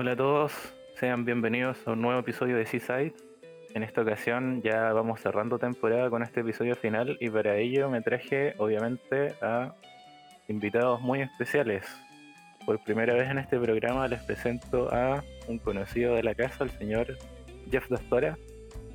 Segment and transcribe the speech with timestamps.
[0.00, 0.52] Hola a todos,
[1.00, 3.14] sean bienvenidos a un nuevo episodio de Seaside.
[3.74, 8.00] En esta ocasión ya vamos cerrando temporada con este episodio final y para ello me
[8.00, 9.74] traje obviamente a
[10.46, 11.84] invitados muy especiales.
[12.64, 16.70] Por primera vez en este programa les presento a un conocido de la casa, el
[16.70, 17.18] señor
[17.68, 18.38] Jeff Dastora.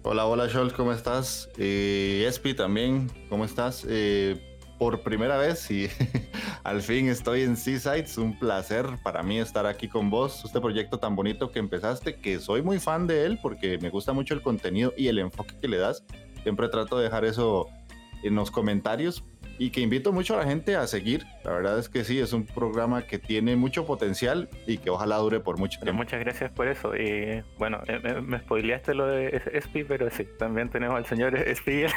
[0.04, 1.50] Hola, hola Scholz, ¿cómo estás?
[1.58, 3.86] Eh, Espi también, ¿cómo estás?
[3.90, 4.38] Eh,
[4.80, 5.90] por primera vez y
[6.64, 8.00] al fin estoy en Seaside.
[8.00, 10.44] Es un placer para mí estar aquí con vos.
[10.46, 14.14] Este proyecto tan bonito que empezaste, que soy muy fan de él porque me gusta
[14.14, 16.04] mucho el contenido y el enfoque que le das.
[16.44, 17.68] Siempre trato de dejar eso
[18.24, 19.24] en los comentarios
[19.60, 21.26] y que invito mucho a la gente a seguir.
[21.44, 25.18] La verdad es que sí, es un programa que tiene mucho potencial y que ojalá
[25.18, 25.98] dure por mucho tiempo.
[25.98, 26.96] Muchas gracias por eso.
[26.96, 31.36] Y bueno, eh, me, me spoileaste lo de Espi, pero sí, también tenemos al señor
[31.36, 31.84] Espi.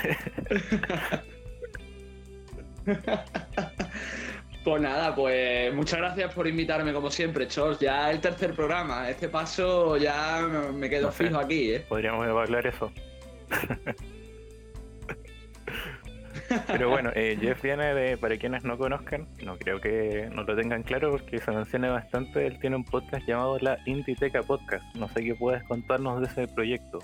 [4.67, 7.79] Pues nada, pues muchas gracias por invitarme como siempre, Chos.
[7.79, 11.85] Ya el tercer programa, este paso ya me quedo fijo aquí, ¿eh?
[11.89, 12.91] Podríamos evaluar eso.
[16.67, 20.57] Pero bueno, eh, Jeff viene de, para quienes no conozcan, no creo que no lo
[20.57, 24.85] tengan claro porque se menciona bastante, él tiene un podcast llamado La Inditeca Podcast.
[24.97, 26.99] No sé qué puedes contarnos de ese proyecto.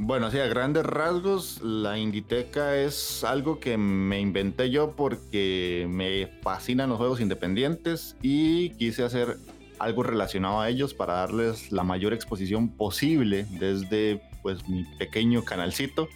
[0.00, 6.28] Bueno, sí, a grandes rasgos, la Inditeca es algo que me inventé yo porque me
[6.40, 9.38] fascinan los juegos independientes y quise hacer
[9.80, 16.08] algo relacionado a ellos para darles la mayor exposición posible desde pues mi pequeño canalcito.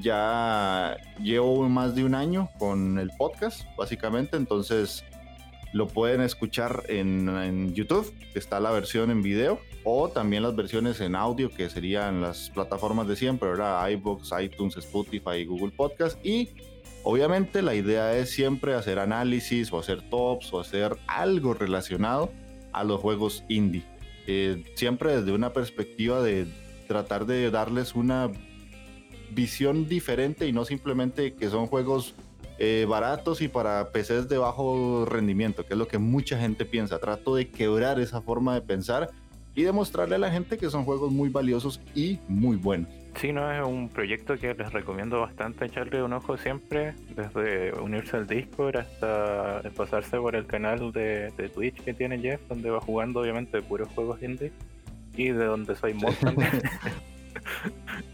[0.00, 5.04] Ya llevo más de un año con el podcast, básicamente, entonces
[5.72, 11.14] lo pueden escuchar en, YouTube, está la versión en video, o también las versiones en
[11.14, 13.88] audio, que serían las plataformas de siempre, ¿verdad?
[13.88, 16.24] iBox, iTunes, Spotify Google Podcast.
[16.24, 16.50] Y
[17.04, 22.30] obviamente la idea es siempre hacer análisis o hacer tops o hacer algo relacionado
[22.72, 23.84] a los juegos indie.
[24.26, 26.46] Eh, siempre desde una perspectiva de
[26.86, 28.30] tratar de darles una
[29.30, 32.14] visión diferente y no simplemente que son juegos
[32.58, 36.98] eh, baratos y para PCs de bajo rendimiento, que es lo que mucha gente piensa.
[36.98, 39.10] Trato de quebrar esa forma de pensar
[39.54, 42.88] y demostrarle a la gente que son juegos muy valiosos y muy buenos.
[43.16, 48.16] Sí, no, es un proyecto que les recomiendo bastante echarle un ojo siempre, desde unirse
[48.16, 53.20] al Discord hasta pasarse por el canal de, Twitch que tiene Jeff, donde va jugando
[53.20, 54.50] obviamente puros juegos indie
[55.14, 56.50] y de donde soy mod también.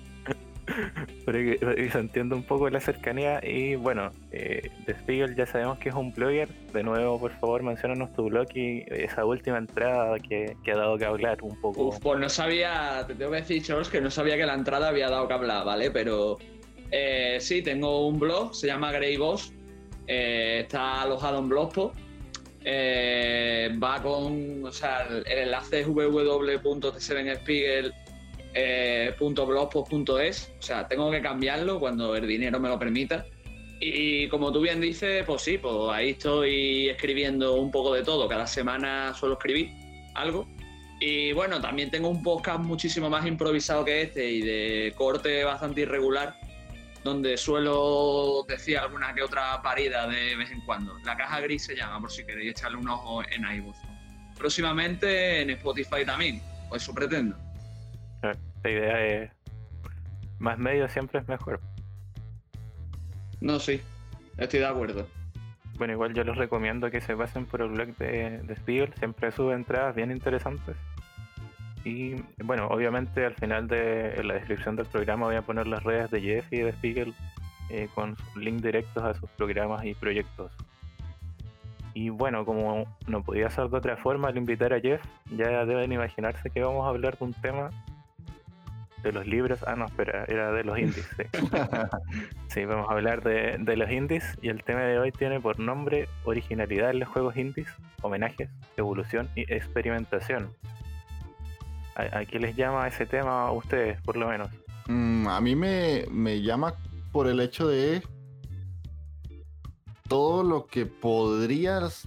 [1.25, 3.41] Pero que se un poco la cercanía.
[3.43, 6.49] Y bueno, eh, Spiegel ya sabemos que es un blogger.
[6.73, 11.05] De nuevo, por favor, mencionanos tu blog y esa última entrada que, ha dado que
[11.05, 11.89] hablar un poco.
[11.89, 14.89] Uf, pues no sabía, te tengo que decir, Charles, que no sabía que la entrada
[14.89, 15.91] había dado que hablar, ¿vale?
[15.91, 16.39] Pero
[16.91, 19.53] eh, sí, tengo un blog, se llama Grey Boss.
[20.07, 21.95] Eh, está alojado en Blogspot.
[22.65, 27.95] Eh, va con, o sea, el, enlace es www.t7spiegel
[28.61, 33.25] eh, .blogspot.es, o sea, tengo que cambiarlo cuando el dinero me lo permita.
[33.81, 38.29] Y como tú bien dices, pues sí, pues ahí estoy escribiendo un poco de todo.
[38.29, 39.71] Cada semana suelo escribir
[40.17, 40.49] algo.
[41.01, 45.83] Y bueno, también tengo un podcast muchísimo más improvisado que este y de corte bastante
[45.83, 46.35] irregular,
[47.05, 50.99] donde suelo decir alguna que otra parida de vez en cuando.
[51.05, 53.79] La caja gris se llama, por si queréis echarle un ojo en iVoox.
[54.37, 57.37] Próximamente en Spotify también, pues eso pretendo.
[58.63, 59.31] La idea es
[60.39, 61.61] más medio siempre es mejor.
[63.41, 63.81] No, sí,
[64.37, 65.07] estoy de acuerdo.
[65.77, 69.31] Bueno, igual yo les recomiendo que se pasen por el blog de, de Spiegel, siempre
[69.31, 70.77] sube entradas bien interesantes.
[71.85, 76.11] Y bueno, obviamente al final de la descripción del programa voy a poner las redes
[76.11, 77.15] de Jeff y de Spiegel
[77.71, 80.53] eh, con link directos a sus programas y proyectos.
[81.95, 85.93] Y bueno, como no podía ser de otra forma al invitar a Jeff, ya deben
[85.93, 87.71] imaginarse que vamos a hablar de un tema
[89.03, 89.61] de los libros.
[89.67, 91.09] Ah, no, espera, era de los indies.
[92.49, 96.09] Sí, vamos a hablar de, los indies y el tema de hoy tiene por nombre
[96.25, 97.69] originalidad en los juegos indies,
[98.03, 100.51] homenajes, evolución y experimentación.
[101.95, 104.51] ¿A, qué les llama ese tema a ustedes, por lo menos?
[104.87, 106.75] Mm, a mí me, me llama
[107.11, 108.03] por el hecho de
[110.09, 112.07] todo lo que podrías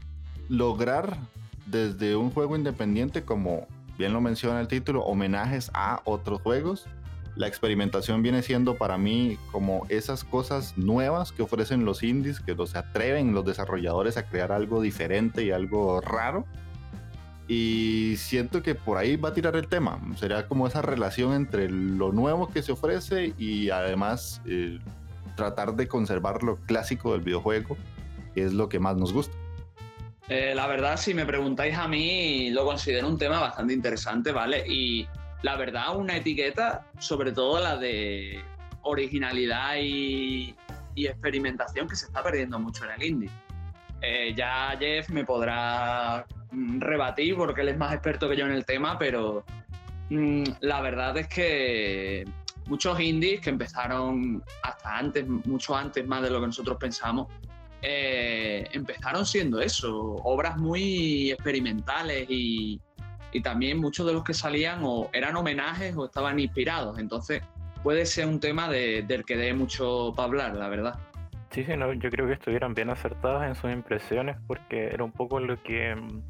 [0.49, 1.17] lograr
[1.65, 3.67] desde un juego independiente como
[3.97, 6.87] bien lo menciona el título, homenajes a otros juegos.
[7.35, 12.55] La experimentación viene siendo para mí como esas cosas nuevas que ofrecen los indies, que
[12.55, 16.45] los atreven los desarrolladores a crear algo diferente y algo raro.
[17.47, 19.99] Y siento que por ahí va a tirar el tema.
[20.17, 24.79] Sería como esa relación entre lo nuevo que se ofrece y además eh,
[25.35, 27.77] tratar de conservar lo clásico del videojuego,
[28.33, 29.40] que es lo que más nos gusta.
[30.29, 34.63] Eh, la verdad, si me preguntáis a mí, lo considero un tema bastante interesante, ¿vale?
[34.67, 35.07] Y
[35.41, 38.39] la verdad, una etiqueta, sobre todo la de
[38.83, 40.55] originalidad y,
[40.95, 43.29] experimentación, que se está perdiendo mucho en el indie.
[44.01, 48.51] Eh, ya Jeff me podrá mm, rebatir porque él es más experto que yo en
[48.51, 49.43] el tema, pero
[50.09, 52.25] mm, la verdad es que
[52.67, 57.27] muchos indies que empezaron hasta antes, mucho antes más de lo que nosotros pensamos,
[57.81, 62.79] eh, empezaron siendo eso, obras muy experimentales y,
[63.43, 66.99] también muchos de los que salían o eran homenajes o estaban inspirados.
[66.99, 67.41] Entonces
[67.81, 70.99] puede ser un tema del que dé mucho para hablar, la verdad.
[71.51, 75.13] Sí, sí, no, yo creo que estuvieron bien acertados en sus impresiones porque era un
[75.13, 76.21] poco lo que mm,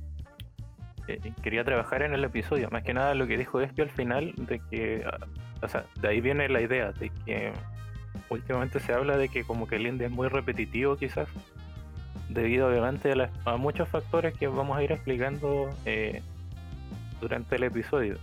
[1.08, 2.70] eh, quería trabajar en el episodio.
[2.72, 5.26] Más que nada lo que dijo Espio al final, de que, ah,
[5.62, 7.52] o sea, de ahí viene la idea de que
[8.30, 11.28] últimamente se habla de que como que el indie es muy repetitivo quizás,
[12.30, 13.14] debido obviamente
[13.46, 16.22] a, muchos factores que vamos a ir explicando eh,
[17.20, 18.18] durante el episodio.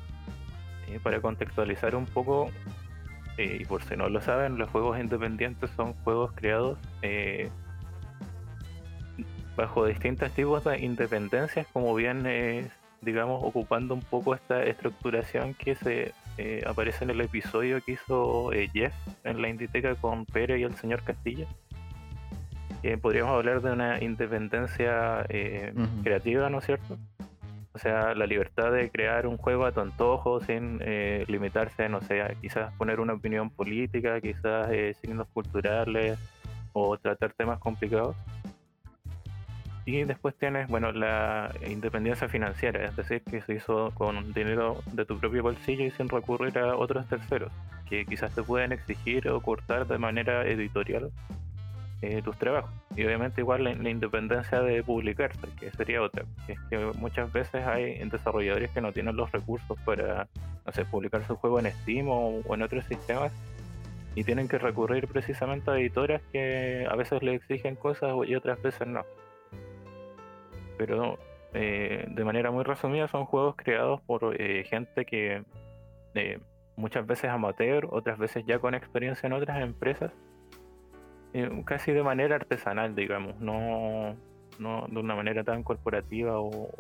[0.89, 2.51] Eh, para contextualizar un poco,
[3.37, 6.79] eh, y por si no lo saben, los juegos independientes son juegos creados
[9.55, 12.71] bajo distintos tipos de independencias, como bien
[13.01, 18.53] digamos, ocupando un poco esta estructuración que se eh, aparece en el episodio que hizo
[18.53, 18.95] eh, Jeff
[19.25, 21.47] en la Inditeca con Pérez y el señor Castilla.
[23.03, 25.75] podríamos hablar de una independencia eh,
[26.05, 26.97] creativa, ¿no es cierto?
[27.73, 30.79] O sea, la libertad de crear un juego a tu antojo sin
[31.27, 34.69] limitarse, no sé, quizás poner una opinión política, quizás
[35.01, 36.19] signos culturales
[36.73, 38.17] o tratar temas complicados.
[39.89, 45.07] Y después tienes, bueno, la independencia financiera, es decir, que se hizo con dinero de
[45.07, 47.51] tu propio bolsillo y sin recurrir a otros terceros,
[47.89, 51.11] que quizás te pueden exigir o cortar de manera editorial
[52.03, 52.71] eh, tus trabajos.
[52.97, 57.67] Y obviamente igual la, independencia de publicarse, que sería otra, que es que muchas veces
[57.67, 60.29] hay desarrolladores que no tienen los recursos para,
[60.91, 63.33] publicar su juego en Steam o en otros sistemas
[64.15, 68.61] y tienen que recurrir precisamente a editoras que a veces le exigen cosas y otras
[68.61, 69.03] veces no
[70.79, 71.19] pero
[71.53, 75.43] eh, de manera muy resumida son juegos creados por eh, gente que
[76.15, 76.39] eh,
[76.77, 80.13] muchas veces amateur, otras veces ya con experiencia en otras empresas,
[81.67, 84.17] casi de manera artesanal, digamos, no,
[84.59, 86.71] no de una manera tan corporativa o,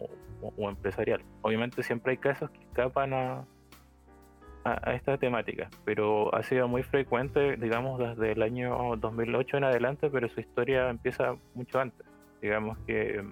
[0.58, 1.22] empresarial.
[1.42, 3.44] Obviamente siempre hay casos que escapan a,
[4.64, 10.10] a, esta temática, pero ha sido muy frecuente, digamos, desde el año 2008 en adelante,
[10.10, 12.06] pero su historia empieza mucho antes.
[12.40, 13.22] Digamos que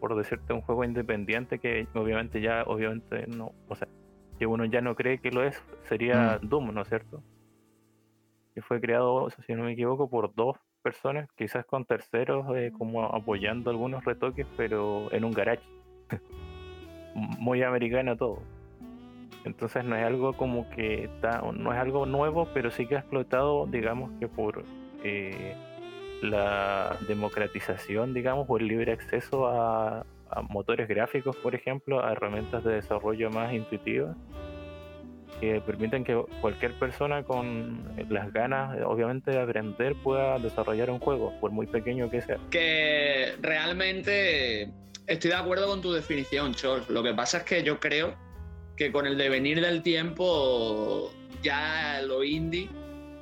[0.00, 3.88] por decirte, un juego independiente que obviamente ya, obviamente no, o sea,
[4.38, 6.48] que uno ya no cree que lo es, sería mm.
[6.48, 7.22] Doom, ¿no es cierto?
[8.54, 13.04] Que fue creado, si no me equivoco, por dos personas, quizás con terceros, eh, como
[13.04, 15.62] apoyando algunos retoques, pero en un garage.
[17.14, 18.42] Muy americano todo.
[19.44, 23.00] Entonces no es algo como que está, no es algo nuevo, pero sí que ha
[23.00, 24.64] explotado, digamos que por
[25.02, 25.56] eh,
[26.22, 30.04] la democratización, digamos, o el libre acceso a,
[30.50, 34.14] motores gráficos, por ejemplo, a herramientas de desarrollo más intuitivas
[35.40, 41.32] que permiten que cualquier persona con las ganas, obviamente, de aprender pueda desarrollar un juego,
[41.40, 42.38] por muy pequeño que sea.
[42.50, 44.70] Que realmente
[45.06, 46.82] estoy de acuerdo con tu definición, Chol.
[46.90, 48.14] Lo que pasa es que yo creo
[48.76, 51.10] que con el devenir del tiempo
[51.42, 52.68] ya lo indie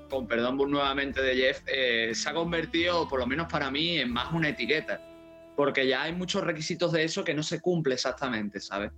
[0.09, 4.13] con perdón nuevamente de Jeff, eh, se ha convertido, por lo menos para mí, en
[4.13, 5.01] más una etiqueta.
[5.57, 8.93] Porque ya hay muchos requisitos de eso que no se cumple exactamente, ¿sabes?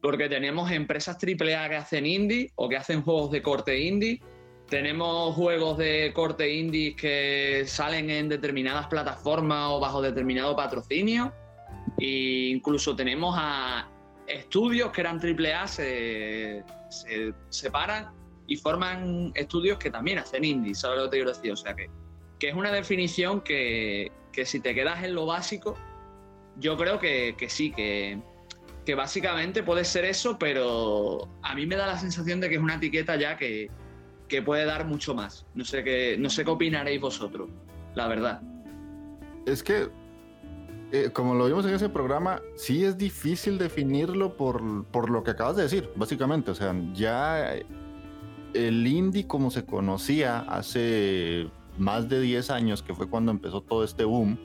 [0.00, 4.20] Porque tenemos empresas AAA que hacen indie o que hacen juegos de corte indie.
[4.68, 11.32] Tenemos juegos de corte indie que salen en determinadas plataformas o bajo determinado patrocinio.
[11.98, 13.88] E incluso tenemos a
[14.26, 20.98] estudios que eran AAA, se, se separan y forman estudios que también hacen indie, ¿sabes
[20.98, 21.52] lo que te quiero decir?
[21.52, 21.88] O sea que,
[22.38, 25.76] que es una definición que, que, si te quedas en lo básico,
[26.58, 28.20] yo creo que, que sí, que,
[28.84, 32.60] que, básicamente puede ser eso, pero a mí me da la sensación de que es
[32.60, 33.70] una etiqueta ya que,
[34.28, 35.46] que puede dar mucho más.
[35.54, 37.48] No sé, qué, no sé qué opinaréis vosotros,
[37.94, 38.42] la verdad.
[39.46, 39.88] Es que,
[40.92, 45.32] eh, como lo vimos en ese programa, sí es difícil definirlo por, por lo que
[45.32, 46.50] acabas de decir, básicamente.
[46.50, 47.54] O sea, ya
[48.54, 53.84] el indie como se conocía hace más de 10 años, que fue cuando empezó todo
[53.84, 54.38] este boom,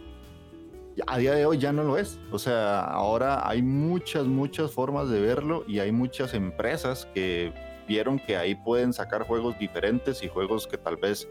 [1.08, 2.20] a día de hoy ya no lo es.
[2.32, 7.54] O sea, ahora hay muchas, muchas formas de verlo y hay muchas empresas que
[7.88, 11.28] vieron que ahí pueden sacar juegos diferentes y juegos que tal vez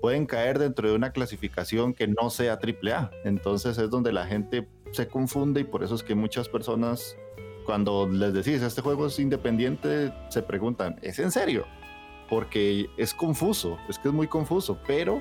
[0.00, 3.10] pueden caer dentro de una clasificación que no sea AAA.
[3.24, 7.16] Entonces es donde la gente se confunde y por eso es que muchas personas
[7.66, 11.66] cuando les decís este juego es independiente se preguntan, ¿es en serio?
[12.30, 15.20] Porque es confuso, es que es muy confuso, pero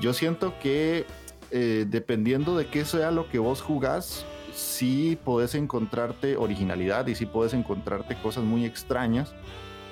[0.00, 1.04] yo siento que
[1.50, 7.26] eh, dependiendo de qué sea lo que vos jugás, sí podés encontrarte originalidad y sí
[7.26, 9.34] podés encontrarte cosas muy extrañas.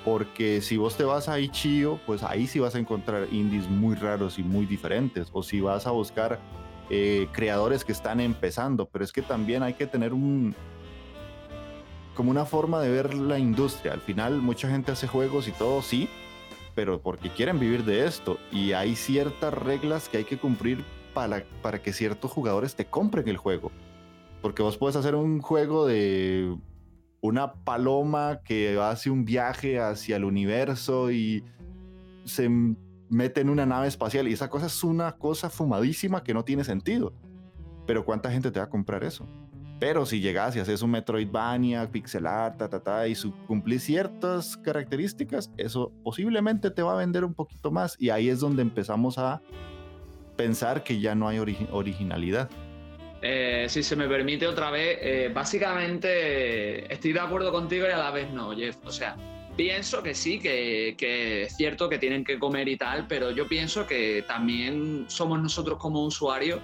[0.05, 3.95] Porque si vos te vas a Ichio, pues ahí sí vas a encontrar indies muy
[3.95, 5.27] raros y muy diferentes.
[5.33, 6.39] O si vas a buscar
[6.89, 8.85] eh, creadores que están empezando.
[8.85, 10.55] Pero es que también hay que tener un,
[12.15, 13.93] como una forma de ver la industria.
[13.93, 16.09] Al final mucha gente hace juegos y todo, sí,
[16.77, 18.37] pero porque quieren vivir de esto.
[18.51, 23.27] Y hay ciertas reglas que hay que cumplir para, para que ciertos jugadores te compren
[23.27, 23.71] el juego.
[24.43, 26.55] Porque vos puedes hacer un juego de
[27.19, 31.43] una paloma que hace un viaje hacia el universo y
[32.25, 32.47] se
[33.09, 36.63] mete en una nave espacial y esa cosa es una cosa fumadísima que no tiene
[36.63, 37.11] sentido.
[37.87, 39.25] Pero ¿cuánta gente te va a comprar eso?
[39.79, 43.13] Pero si llegas y haces un Metroidvania, pixel art, ta, ta, ta, y
[43.45, 47.95] cumplís ciertas características, eso posiblemente te va a vender un poquito más.
[47.99, 49.41] Y ahí es donde empezamos a
[50.35, 52.49] pensar que ya no hay originalidad.
[53.21, 57.97] Eh, si se me permite otra vez, eh, básicamente estoy de acuerdo contigo y a
[57.97, 58.77] la vez no, Jeff.
[58.85, 59.15] O sea,
[59.55, 63.47] pienso que sí, que, que, es cierto que tienen que comer y tal, pero yo
[63.47, 66.61] pienso que también somos nosotros como usuarios,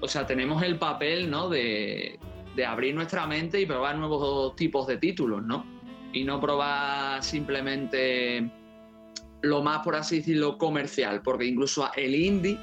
[0.00, 1.48] o sea, tenemos el papel, ¿no?
[1.48, 2.18] De,
[2.58, 5.64] de abrir nuestra mente y probar nuevos tipos de títulos, ¿no?
[6.12, 8.50] Y no probar simplemente
[9.42, 12.58] lo más, por así decirlo, comercial, porque incluso el indie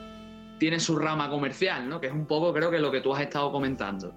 [0.59, 2.01] tiene su rama comercial, ¿no?
[2.01, 4.13] Que es un poco, creo que lo que tú has estado comentando.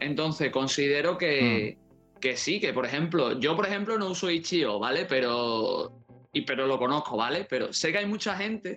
[0.00, 2.18] Entonces, considero que, mm.
[2.18, 5.04] que sí, que por ejemplo, yo por ejemplo no uso Ichio, ¿vale?
[5.04, 6.02] Pero,
[6.32, 7.46] y, pero lo conozco, ¿vale?
[7.48, 8.76] Pero sé que hay mucha gente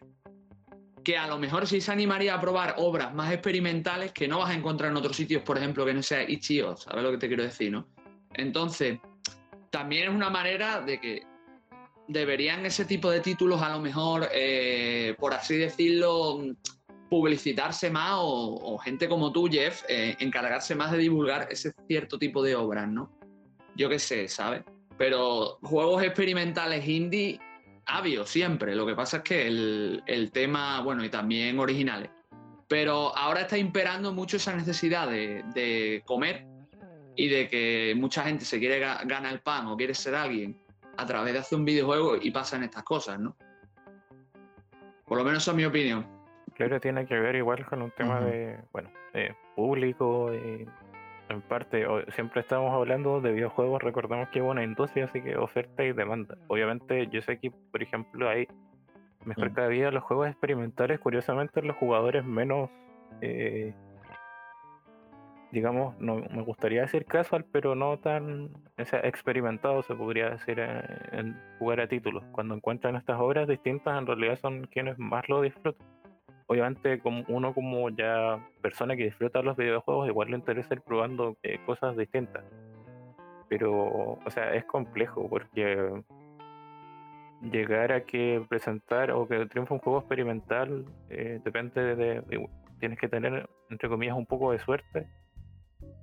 [1.05, 4.49] que a lo mejor sí se animaría a probar obras más experimentales que no vas
[4.49, 7.27] a encontrar en otros sitios, por ejemplo, que no sea Ichio, ¿sabes lo que te
[7.27, 7.87] quiero decir, no?
[8.33, 8.99] Entonces,
[9.69, 11.23] también es una manera de que
[12.07, 16.41] deberían ese tipo de títulos a lo mejor, eh, por así decirlo,
[17.07, 22.41] publicitarse más o, gente como tú, Jeff, eh, encargarse más de divulgar ese cierto tipo
[22.41, 23.11] de obras, ¿no?
[23.75, 24.63] Yo qué sé, ¿sabes?
[24.97, 27.39] Pero juegos experimentales indie
[27.85, 28.75] Avio, siempre.
[28.75, 32.09] Lo que pasa es que el, tema, bueno, y también originales.
[32.67, 36.45] Pero ahora está imperando mucho esa necesidad de, comer
[37.15, 40.57] y de que mucha gente se quiere ganar el pan o quiere ser alguien
[40.97, 43.35] a través de hacer un videojuego y pasan estas cosas, ¿no?
[45.05, 46.07] Por lo menos esa es mi opinión.
[46.55, 50.31] Claro, tiene que ver igual con un tema de, bueno, de público,
[51.29, 55.83] en parte, siempre estamos hablando de videojuegos, recordamos que es una industria, así que oferta
[55.83, 56.37] y demanda.
[56.47, 58.47] Obviamente, yo sé que, por ejemplo, hay
[59.25, 62.69] mejor cada día los juegos experimentales, curiosamente, los jugadores menos,
[63.21, 63.73] eh,
[65.51, 70.99] digamos, no me gustaría decir casual, pero no tan experimentado, se podría decir, en, eh,
[71.11, 72.23] en jugar a títulos.
[72.31, 75.94] Cuando encuentran estas obras distintas, en realidad son quienes más lo disfrutan
[76.47, 81.37] obviamente como uno como ya persona que disfruta los videojuegos igual le interesa ir probando
[81.43, 82.43] eh, cosas distintas.
[83.49, 86.03] Pero o sea es complejo porque
[87.41, 92.49] llegar a que presentar o que triunfe un juego experimental eh, depende de,
[92.79, 95.07] tienes que tener entre comillas un poco de suerte.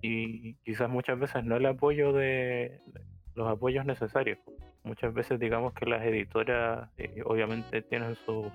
[0.01, 2.81] Y quizás muchas veces no el apoyo de,
[3.35, 4.39] los apoyos necesarios.
[4.85, 8.47] Muchas veces digamos que las editoras eh, obviamente tienen sus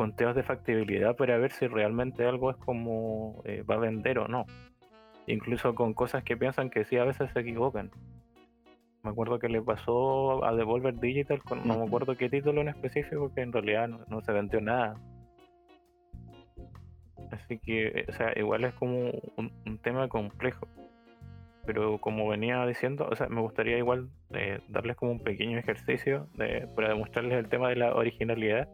[0.00, 4.28] conteos de factibilidad para ver si realmente algo es como eh, va a vender o
[4.28, 4.46] no.
[5.26, 7.90] Incluso con cosas que piensan que sí, a veces se equivocan.
[9.02, 12.68] Me acuerdo que le pasó a Devolver Digital con no me acuerdo qué título en
[12.68, 14.94] específico que en realidad no, se vendió nada.
[17.30, 20.66] Así que, eh, o sea, igual es como un, tema complejo.
[21.66, 26.26] Pero como venía diciendo, o sea, me gustaría igual eh, darles como un pequeño ejercicio
[26.38, 28.66] de, para demostrarles el tema de la originalidad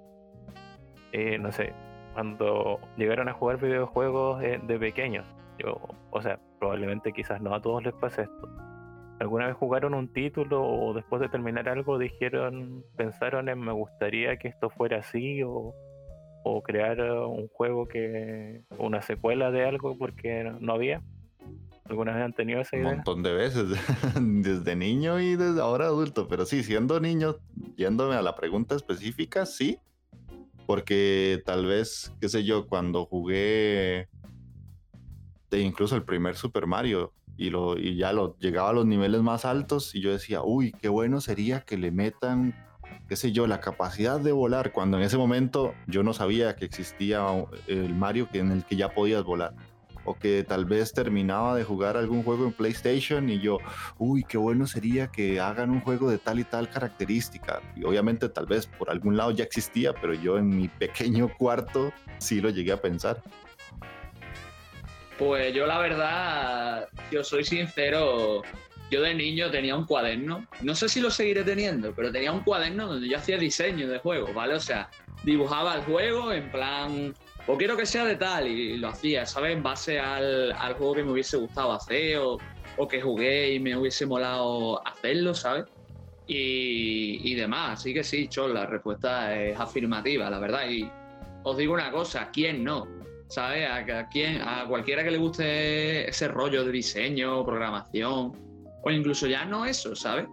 [1.13, 1.73] eh, no sé,
[2.15, 5.27] cuando llegaron a jugar videojuegos eh, de pequeños,
[5.59, 8.49] yo, o sea, probablemente quizás no a todos les pase esto.
[9.19, 14.37] ¿Alguna vez jugaron un título o después de terminar algo dijeron, pensaron en me gustaría
[14.37, 15.75] que esto fuera así o,
[16.45, 21.03] o crear un juego que, una secuela de algo porque no había?
[21.89, 22.89] ¿Alguna vez han tenido esa idea?
[22.89, 23.65] Un montón de veces,
[24.21, 27.37] desde niño y desde ahora adulto, pero sí, siendo niño,
[27.77, 29.79] yéndome a la pregunta específica, sí,
[30.67, 34.09] porque tal vez, qué sé yo, cuando jugué
[35.51, 39.23] de incluso el primer Super Mario y, lo, y ya lo, llegaba a los niveles
[39.23, 42.55] más altos y yo decía, uy, qué bueno sería que le metan,
[43.09, 46.65] qué sé yo, la capacidad de volar, cuando en ese momento yo no sabía que
[46.65, 47.25] existía
[47.67, 49.55] el Mario en el que ya podías volar.
[50.07, 53.59] O que tal vez terminaba de jugar algún juego en PlayStation y yo,
[53.99, 57.61] uy, qué bueno sería que hagan un juego de tal y tal característica.
[57.75, 61.93] Y obviamente tal vez por algún lado ya existía, pero yo en mi pequeño cuarto
[62.19, 63.23] sí lo llegué a pensar.
[65.19, 68.43] Pues yo la verdad, yo soy sincero,
[68.91, 72.41] yo de niño tenía un cuaderno, no sé si lo seguiré teniendo, pero tenía un
[72.41, 74.55] cuaderno donde yo hacía diseño de juegos, ¿vale?
[74.55, 74.91] O sea,
[75.25, 77.15] dibujaba el juego en plan,
[77.47, 79.53] o quiero que sea de tal, y lo hacía, ¿sabes?
[79.53, 82.39] En base al, juego que me hubiese gustado hacer, o,
[82.89, 85.65] que jugué y me hubiese molado hacerlo, ¿sabes?
[86.27, 90.69] Y, y demás, así que sí, Chol, la respuesta es afirmativa, la verdad.
[90.69, 90.91] Y
[91.45, 92.87] os digo una cosa, ¿quién no?
[93.29, 93.69] ¿sabes?
[93.69, 98.33] A, quien, a cualquiera que le guste ese rollo de diseño, programación,
[98.83, 100.27] o incluso ya no eso, ¿sabes?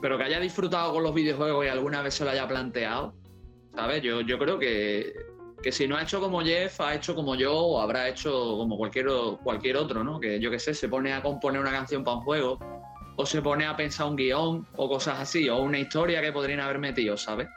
[0.00, 3.14] Pero que haya disfrutado con los videojuegos y alguna vez se lo haya planteado,
[3.74, 4.02] ¿sabes?
[4.02, 5.12] Yo, yo creo que,
[5.64, 8.76] que si no ha hecho como Jeff, ha hecho como yo, o habrá hecho como
[8.76, 9.06] cualquier,
[9.42, 10.20] cualquier otro, ¿no?
[10.20, 12.58] Que yo qué sé, se pone a componer una canción para un juego,
[13.16, 16.60] o se pone a pensar un guion, o cosas así, o una historia que podrían
[16.60, 17.48] haber metido, ¿sabes?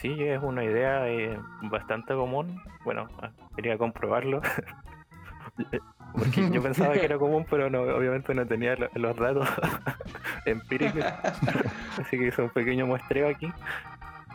[0.00, 1.38] Sí, es una idea eh,
[1.70, 2.60] bastante común.
[2.84, 4.42] Bueno, ah, quería comprobarlo.
[6.12, 9.48] Porque yo pensaba que era común, pero no, obviamente no tenía los datos
[10.46, 11.04] empíricos.
[11.96, 13.52] Así que hice un pequeño muestreo aquí.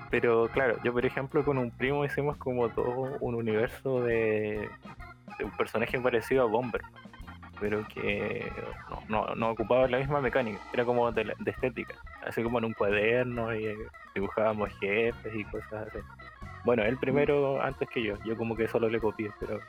[0.10, 4.70] Pero claro, yo por ejemplo con un primo hicimos como todo un universo de,
[5.44, 6.82] un personaje parecido a Bomber,
[7.60, 8.50] pero que
[9.10, 12.74] no, no, ocupaba la misma mecánica, era como de, de estética, así como en un
[12.74, 13.76] cuaderno y
[14.14, 16.00] dibujábamos jefes y cosas así.
[16.64, 19.60] Bueno, él primero antes que yo, yo como que solo le copié, pero...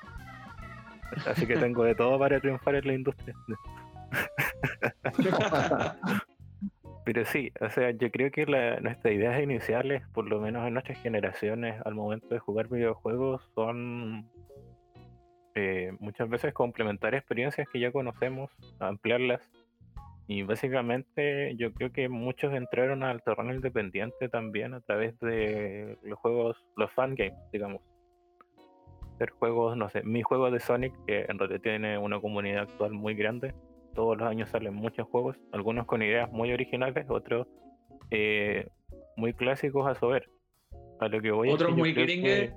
[1.26, 3.34] Así que tengo de todo para triunfar en la industria.
[7.06, 10.98] pero sí, o sea, yo creo que nuestras ideas iniciales, por lo menos en nuestras
[10.98, 14.28] generaciones, al momento de jugar videojuegos, son
[15.54, 19.40] eh, muchas veces complementar experiencias que ya conocemos, ampliarlas
[20.26, 26.18] y básicamente yo creo que muchos entraron al terreno independiente también a través de los
[26.18, 27.82] juegos, los fangames, digamos.
[29.18, 32.90] Ser juegos, no sé, mi juego de Sonic, que en realidad tiene una comunidad actual
[32.90, 33.54] muy grande.
[33.96, 37.48] Todos los años salen muchos juegos, algunos con ideas muy originales, otros
[38.10, 38.68] eh,
[39.16, 40.28] muy clásicos a su ver.
[41.00, 42.52] A lo que voy Otros muy cringe.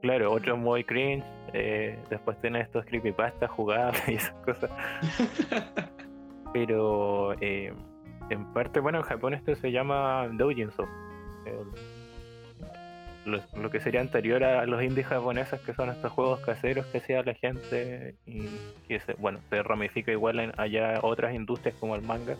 [0.00, 1.24] Claro, otros muy cringe.
[1.52, 4.70] Eh, después tiene estos creepypastas jugables y esas cosas.
[6.52, 7.72] Pero eh,
[8.30, 10.88] en parte, bueno, en Japón esto se llama doujinso.
[13.24, 17.22] Lo, que sería anterior a los indies japoneses, que son estos juegos caseros que hacía
[17.22, 18.46] la gente y
[18.88, 22.36] que se, bueno, se ramifica igual en allá otras industrias como el manga.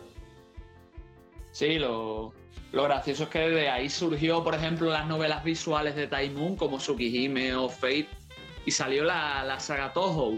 [1.51, 2.33] Sí, lo,
[2.71, 6.77] lo gracioso es que de ahí surgió, por ejemplo, las novelas visuales de Taimon como
[6.77, 8.07] Tsukihime o Fate
[8.65, 10.35] y salió la, la saga Toho,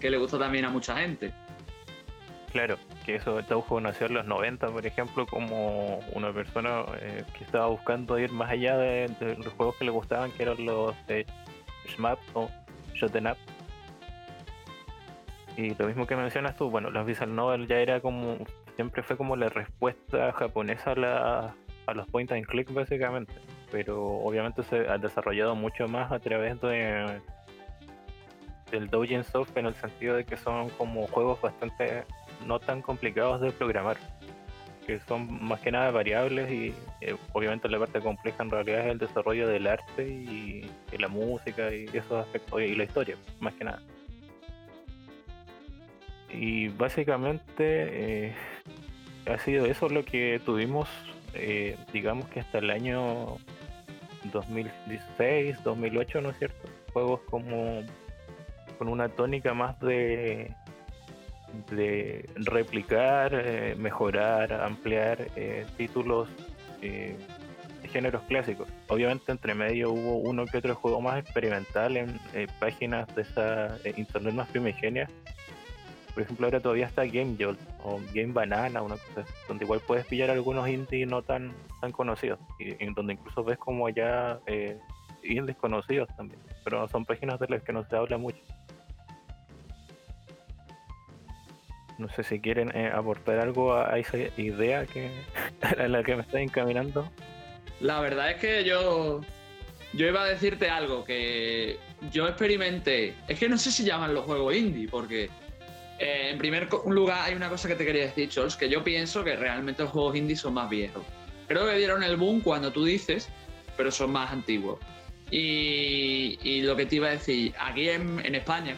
[0.00, 1.32] que le gustó también a mucha gente.
[2.52, 7.44] Claro, que eso Taujo nació en los 90, por ejemplo, como una persona eh, que
[7.44, 11.26] estaba buscando ir más allá de, los juegos que le gustaban, que eran los de
[11.86, 12.48] Shmap o
[12.94, 13.36] Shoten Up.
[15.56, 18.38] Y lo mismo que mencionas tú, bueno, los visual novel ya era como,
[18.76, 21.54] siempre fue como la respuesta japonesa a,
[21.86, 23.34] a los point and click básicamente,
[23.70, 27.20] pero obviamente se ha desarrollado mucho más a través de
[28.70, 32.04] del Doujin Soft en el sentido de que son como juegos bastante
[32.46, 33.96] no tan complicados de programar,
[34.86, 38.92] que son más que nada variables y eh, obviamente la parte compleja en realidad es
[38.92, 43.64] el desarrollo del arte y, la música y esos aspectos y la historia, más que
[43.64, 43.82] nada.
[46.30, 48.34] Y básicamente eh,
[49.26, 50.88] ha sido eso lo que tuvimos,
[51.34, 53.36] eh, digamos que hasta el año
[54.32, 56.68] 2016, 2008, ¿no es cierto?
[56.92, 57.82] Juegos como
[58.78, 60.54] con una tónica más de
[61.70, 66.28] de replicar, eh, mejorar, ampliar eh, títulos
[66.80, 67.16] eh,
[67.82, 68.68] de géneros clásicos.
[68.88, 72.20] Obviamente entre medio hubo uno que otro juego más experimental en
[72.58, 75.08] páginas de esa internet más primigenia.
[76.14, 80.04] Por ejemplo, ahora todavía está Game Jolt o Game Banana, una cosa donde igual puedes
[80.04, 84.38] pillar algunos indies no tan, tan conocidos, y, en donde incluso ves como ya
[85.22, 88.42] indies conocidos también, pero son páginas de las que no se habla mucho.
[91.98, 95.10] No sé si quieren eh, aportar algo a, esa idea que
[95.78, 97.08] a la que me está encaminando.
[97.80, 99.20] La verdad es que yo,
[99.92, 101.78] yo iba a decirte algo que
[102.10, 103.14] yo experimenté.
[103.28, 105.24] Es que no sé si llaman los juegos indie, porque
[105.98, 109.22] eh, en primer lugar hay una cosa que te quería decir, Chols, que yo pienso
[109.24, 111.04] que realmente los juegos indie son más viejos.
[111.48, 113.28] Creo que dieron el boom cuando tú dices,
[113.76, 114.78] pero son más antiguos.
[115.30, 118.76] Y, lo que te iba a decir, aquí en, en España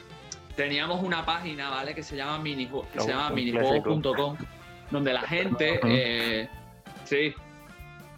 [0.56, 1.94] teníamos una página, ¿vale?
[1.94, 4.36] Que se llama, mini, que se llama un minijuegos.com,
[4.90, 6.48] donde la gente, eh,
[7.04, 7.34] sí,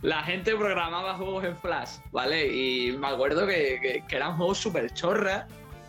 [0.02, 2.46] la gente programaba juegos en Flash, ¿vale?
[2.46, 5.46] Y me acuerdo que, que- que eran juegos súper chorras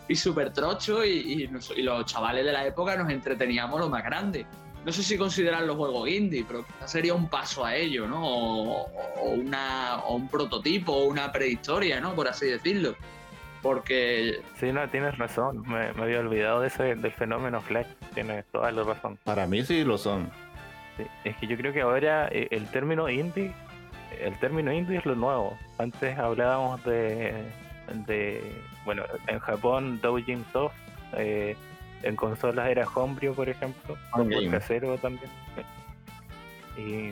[0.07, 3.89] y súper trochos y, y nos- y los chavales de la época nos entreteníamos lo
[3.89, 4.45] más grande.
[4.86, 8.25] No sé si consideran los juegos indie, pero quizás sería un paso a ello, ¿no?
[8.25, 12.15] O, o una, o un prototipo, o una prehistoria, ¿no?
[12.15, 12.95] Por así decirlo.
[13.62, 15.63] Porque Sí, no, tienes razón.
[15.67, 17.88] Me, me había olvidado de ese, del fenómeno Flash.
[18.13, 19.17] Tienes toda la razón.
[19.24, 20.30] Para mí sí lo son.
[20.98, 23.54] Sí, Es que yo creo que ahora eh, el término indie,
[24.20, 25.58] el término indie es lo nuevo.
[25.78, 27.34] Antes hablábamos de,
[28.08, 28.41] de
[28.86, 30.74] bueno, en Japón Doujin Soft,
[31.17, 31.56] eh,
[32.04, 34.50] en consolas era Homebrew, por ejemplo, Game.
[34.50, 35.30] casero también.
[36.78, 37.12] Y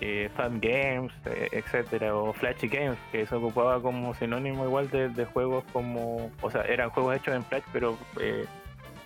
[0.00, 5.08] eh, Fan Games, eh, etcétera, o Flashy Games, que se ocupaba como sinónimo igual de,
[5.08, 8.44] de juegos como, o sea, eran juegos hechos en Flash, pero eh,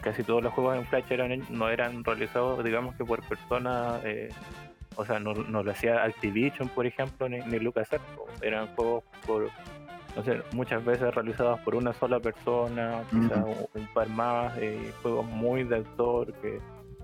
[0.00, 4.30] casi todos los juegos en Flash eran, no eran realizados, digamos que por personas, eh,
[4.96, 8.04] o sea, no, no lo hacía Activision, por ejemplo, ni, ni LucasArts,
[8.42, 9.48] eran juegos por,
[10.16, 15.26] no sé, muchas veces realizados por una sola persona, quizás un par más, eh, juegos
[15.26, 16.58] muy de autor, que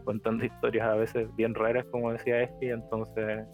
[0.04, 3.46] contando historias a veces bien raras, como decía este, entonces...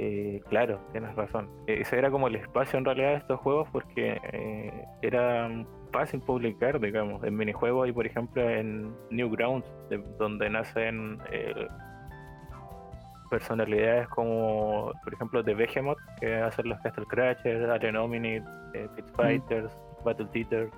[0.00, 1.48] eh, claro, tienes razón.
[1.66, 5.50] Ese era como el espacio en realidad de estos juegos porque eh, era
[5.92, 11.66] fácil publicar, digamos, en minijuegos y por ejemplo en Newgrounds, de- donde nacen eh,
[13.30, 18.42] personalidades como, por ejemplo, de Behemoth, que hacen los Castle Crashers, Alien Hominid,
[18.74, 19.70] eh, Pit Fighters,
[20.04, 20.70] Battle Teeter,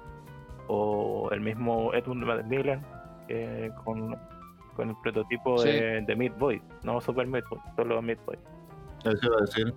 [0.66, 2.80] o el mismo Edmund Macmillan,
[3.85, 4.16] con,
[4.74, 5.68] con el prototipo Sí.
[5.68, 8.37] de, de Meat Boy, no Super Meat Boy, solo Meat Boy.
[9.04, 9.74] Eso iba a decir.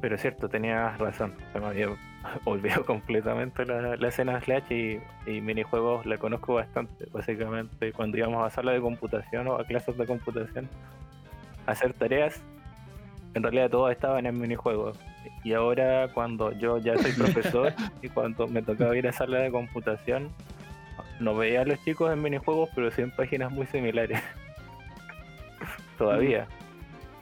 [0.00, 1.34] Pero es cierto, tenías razón.
[1.52, 1.88] Se me había
[2.44, 7.06] olvidado completamente la, la escena Slash y, y minijuegos la conozco bastante.
[7.12, 10.68] Básicamente, cuando íbamos a sala de computación o a clases de computación
[11.66, 12.42] a hacer tareas,
[13.34, 14.98] en realidad todos estaban en minijuegos.
[15.42, 19.50] Y ahora, cuando yo ya soy profesor y cuando me tocaba ir a sala de
[19.50, 20.30] computación,
[21.20, 24.20] no veía a los chicos en minijuegos, pero sí en páginas muy similares.
[25.98, 26.46] Todavía.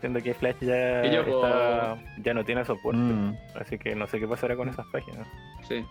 [0.02, 2.98] Siendo que Flash ya, yo, ya no tiene soporte.
[2.98, 3.36] Mm.
[3.54, 5.28] Así que no sé qué pasará con esas páginas.
[5.68, 5.86] Sí.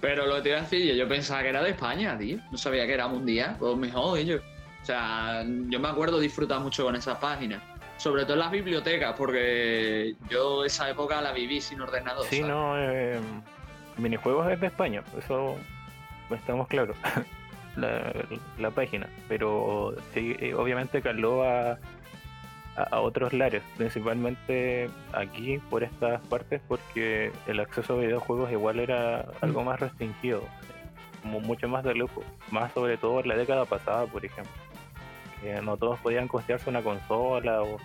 [0.00, 2.38] Pero lo que te iba a decir, yo, yo pensaba que era de España, tío.
[2.50, 3.54] No sabía que era mundial.
[3.56, 4.42] Pues mejor, ellos.
[4.82, 7.62] O sea, yo me acuerdo disfrutar mucho con esas páginas.
[7.98, 12.26] Sobre todo en las bibliotecas, porque yo esa época la viví sin ordenador.
[12.26, 12.50] Sí, ¿sabes?
[12.50, 13.20] no, eh,
[13.96, 15.54] minijuegos es de España, eso
[16.30, 16.96] estamos claros.
[17.76, 18.12] la,
[18.58, 21.44] la página, pero sí, eh, obviamente caló
[22.76, 29.26] a, otros lares, principalmente aquí por estas partes, porque el acceso a videojuegos igual era
[29.40, 30.42] algo más restringido,
[31.22, 34.52] como mucho más de lujo, más sobre todo en la década pasada, por ejemplo.
[35.62, 37.76] No todos podían costearse una consola o,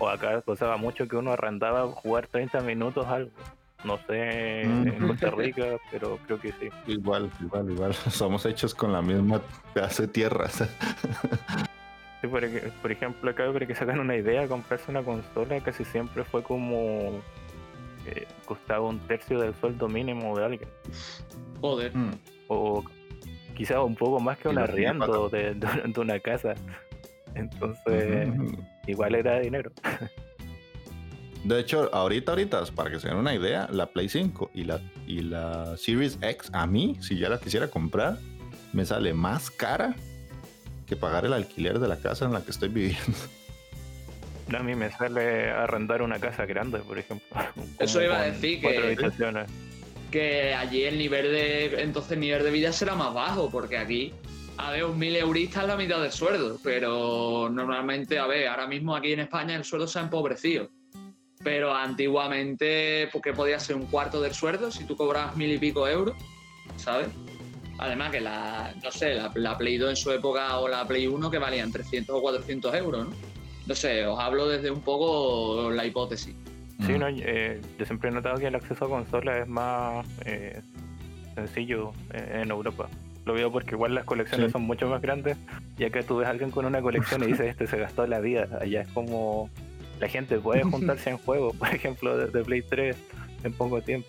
[0.00, 3.30] o acá pasaba mucho que uno arrendaba jugar 30 minutos algo.
[3.84, 5.06] No sé en.
[5.06, 6.70] Costa Rica, pero creo que sí.
[6.86, 7.94] Igual, igual, igual.
[8.10, 9.40] Somos hechos con la misma
[9.74, 10.48] pedazo de tierra.
[12.24, 12.42] Sí, por,
[12.80, 17.20] por ejemplo, acá para que sacan una idea, comprarse una consola casi siempre fue como
[18.06, 20.68] eh, costaba un tercio del sueldo mínimo de alguien.
[21.60, 21.94] Joder.
[21.94, 22.12] Mm.
[22.48, 22.82] O
[23.54, 26.54] quizás un poco más que un arriendo de, de- de una casa.
[27.34, 28.56] Entonces, Ujú.
[28.86, 29.70] igual era dinero.
[31.44, 34.80] De hecho, ahorita, ahorita, para que se den una idea, la Play 5 y la,
[35.06, 38.16] y la Series X, a mí, si ya la quisiera comprar,
[38.72, 39.94] me sale más cara
[40.84, 43.18] que pagar el alquiler de la casa en la que estoy viviendo.
[44.56, 47.26] A mí me sale arrendar una casa grande, por ejemplo.
[47.78, 48.60] Eso iba a decir
[50.10, 51.82] que- allí el nivel de.
[51.82, 54.12] Entonces el nivel de vida será más bajo, porque aquí.
[54.56, 58.68] A ver, un mil euristas es la mitad del sueldo, pero normalmente, a ver, ahora
[58.68, 60.70] mismo aquí en España el sueldo se ha empobrecido.
[61.42, 65.88] Pero antiguamente, porque podía ser un cuarto del sueldo si tú cobrabas mil y pico
[65.88, 66.14] euros,
[66.76, 67.08] ¿sabes?
[67.78, 71.06] Además que la, no sé, la, la Play 2 en su época o la Play
[71.06, 73.12] 1 que valían 300 o 400 euros, ¿no?
[73.66, 76.34] No sé, os hablo desde un poco la hipótesis.
[76.86, 76.98] Sí, Mm.
[76.98, 80.60] no, eh, yo siempre he notado que el acceso a consolas es más eh,
[81.34, 82.88] sencillo eh, en Europa.
[83.24, 84.52] Lo veo porque igual las colecciones Sí.
[84.52, 85.36] son mucho más grandes
[85.78, 88.20] y acá tú ves a alguien con una colección y dices, este se gastó la
[88.20, 88.48] vida.
[88.60, 89.48] Allá es como
[89.98, 92.96] la gente puede juntarse en juegos, por ejemplo, de, de Play 3
[93.44, 94.08] en poco tiempo.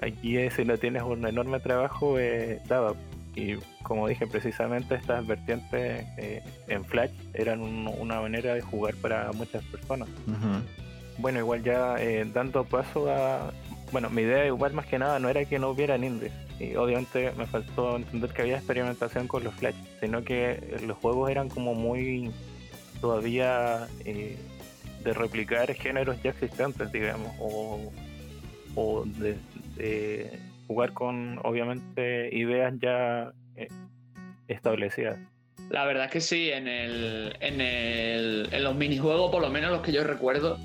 [0.00, 2.94] Aquí eh, si no tienes un enorme trabajo, eh, daba.
[3.36, 8.94] Y como dije, precisamente estas vertientes eh, en Flash eran un- una manera de jugar
[8.96, 10.08] para muchas personas.
[11.18, 13.52] Bueno, igual ya eh, dando paso a,
[13.92, 16.32] bueno, mi idea igual más que nada no era que no hubieran indies.
[16.58, 21.30] Y obviamente me faltó entender que había experimentación con los flash, sino que los juegos
[21.30, 22.30] eran como muy
[23.00, 24.36] todavía eh,
[25.04, 27.90] de replicar géneros ya existentes, digamos, o,
[28.74, 29.36] o de,
[30.66, 33.68] jugar con obviamente ideas ya eh,
[34.46, 35.18] establecidas.
[35.68, 39.70] La verdad es que sí, en, el, en, el, en los minijuegos, por lo menos
[39.70, 40.58] los que yo recuerdo,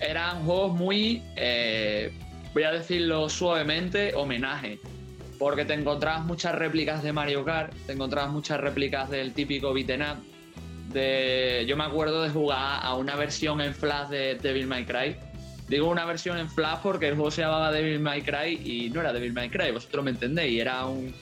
[0.00, 2.10] eran juegos muy, eh,
[2.52, 4.78] voy a decirlo suavemente, homenaje.
[5.38, 10.02] Porque te encontrabas muchas réplicas de Mario Kart, te encontrabas muchas réplicas del típico beat'em
[10.02, 10.18] up.
[10.92, 15.16] De, yo me acuerdo de jugar a una versión en Flash de Devil May Cry.
[15.68, 19.00] Digo una versión en Flash porque el juego se llamaba Devil May Cry y no
[19.00, 20.60] era Devil May Cry, vosotros me entendéis.
[20.60, 21.14] Era un,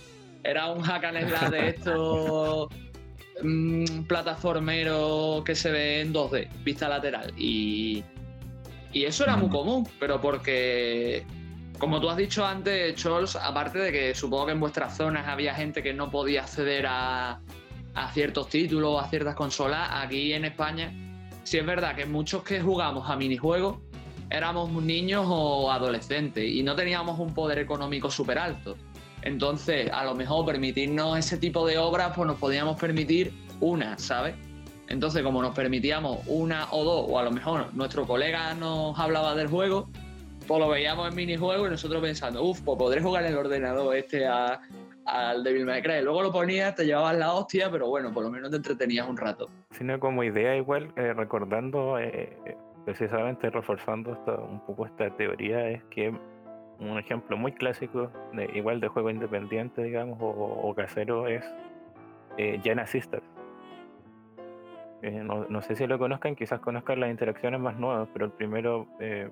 [0.42, 2.68] era un hack and slash de estos
[3.42, 7.32] Mm, plataformero que se ve en 2D, vista lateral.
[7.36, 8.04] Y,
[8.92, 9.52] y eso era muy mm.
[9.52, 11.24] común, pero porque,
[11.78, 15.54] como tú has dicho antes, Chols, aparte de que supongo que en vuestras zonas había
[15.54, 17.40] gente que no podía acceder a,
[17.94, 20.92] a ciertos títulos, a ciertas consolas, aquí en España,
[21.42, 23.78] sí es verdad que muchos que jugamos a minijuegos
[24.32, 28.76] éramos niños o adolescentes y no teníamos un poder económico súper alto.
[29.22, 34.34] Entonces, a lo mejor permitirnos ese tipo de obras, pues nos podíamos permitir una, ¿sabes?
[34.88, 39.34] Entonces, como nos permitíamos una o dos, o a lo mejor nuestro colega nos hablaba
[39.34, 39.88] del juego,
[40.48, 43.94] pues lo veíamos en minijuego y nosotros pensando, uff, pues podré jugar en el ordenador
[43.94, 46.02] este al Devil May Cry.
[46.02, 49.16] Luego lo ponías, te llevabas la hostia, pero bueno, por lo menos te entretenías un
[49.16, 49.48] rato.
[49.70, 52.36] Sino como idea igual, eh, recordando, eh,
[52.84, 54.18] precisamente reforzando
[54.50, 56.12] un poco esta teoría, es que
[56.78, 61.44] un ejemplo muy clásico, de, igual de juego independiente, digamos, o, casero, es
[62.36, 63.24] eh, Jana Sisters.
[65.02, 68.86] Eh, no, sé si lo conozcan, quizás conozcan las interacciones más nuevas, pero el primero
[69.00, 69.30] eh,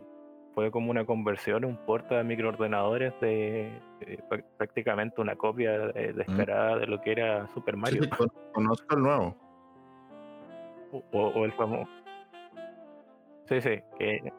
[0.55, 3.71] fue como una conversión, un porta de microordenadores de
[4.57, 8.03] prácticamente una copia descarada de lo que era Super Mario.
[8.03, 8.11] Sí,
[8.53, 9.37] conozco el nuevo.
[11.13, 11.89] O, el famoso.
[13.51, 14.33] Sí, sí, que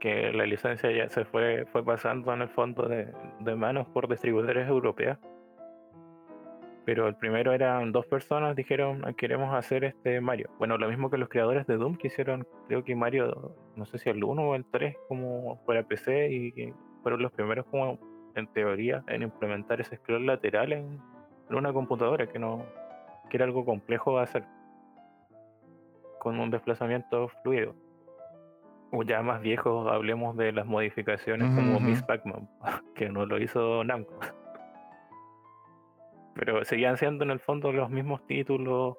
[0.00, 3.12] que la licencia ya se fue, fue pasando en el fondo de,
[3.54, 5.18] manos por distribuidores europeos.
[6.86, 10.48] Pero el primero eran dos personas, dijeron ah, queremos hacer este Mario.
[10.58, 14.08] Bueno, lo mismo que los creadores de Doom quisieron, creo que Mario, no sé si
[14.08, 17.98] el 1 o el 3 como para PC y fueron los primeros como
[18.34, 21.00] en teoría en implementar ese scroll lateral en,
[21.50, 22.64] en una computadora que no
[23.28, 24.44] que era algo complejo de hacer
[26.20, 27.74] con un desplazamiento fluido
[28.92, 32.48] o ya más viejos, hablemos de las modificaciones como Miss Pac-Man,
[32.94, 34.18] que no lo hizo Namco.
[36.34, 38.96] Pero seguían siendo en el fondo los mismos títulos,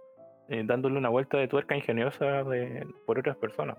[0.50, 3.78] eh, dándole una vuelta de tuerca ingeniosa de, por otras personas.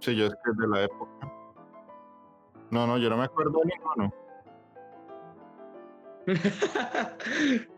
[0.00, 1.32] Sí, yo es que de la época.
[2.70, 4.12] No, no, yo no me acuerdo de ninguno.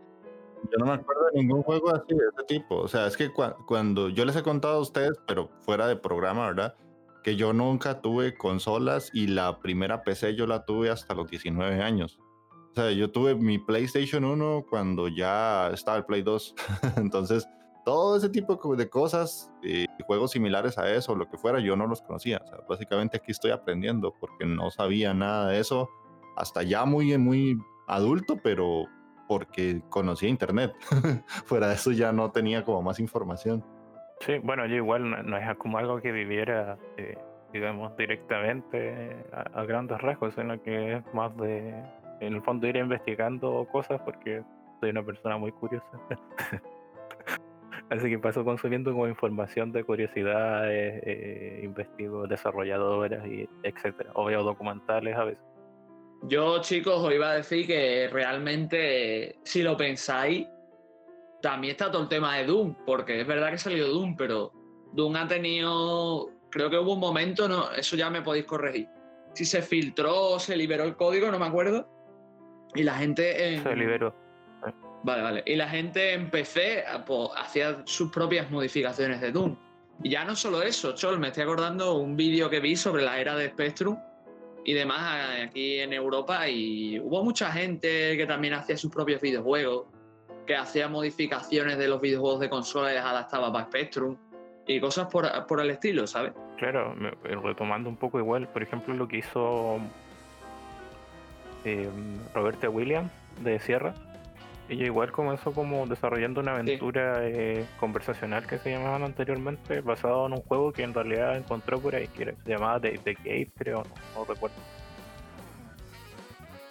[0.70, 2.76] Yo no me acuerdo de ningún juego así de ese tipo.
[2.76, 3.30] O sea, es que
[3.66, 6.74] cuando yo les he contado a ustedes, pero fuera de programa, ¿verdad?
[7.22, 11.82] Que yo nunca tuve consolas y la primera PC yo la tuve hasta los 19
[11.82, 12.18] años.
[12.72, 16.54] O sea, yo tuve mi PlayStation 1 cuando ya estaba el Play 2.
[16.96, 17.46] Entonces,
[17.84, 21.86] todo ese tipo de cosas, y juegos similares a eso, lo que fuera, yo no
[21.86, 22.40] los conocía.
[22.44, 25.88] O sea, básicamente aquí estoy aprendiendo porque no sabía nada de eso
[26.36, 28.84] hasta ya muy, muy adulto, pero
[29.28, 30.72] porque conocía internet.
[31.44, 33.62] Fuera de eso ya no tenía como más información.
[34.20, 37.16] Sí, bueno, yo igual no, es como algo que viviera, eh,
[37.52, 41.68] digamos, directamente a, grandes rasgos, sino que es más de,
[42.20, 44.42] en el fondo, ir investigando cosas porque
[44.80, 45.86] soy una persona muy curiosa.
[47.90, 54.42] Así que paso consumiendo como información de curiosidades, eh, investigo desarrolladoras y etcétera, o veo
[54.42, 55.57] documentales a veces.
[56.22, 60.46] Yo, chicos, os iba a decir que realmente, si lo pensáis,
[61.40, 64.52] también está todo el tema de Doom, porque es verdad que salió Doom, pero
[64.92, 68.88] Doom ha tenido, creo que hubo un momento, no, eso ya me podéis corregir.
[69.34, 71.88] Si se filtró o se liberó el código, no me acuerdo.
[72.74, 73.62] Y la gente.
[73.62, 74.14] Se liberó.
[75.04, 75.42] Vale, vale.
[75.46, 79.56] Y la gente en PC pues, hacía sus propias modificaciones de Doom.
[80.02, 83.20] Y ya no solo eso, Chol, me estoy acordando un vídeo que vi sobre la
[83.20, 83.96] era de Spectrum
[84.68, 89.86] y demás aquí en Europa y hubo mucha gente que también hacía sus propios videojuegos,
[90.46, 94.18] que hacía modificaciones de los videojuegos de consola y las adaptaba para Spectrum
[94.66, 96.34] y cosas por, por el estilo, ¿sabes?
[96.58, 99.78] Claro, retomando un poco igual, por ejemplo, lo que hizo
[101.64, 101.88] eh,
[102.34, 103.94] Roberto Williams de Sierra,
[104.68, 110.34] ella igual comenzó como desarrollando una aventura eh, conversacional que se llamaban anteriormente, basado en
[110.34, 113.82] un juego que en realidad encontró por ahí, que se llamaba The, Gate, creo,
[114.14, 114.56] no, recuerdo.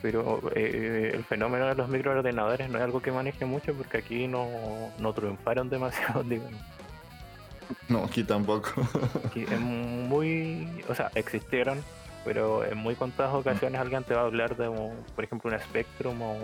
[0.01, 4.27] pero eh, el fenómeno de los microordenadores no es algo que maneje mucho porque aquí
[4.27, 4.47] no,
[4.99, 6.61] no triunfaron demasiado, digamos.
[7.89, 8.69] No, aquí tampoco.
[9.25, 11.83] Aquí es muy, o sea, existieron,
[12.23, 15.59] pero en muy contadas ocasiones alguien te va a hablar de, un- por ejemplo, un
[15.59, 16.35] Spectrum o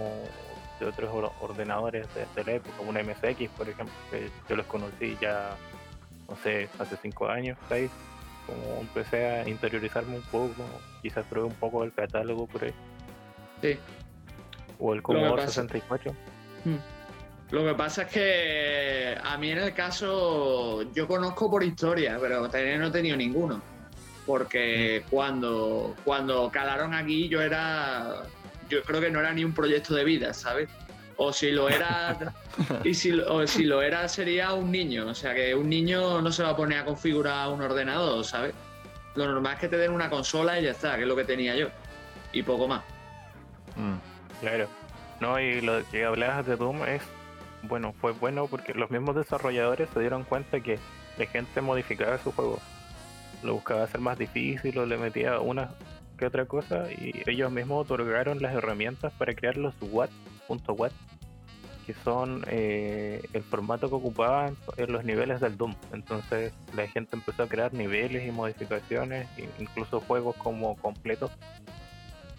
[0.84, 4.66] de otros or- ordenadores de, de la época, un MSX, por ejemplo, que yo los
[4.68, 5.56] conocí ya,
[6.30, 7.90] no sé, hace cinco años, seis,
[8.46, 10.54] como empecé a interiorizarme un poco,
[11.02, 12.74] quizás probé un poco el catálogo por ahí,
[13.62, 13.78] Sí.
[14.80, 16.14] o el Commodore pasa- 64.
[17.52, 22.50] Lo que pasa es que a mí en el caso, yo conozco por historia, pero
[22.50, 23.62] tener no he tenido ninguno.
[24.26, 28.24] Porque cuando, cuando calaron aquí yo era,
[28.74, 30.70] yo creo que no era ni un proyecto de vida, ¿sabes?
[31.18, 32.34] O si lo era,
[32.84, 35.08] y si, lo- o si lo era sería un niño.
[35.08, 38.54] O sea que un niño no se va a poner a configurar un ordenador, ¿sabes?
[39.16, 41.24] Lo normal es que te den una consola y ya está, que es lo que
[41.24, 41.68] tenía yo.
[42.32, 42.82] Y poco más.
[43.76, 43.96] Mm.
[44.42, 44.68] Claro.
[45.20, 47.02] No, y lo que hablabas de Doom es,
[47.62, 50.80] bueno, fue bueno porque los mismos desarrolladores se dieron cuenta que
[51.18, 52.60] la gente modificaba su juego.
[53.44, 55.70] Lo buscaba hacer más difícil o le metía una
[56.24, 60.94] que otra cosa y ellos mismos otorgaron las herramientas para crear los WAT.WAT,
[61.86, 65.76] que son eh, el formato que ocupaban en los niveles del Doom.
[65.92, 71.30] Entonces la gente empezó a crear niveles y modificaciones, e incluso juegos como completos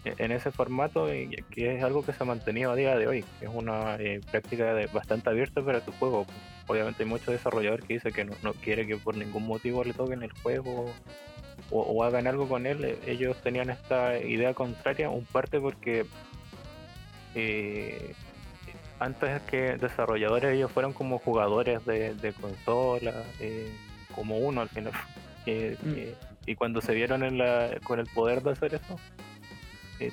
[0.06, 3.24] en ese formato y que es algo que se ha mantenido a día de hoy,
[3.42, 6.26] es una eh, práctica de- bastante abierta para tu juego.
[6.66, 9.92] Obviamente hay muchos desarrolladores que dicen que no, no quiere que por ningún motivo le
[9.92, 10.90] toquen el juego
[11.70, 12.84] o, o hagan algo con él.
[12.84, 16.06] Eh, Ellos tenían esta idea contraria, un parte porque
[17.34, 18.14] eh,
[18.98, 23.70] antes que desarrolladores ellos fueron como jugadores de, de consola, eh,
[24.14, 24.92] como uno al final.
[25.44, 26.50] Que- Mm.
[26.50, 28.98] y cuando se vieron en la, con el poder de hacer eso,
[30.00, 30.10] eh,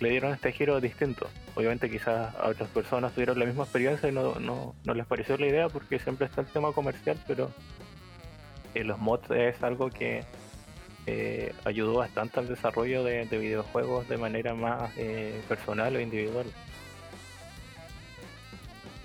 [0.00, 1.28] le dieron este giro distinto.
[1.54, 5.38] Obviamente quizás a otras personas tuvieron la misma experiencia y no, no, no les pareció
[5.38, 7.50] la idea porque siempre está el tema comercial, pero
[8.74, 10.22] eh, los mods es algo que
[11.06, 16.46] eh, ayudó bastante al desarrollo de, de videojuegos de manera más eh, personal o individual.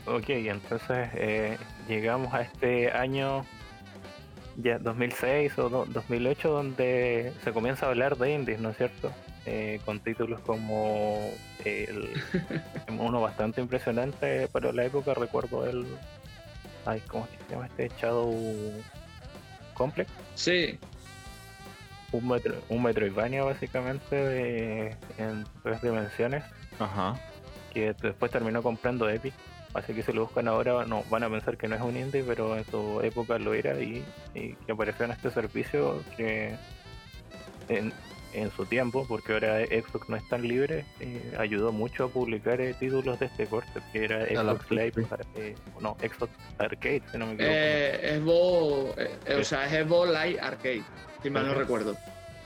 [0.06, 3.46] Ok, entonces eh, llegamos a este año
[4.58, 9.12] ya 2006 o do- 2008 donde se comienza a hablar de indies, ¿no es cierto?
[9.46, 11.32] Eh, con títulos como
[11.66, 12.10] el,
[13.00, 15.86] uno bastante impresionante para la época, recuerdo el...
[16.86, 17.90] Ay, ¿cómo se llama este?
[18.00, 18.34] Shadow
[19.76, 20.12] Complex.
[20.36, 20.78] Sí,
[22.12, 26.44] Un, metro, un Metroidvania básicamente de, en tres dimensiones
[26.80, 27.16] Ajá.
[27.74, 29.34] que después terminó comprando Epic.
[29.74, 32.24] Así que si lo buscan ahora no van a pensar que no es un indie,
[32.28, 34.04] pero en su época lo era y,
[34.36, 36.56] y que apareció en este servicio que
[37.70, 37.94] en,
[38.34, 42.60] en su tiempo, porque ahora Xbox no es tan libre, eh, ayudó mucho a publicar
[42.60, 44.94] eh, títulos de este corte, que era Xbox Live,
[45.36, 47.54] eh, no, Xbox Arcade, si no me equivoco.
[47.56, 50.84] eh, Xbox, eh, eh, o sea, es Xbox Live Arcade,
[51.22, 51.96] si mal no recuerdo.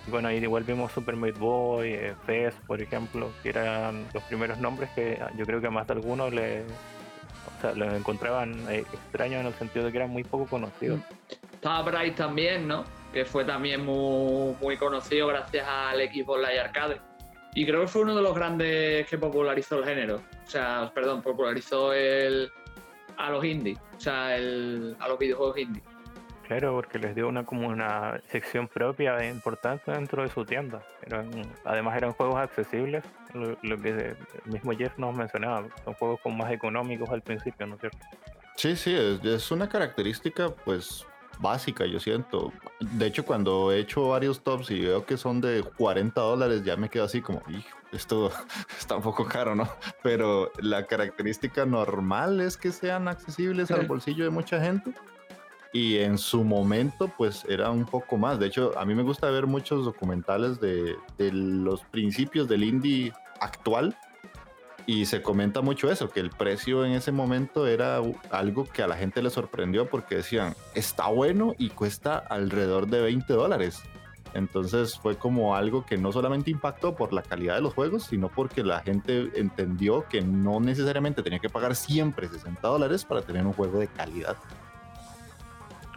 [0.07, 4.59] Bueno, ahí igual vimos Super Meat Boy, eh, Fez, por ejemplo, que eran los primeros
[4.59, 8.85] nombres que yo creo que a más de algunos le, o sea, los encontraban eh,
[8.93, 10.99] extraños en el sentido de que eran muy poco conocidos.
[11.51, 12.85] Estaba Bright también, ¿no?
[13.11, 17.01] Que fue también muy, muy conocido gracias al Xbox Live Arcade.
[17.55, 20.21] Y creo que fue uno de los grandes que popularizó el género.
[20.45, 22.51] O sea, perdón, popularizó el
[23.17, 23.79] a los indies.
[23.97, 25.83] O sea, el, a los videojuegos indies.
[26.47, 30.83] Claro, porque les dio una como una sección propia e importante dentro de su tienda.
[31.01, 31.29] Eran,
[31.63, 36.37] además eran juegos accesibles, lo, lo que el mismo Jeff nos mencionaba, son juegos como
[36.37, 37.97] más económicos al principio, ¿no es cierto?
[38.55, 41.05] Sí, sí, es, es una característica pues
[41.39, 42.51] básica, yo siento.
[42.79, 46.75] De hecho, cuando he hecho varios tops y veo que son de 40 dólares, ya
[46.75, 48.31] me quedo así como, hijo, esto
[48.77, 49.67] está un poco caro, ¿no?
[50.03, 54.93] Pero la característica normal es que sean accesibles al bolsillo de mucha gente.
[55.75, 58.39] Y en su momento, pues era un poco más.
[58.39, 63.11] De hecho, a mí me gusta ver muchos documentales de, de los principios del indie
[63.41, 63.93] actual.
[64.85, 67.99] Y se comenta mucho eso, que el precio en ese momento era
[68.29, 73.01] algo que a la gente le sorprendió porque decían, está bueno y cuesta alrededor de
[73.01, 73.83] 20 dólares.
[74.33, 78.29] Entonces fue como algo que no solamente impactó por la calidad de los juegos, sino
[78.29, 83.45] porque la gente entendió que no necesariamente tenía que pagar siempre 60 dólares para tener
[83.45, 84.37] un juego de calidad.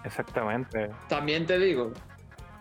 [0.04, 0.90] Exactamente.
[1.08, 1.92] También te digo,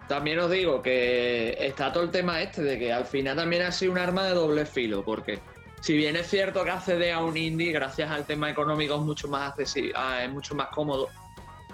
[0.07, 3.71] también os digo que está todo el tema este de que al final también ha
[3.71, 5.39] sido un arma de doble filo, porque
[5.81, 9.27] si bien es cierto que acceder a un indie gracias al tema económico es mucho
[9.27, 11.09] más accesible, ah, es mucho más cómodo.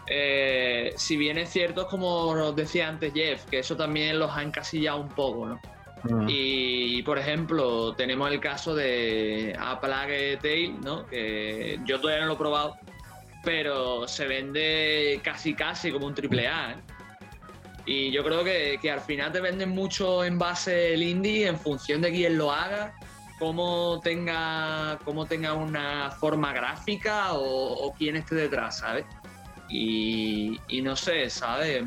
[0.07, 4.43] eh, si bien es cierto, como nos decía antes Jeff, que eso también los ha
[4.43, 5.61] encasillado un poco, ¿no?
[6.03, 6.25] Mm.
[6.27, 11.05] Y, por ejemplo, tenemos el caso de A Plague Tale, ¿no?
[11.05, 12.75] Que yo todavía no lo he probado,
[13.43, 16.71] pero se vende casi casi como un triple A.
[16.71, 16.75] ¿eh?
[17.85, 22.01] Y yo creo que, al final te venden mucho en base el indie en función
[22.01, 22.93] de quién lo haga,
[23.37, 29.05] cómo tenga, cómo tenga una forma gráfica o, quién esté detrás, ¿sabes?
[29.69, 31.83] Y, no sé, ¿sabes?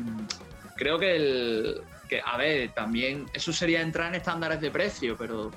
[0.75, 5.51] Creo que el, que, a ver, también eso sería entrar en estándares de precio, pero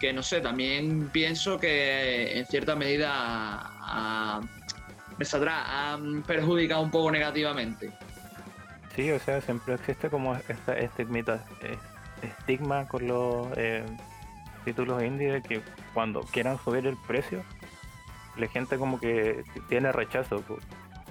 [0.00, 4.40] que no sé, también pienso que en cierta medida
[5.24, 7.92] saldrá, ha perjudicado un poco negativamente.
[8.94, 11.38] Sí, o sea, siempre existe como esta estigma,
[12.22, 13.84] estigma con los eh,
[14.64, 15.62] títulos indie de que
[15.92, 17.42] cuando quieran subir el precio,
[18.36, 20.42] la gente como que tiene rechazo,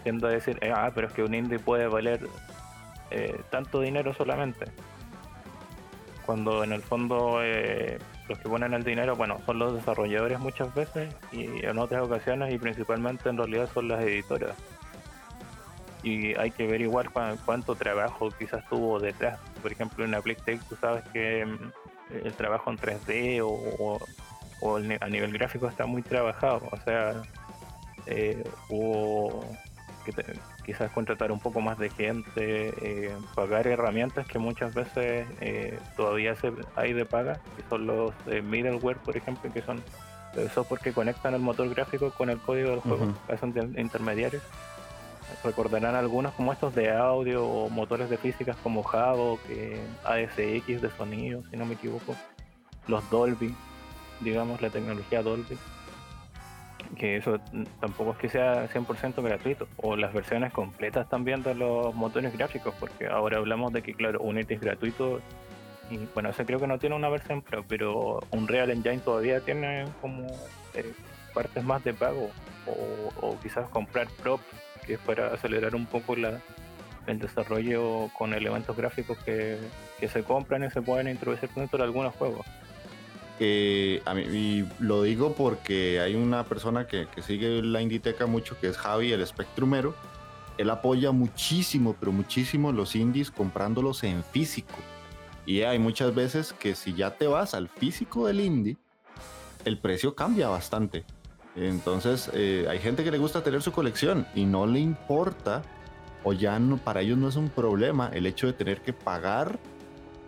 [0.03, 2.27] tiende a decir, ah, pero es que un indie puede valer
[3.11, 4.65] eh, tanto dinero solamente.
[6.25, 10.73] Cuando en el fondo eh, los que ponen el dinero, bueno, son los desarrolladores muchas
[10.73, 14.55] veces y en otras ocasiones y principalmente en realidad son las editoras.
[16.03, 17.09] Y hay que ver igual
[17.45, 19.39] cuánto trabajo quizás tuvo detrás.
[19.61, 23.99] Por ejemplo, en la Tech tú sabes que mm, el trabajo en 3D o,
[25.01, 26.61] a nivel gráfico está muy trabajado.
[26.71, 27.21] O sea,
[28.05, 29.43] eh, hubo
[30.65, 36.35] quizás contratar un poco más de gente, eh, pagar herramientas que muchas veces eh, todavía
[36.35, 39.83] se, hay de paga, que son los eh, middleware, por ejemplo, que son
[40.35, 44.43] el software que conectan el motor gráfico con el código del juego, son intermediarios.
[45.43, 48.83] Recordarán algunos como estos de audio o motores de físicas como
[49.47, 52.15] que ASX de sonido, si no me equivoco,
[52.87, 53.55] los Dolby,
[54.19, 55.57] digamos, la tecnología Dolby
[56.97, 57.39] que eso
[57.79, 62.73] tampoco es que sea 100% gratuito, o las versiones completas también de los motores gráficos,
[62.79, 65.21] porque ahora hablamos de que, claro, Unity es gratuito,
[65.89, 69.85] y bueno, ese creo que no tiene una versión Pro, pero Unreal Engine todavía tiene
[70.01, 70.25] como
[70.73, 70.93] eh,
[71.33, 72.29] partes más de pago,
[73.21, 74.43] o, quizás comprar props,
[74.85, 76.39] que es para acelerar un poco la,
[77.07, 79.57] el desarrollo con elementos gráficos que,
[79.99, 82.45] que se compran y se pueden introducir dentro de algunos juegos
[84.05, 88.67] a mí, y lo digo porque hay una persona que, sigue la Inditeca mucho, que
[88.67, 89.93] es Javi, el Spectrumero.
[90.57, 94.75] Él apoya muchísimo, pero muchísimo los indies comprándolos en físico.
[95.45, 98.77] Y hay muchas veces que si ya te vas al físico del indie,
[99.65, 101.03] el precio cambia bastante.
[101.55, 105.61] Entonces, eh, hay gente que le gusta tener su colección y no le importa,
[106.23, 109.59] o ya no, para ellos no es un problema el hecho de tener que pagar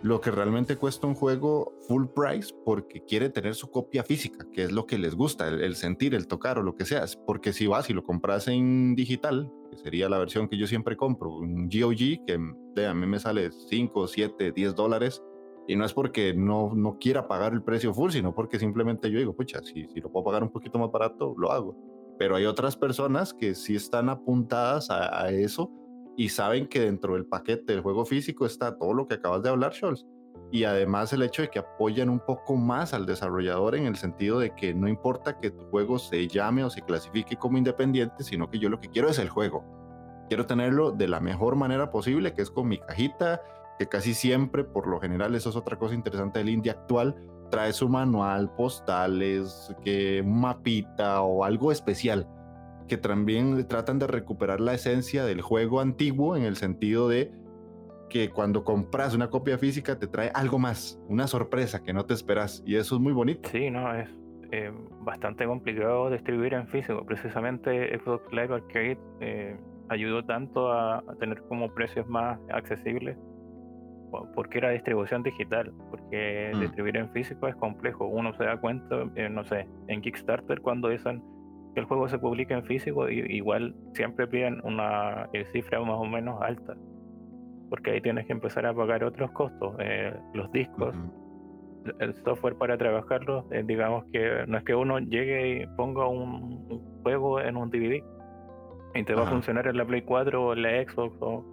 [0.02, 4.64] lo que realmente cuesta un juego full price porque quiere tener su copia física, que
[4.64, 7.04] es lo que les gusta, el, sentir, el tocar o lo que sea.
[7.26, 10.96] Porque si vas y lo compras en digital, que sería la versión que yo siempre
[10.96, 12.38] compro, un GOG, que
[12.86, 15.22] a mí me sale 5, 7, 10 dólares,
[15.66, 19.18] y no es porque no, no quiera pagar el precio full, sino porque simplemente yo
[19.18, 21.76] digo, pucha, si, si lo puedo pagar un poquito más barato, lo hago.
[22.18, 25.70] Pero hay otras personas que sí están apuntadas a eso
[26.18, 29.50] y saben que dentro del paquete del juego físico está todo lo que acabas de
[29.50, 30.04] hablar, Scholz.
[30.50, 34.40] Y además el hecho de que apoyan un poco más al desarrollador en el sentido
[34.40, 38.50] de que no importa que tu juego se llame o se clasifique como independiente, sino
[38.50, 39.64] que yo lo que quiero es el juego.
[40.26, 43.40] Quiero tenerlo de la mejor manera posible, que es con mi cajita,
[43.78, 47.14] que casi siempre, por lo general, eso es otra cosa interesante del indie actual,
[47.48, 52.26] trae su manual, postales, que mapita o algo especial
[52.88, 57.32] que también tratan de recuperar la esencia del juego antiguo en el sentido de
[58.08, 62.14] que cuando compras una copia física te trae algo más, una sorpresa que no te
[62.14, 63.48] esperas y eso es muy bonito.
[63.50, 64.08] Sí, no, es
[64.50, 67.04] eh, bastante complicado distribuir en físico.
[67.04, 69.56] Precisamente Xbox Live Arcade eh,
[69.88, 73.16] ayudó tanto a, tener como precios más accesibles
[74.34, 76.60] porque era distribución digital, porque mm.
[76.60, 78.06] distribuir en físico es complejo.
[78.06, 81.22] Uno se da cuenta, eh, no sé, en Kickstarter cuando dicen
[81.74, 86.04] el juego se publica en físico, y, igual siempre piden una eh, cifra más o
[86.04, 86.76] menos alta,
[87.70, 90.94] porque ahí tienes que empezar a pagar otros costos, eh, los discos,
[92.00, 96.98] el software para trabajarlos, eh, digamos que no es que uno llegue y ponga un,
[97.02, 98.02] juego en un DVD
[98.94, 101.44] y te va a funcionar en la Play 4 o en la Xbox o,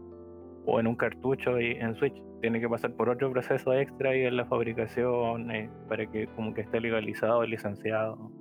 [0.66, 2.16] o, en un cartucho y en Switch.
[2.41, 5.47] Tiene que pasar por otro proceso extra y en la fabricación
[5.88, 8.32] para que como que esté legalizado y licenciado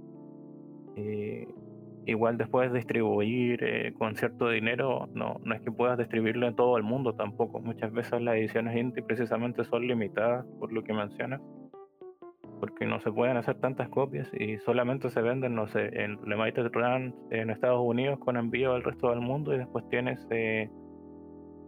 [2.07, 6.76] igual después distribuir eh, con cierto dinero, no, no es que puedas distribuirlo en todo
[6.76, 7.61] el mundo tampoco.
[7.61, 11.40] Muchas veces las ediciones indie precisamente son limitadas por lo que mencionas,
[12.61, 16.70] porque no se pueden hacer tantas copias y solamente se venden, no sé, en Limited
[16.72, 20.70] Run en Estados Unidos con envío al resto del mundo y después tienes eh,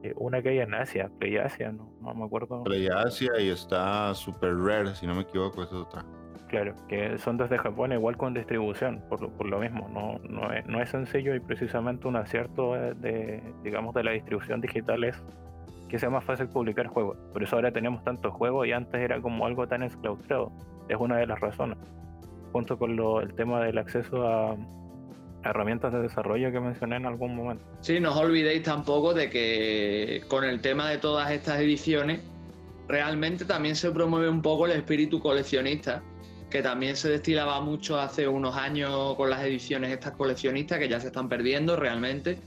[0.03, 2.63] eh, una que hay en Asia, Play Asia, no, no me acuerdo.
[2.65, 6.05] Play Asia y está Super Rare, si no me equivoco, esa es otra.
[6.49, 10.53] Claro, que son desde Japón igual con distribución, por, lo- por lo mismo, no, no,
[10.53, 15.03] es, no es sencillo y precisamente un acierto de, de, digamos, de la distribución digital
[15.05, 15.21] es
[15.89, 17.17] que sea más fácil publicar juegos.
[17.33, 20.53] Por eso ahora tenemos tantos juegos y antes era como algo tan exclaustrado.
[20.89, 21.79] Es una de las razones.
[22.53, 27.07] Junto con lo, el tema del acceso a, a herramientas de desarrollo que mencioné en
[27.07, 27.65] algún momento.
[27.81, 32.21] Sí, no os olvidéis tampoco de que con el tema de todas estas ediciones,
[32.89, 36.03] realmente también se promueve un poco el espíritu coleccionista,
[36.51, 41.01] que también se destilaba mucho hace unos años con las ediciones estas coleccionistas, que ya
[41.01, 42.39] se están perdiendo realmente.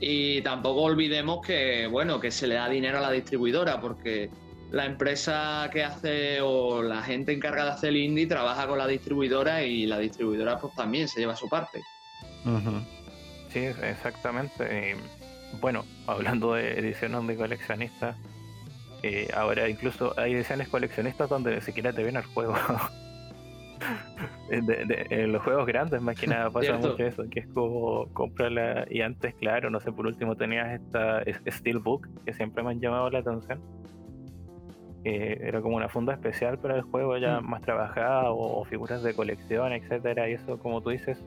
[0.00, 4.30] Y tampoco olvidemos que, bueno, que se le da dinero a la distribuidora, porque
[4.70, 8.86] la empresa que hace o la gente encargada de hacer el indie trabaja con la
[8.86, 11.80] distribuidora y la distribuidora pues también se lleva su parte.
[13.52, 14.96] Sí, exactamente.
[14.96, 18.16] Y, bueno, hablando de ediciones de coleccionistas,
[19.02, 22.56] eh, ahora incluso hay ediciones coleccionistas donde ni siquiera te viene el juego.
[24.50, 26.88] De- de- en los juegos grandes más que nada pasa Cierto.
[26.90, 31.22] mucho eso, que es como comprarla y antes, claro, no sé, por último tenías esta
[31.22, 33.60] es- Steelbook, que siempre me han llamado la atención.
[35.04, 37.48] Eh, era como una funda especial para el juego ya Mm.
[37.50, 41.22] más trabajada o, o figuras de colección, etcétera, y eso como tú dices,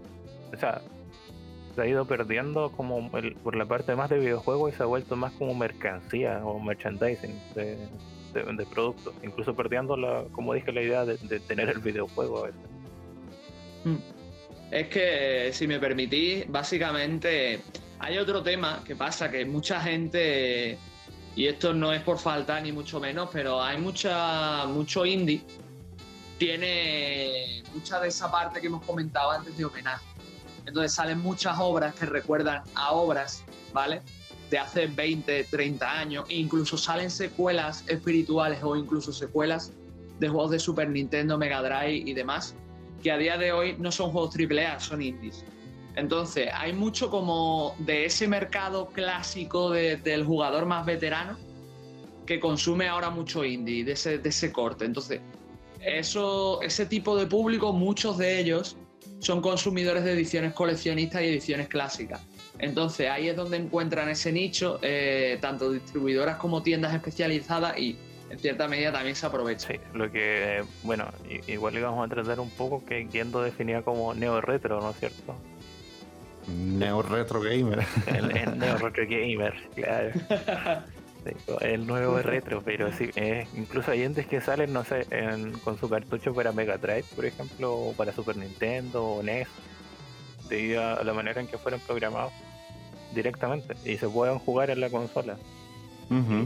[0.53, 0.81] o sea,
[1.75, 4.87] se ha ido perdiendo como el- por la parte más de videojuego y se ha
[4.87, 7.77] vuelto más como mercancía o merchandising de,
[8.33, 12.39] de, de productos, incluso perdiendo la, como dije, la idea de, de tener el videojuego
[12.39, 12.61] a veces.
[14.71, 17.61] Es que, si me permitís, básicamente
[17.99, 20.77] hay otro tema que pasa, que mucha gente,
[21.35, 25.41] y esto no es por falta ni mucho menos, pero hay mucha, mucho indie,
[26.37, 30.05] tiene mucha de esa parte que hemos comentado antes de homenaje.
[30.65, 34.01] Entonces salen muchas obras que recuerdan a obras, ¿vale?
[34.49, 39.73] De hace 20, 30 años, e incluso salen secuelas espirituales o incluso secuelas
[40.19, 42.55] de juegos de Super Nintendo, Mega Drive y demás,
[43.03, 45.43] que a día de hoy no son juegos AAA, son indies.
[45.95, 51.37] Entonces, hay mucho como de ese mercado clásico de- del jugador más veterano
[52.25, 54.85] que consume ahora mucho indie, de ese, de ese corte.
[54.85, 55.21] Entonces,
[55.81, 58.77] eso, ese tipo de público, muchos de ellos
[59.19, 62.21] son consumidores de ediciones coleccionistas y ediciones clásicas.
[62.59, 67.97] Entonces, ahí es donde encuentran ese nicho, eh, tanto distribuidoras como tiendas especializadas y
[68.29, 69.67] en cierta medida también se aprovecha.
[69.67, 71.07] Sí, lo que, bueno,
[71.47, 75.35] igual íbamos a tratar un poco que Gendo definía como neo retro, ¿no es cierto?
[76.47, 77.83] Neo Retro Gamer.
[78.07, 80.11] El, el neo retro gamer, claro.
[81.59, 85.77] El nuevo retro, pero sí, eh, incluso hay entes que salen, no sé, en- con
[85.77, 89.47] su cartucho para Mega Drive, por ejemplo, o para Super Nintendo o NES,
[90.47, 92.31] debido a la manera en que fueron programados
[93.13, 95.37] directamente y se pueden jugar en la consola.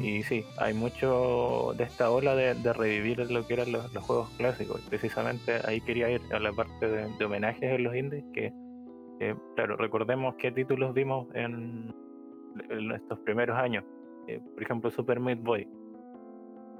[0.01, 4.03] Y sí, hay mucho de esta ola de, de revivir lo que eran los, los
[4.03, 4.81] juegos clásicos.
[4.89, 8.51] Precisamente ahí quería ir a la parte de, de homenajes en los indies, que,
[9.19, 11.93] que, claro, recordemos qué títulos vimos en,
[12.71, 13.83] en estos primeros años.
[14.27, 15.67] Eh, por ejemplo, Super Meat Boy.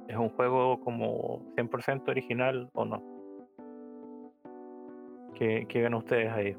[0.07, 3.03] ¿Es un juego como 100% original o no?
[5.35, 6.55] ¿Qué, qué ven ustedes ahí?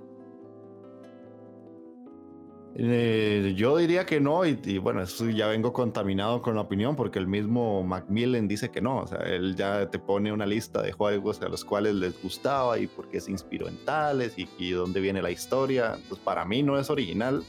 [2.74, 6.96] Eh, yo diría que no, y, y bueno, eso ya vengo contaminado con la opinión
[6.96, 10.80] porque el mismo Macmillan dice que no, o sea, él ya te pone una lista
[10.80, 14.48] de juegos a los cuales les gustaba y por qué se inspiró en tales y,
[14.58, 15.98] y dónde viene la historia.
[16.08, 17.44] Pues para mí no es original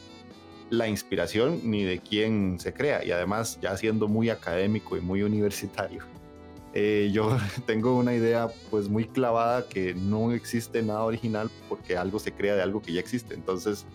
[0.70, 5.22] la inspiración ni de quién se crea, y además ya siendo muy académico y muy
[5.22, 6.04] universitario.
[6.74, 12.20] eh, yo tengo una idea pues muy clavada que no existe nada original porque algo
[12.20, 13.86] se crea de algo que ya existe, entonces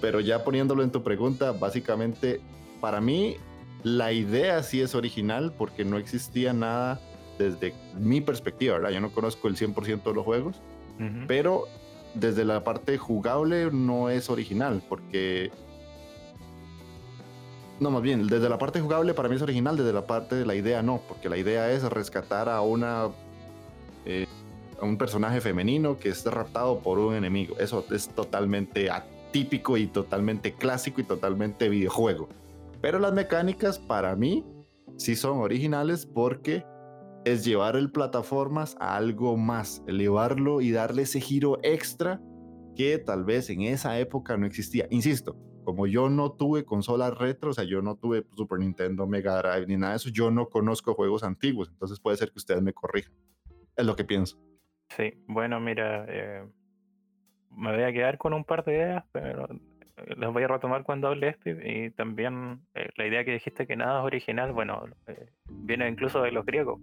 [0.00, 2.40] pero ya poniéndolo en tu pregunta, básicamente
[2.80, 3.36] para mí
[3.82, 7.00] la idea sí es original porque no existía nada
[7.38, 8.90] desde mi perspectiva, ¿verdad?
[8.90, 10.56] Yo no conozco el 100% de los juegos,
[10.98, 11.26] Ujú.
[11.26, 11.64] pero
[12.14, 15.50] desde la parte jugable no es original porque...
[17.78, 20.44] No, más bien, desde la parte jugable para mí es original, desde la parte de
[20.44, 23.08] la idea no, porque la idea es rescatar a una...
[24.04, 24.26] eh,
[24.78, 27.56] a un personaje femenino que esté raptado por un enemigo.
[27.58, 28.90] Eso es totalmente
[29.30, 32.28] atípico y totalmente clásico y totalmente videojuego.
[32.82, 34.44] Pero las mecánicas para mí
[34.96, 36.64] sí son originales porque
[37.24, 42.20] es llevar el plataformas a algo más, elevarlo y darle ese giro extra
[42.74, 44.88] que tal vez en esa época no existía.
[44.90, 49.40] Insisto, como yo no tuve consolas retro, o sea, yo no tuve Super Nintendo, Mega
[49.40, 52.62] Drive ni nada de eso, yo no conozco juegos antiguos, entonces puede ser que ustedes
[52.62, 53.12] me corrijan.
[53.76, 54.40] Es lo que pienso.
[54.96, 56.48] Sí, bueno, mira, eh,
[57.56, 59.48] me voy a quedar con un par de ideas, pero
[60.16, 63.76] los voy a retomar cuando hable este y también eh, la idea que dijiste que
[63.76, 66.80] nada es original, bueno, eh, viene incluso de los griegos,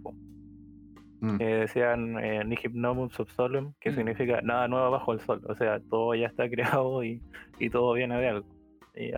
[1.20, 1.36] mm.
[1.38, 3.94] decían eh, Nihib Novum Sub Solum, que mm.
[3.94, 7.20] significa nada nuevo bajo el sol, o sea, todo ya está creado y,
[7.58, 8.46] y todo viene de algo.
[8.94, 9.12] Y,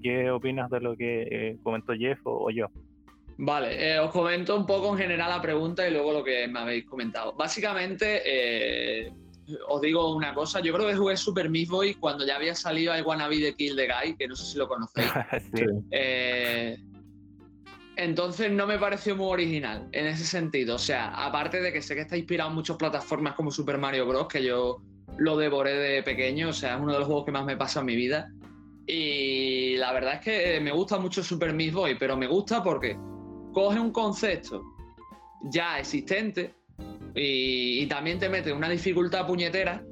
[0.00, 2.68] ¿Qué opinas de lo que comentó Jeff o, yo?
[3.38, 6.86] Vale, os comento un poco en general la pregunta y luego lo que me habéis
[6.86, 7.34] comentado.
[7.34, 9.10] Básicamente,
[9.68, 12.94] os digo una cosa, yo creo que jugué Super Meat Boy cuando ya había salido
[12.94, 15.10] el Wannabe de Kill the Guy, que no sé si lo conocéis.
[15.90, 16.76] Eh,
[17.96, 20.74] entonces no me pareció muy original en ese sentido.
[20.74, 24.06] O sea, aparte de que sé que está inspirado en muchas plataformas como Super Mario
[24.06, 24.82] Bros., que yo
[25.16, 27.80] lo devoré de pequeño, o sea, es uno de los juegos que más me pasa
[27.80, 28.30] en mi vida.
[28.86, 32.98] Y la verdad es que me gusta mucho Super Meat Boy, pero me gusta porque
[33.52, 34.62] coge un concepto
[35.50, 36.54] ya existente
[37.16, 39.82] y, también te mete una dificultad puñetera,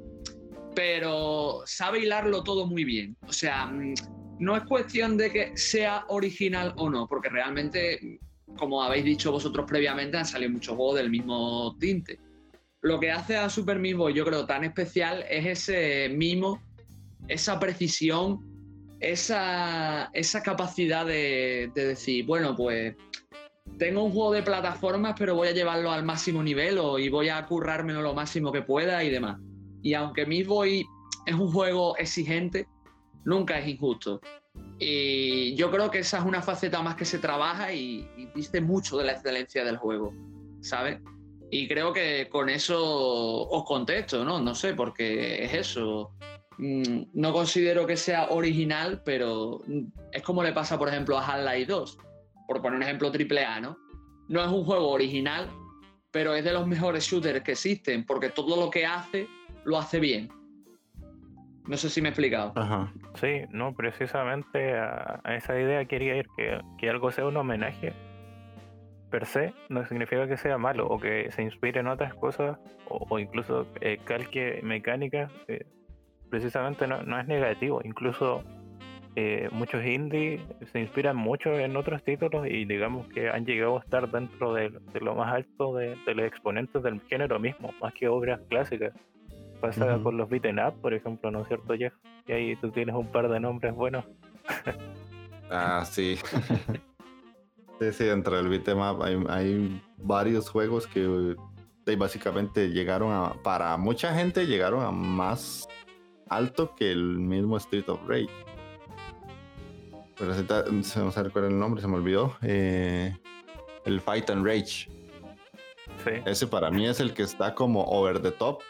[0.75, 3.17] pero sabe hilarlo todo muy bien.
[3.27, 3.93] O sea, mm,
[4.39, 8.19] no es cuestión de que sea original o no, porque realmente,
[8.57, 12.19] como habéis dicho vosotros previamente, han salido muchos juegos del mismo tinte.
[12.81, 16.61] Lo que hace a Super Meat yo creo, tan especial es ese mimo,
[17.27, 18.39] esa precisión,
[18.99, 22.95] esa, esa capacidad de, de decir, bueno, pues
[23.77, 27.29] tengo un juego de plataformas, pero voy a llevarlo al máximo nivel o, y voy
[27.29, 29.39] a currármelo lo máximo que pueda y demás.
[29.81, 30.85] Y aunque Meat Boy
[31.25, 32.67] es un juego exigente,
[33.25, 34.21] nunca es injusto.
[34.79, 38.61] Y yo creo que esa es una faceta más que se trabaja y, y dice
[38.61, 40.13] mucho de la excelencia del juego,
[40.61, 40.99] ¿sabes?
[41.51, 44.39] Y creo que con eso os contesto, ¿no?
[44.39, 46.11] No sé, porque es eso.
[46.57, 49.61] Mm, no considero que sea original, pero
[50.11, 51.97] es como le pasa, por ejemplo, a Half-Life 2
[52.47, 53.77] por poner un ejemplo triple A, ¿no?
[54.27, 55.49] No es un juego original,
[56.11, 59.27] pero es de los mejores shooters que existen, porque todo lo que hace,
[59.65, 60.29] lo hace bien.
[61.67, 62.53] No sé si me he explicado.
[62.55, 62.91] Ajá.
[63.15, 66.27] Sí, no, precisamente a, esa idea quería ir,
[66.77, 67.93] que, algo sea un homenaje
[69.09, 73.19] per se, no significa que sea malo, o que se inspire en otras cosas, o,
[73.19, 75.65] incluso eh, calque mecánica, eh,
[76.29, 78.43] precisamente no, no es negativo, incluso
[79.17, 80.41] eh, muchos indies
[80.73, 84.73] se inspiran mucho en otros títulos y digamos que han llegado a estar dentro de,
[84.99, 88.93] lo más alto de, los exponentes del género mismo, más que obras clásicas.
[89.61, 91.93] Pasa con los beaten up, por ejemplo, ¿no es cierto, Jeff?
[92.27, 94.03] Y ahí tú tienes un par de nombres buenos.
[95.49, 96.17] ah, sí.
[97.79, 101.35] sí, sí, dentro del beaten up hay, varios juegos que
[101.85, 105.69] eh, básicamente llegaron a, para mucha gente, llegaron a más
[106.27, 108.54] alto que el mismo Street of Rage.
[110.17, 110.33] Pero
[110.83, 112.37] se me recuerda el nombre, se me olvidó.
[112.41, 113.15] Eh,
[113.85, 114.89] el Fight and Rage.
[116.03, 116.11] Sí.
[116.25, 118.61] Ese para mí es el que está como over the top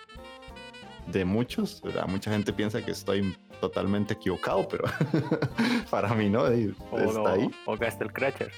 [1.08, 1.82] de muchos.
[2.08, 4.86] Mucha gente piensa que estoy totalmente equivocado, pero
[5.90, 6.48] para mí no.
[6.48, 7.52] está ahí.
[7.66, 8.56] O Castle Crashers.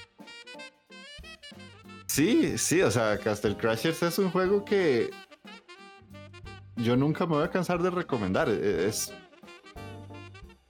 [2.06, 5.10] Sí, sí, o sea, Castle Crashers es un juego que
[6.76, 8.48] yo nunca me voy a cansar de recomendar.
[8.48, 9.12] Es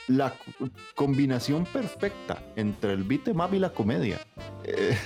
[0.08, 0.32] la
[0.94, 4.18] combinación perfecta entre el beat'em up y la comedia.
[4.64, 4.96] Eh,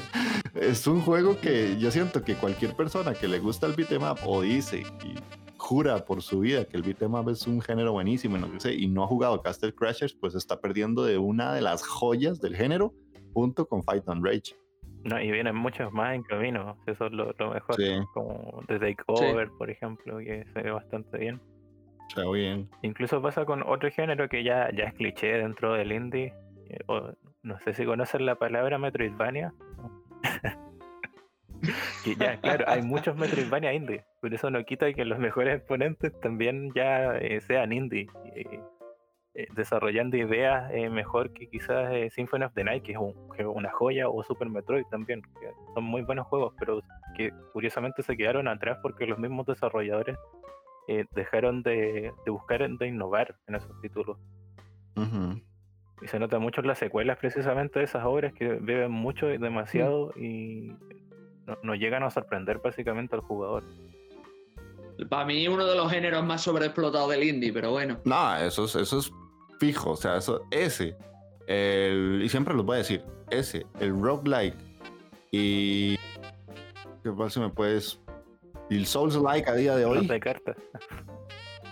[0.54, 4.18] es un juego que yo siento que cualquier persona que le gusta el beat'em up
[4.24, 5.14] o dice y
[5.56, 8.74] jura por su vida que el beat'em up es un género buenísimo y no, sé,
[8.74, 12.56] y no ha jugado Castle Crashers, pues está perdiendo de una de las joyas del
[12.56, 12.94] género
[13.32, 14.56] junto con Fight on Rage.
[15.04, 17.76] No, y vienen muchos más en camino, eso es lo, mejor,
[18.12, 21.40] como The Takeover, por ejemplo, que se ve bastante bien.
[22.82, 26.34] Incluso pasa con otro género que ya, ya es cliché dentro del indie.
[26.68, 26.78] Eh,
[27.42, 29.52] no sé si conocen la palabra Metroidvania.
[32.04, 34.04] que ya, claro, hay muchos Metroidvania indie.
[34.20, 38.08] Pero eso no quita que los mejores exponentes también ya eh, sean indie.
[38.34, 42.98] Eh, desarrollando ideas mejor que quizás Symphony of the Night, que es,
[43.46, 46.80] una joya, o Super Metroid también, que son muy buenos juegos, pero
[47.16, 50.18] que curiosamente se quedaron atrás porque los mismos desarrolladores
[50.92, 54.18] eh, dejaron de, buscar, de innovar en esos títulos.
[56.02, 59.38] Y se nota mucho en las secuelas precisamente de esas obras que beben mucho y
[59.38, 60.72] demasiado y
[61.62, 63.62] no, llegan a sorprender básicamente al jugador.
[65.08, 68.00] Para mí uno de los géneros más sobreexplotados del indie, pero bueno.
[68.04, 69.12] No, eso es, eso es
[69.60, 70.96] fijo, o sea, eso, ese,
[71.46, 74.56] y siempre lo voy a decir, ese, el roguelike
[75.30, 75.96] y...
[77.04, 77.40] ¿Qué pasa?
[77.40, 78.00] ¿Me puedes
[78.70, 79.98] y el Souls Like a día de hoy.
[79.98, 80.56] Los de cartas.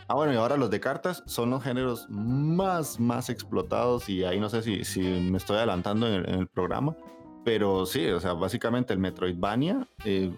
[0.09, 4.09] Ah, bueno, y ahora los de cartas son los géneros más, más explotados.
[4.09, 6.97] Y ahí no sé si, si me estoy adelantando en el, programa.
[7.45, 10.33] Pero sí, o sea, básicamente el Metroidvania eh,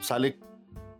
[0.00, 0.38] sale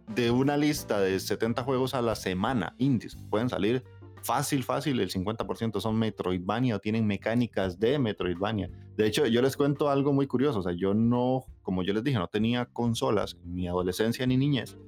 [0.09, 3.17] de una lista de 70 juegos a la semana indies.
[3.31, 3.85] Pueden salir
[4.23, 8.71] fácil, fácil, el 50% son Metroidvania o tienen mecánicas de Metroidvania.
[8.97, 12.03] De hecho, yo les cuento algo muy curioso, o sea, yo no, como yo les
[12.03, 14.79] dije, no tenía consolas en mi adolescencia ni niñez.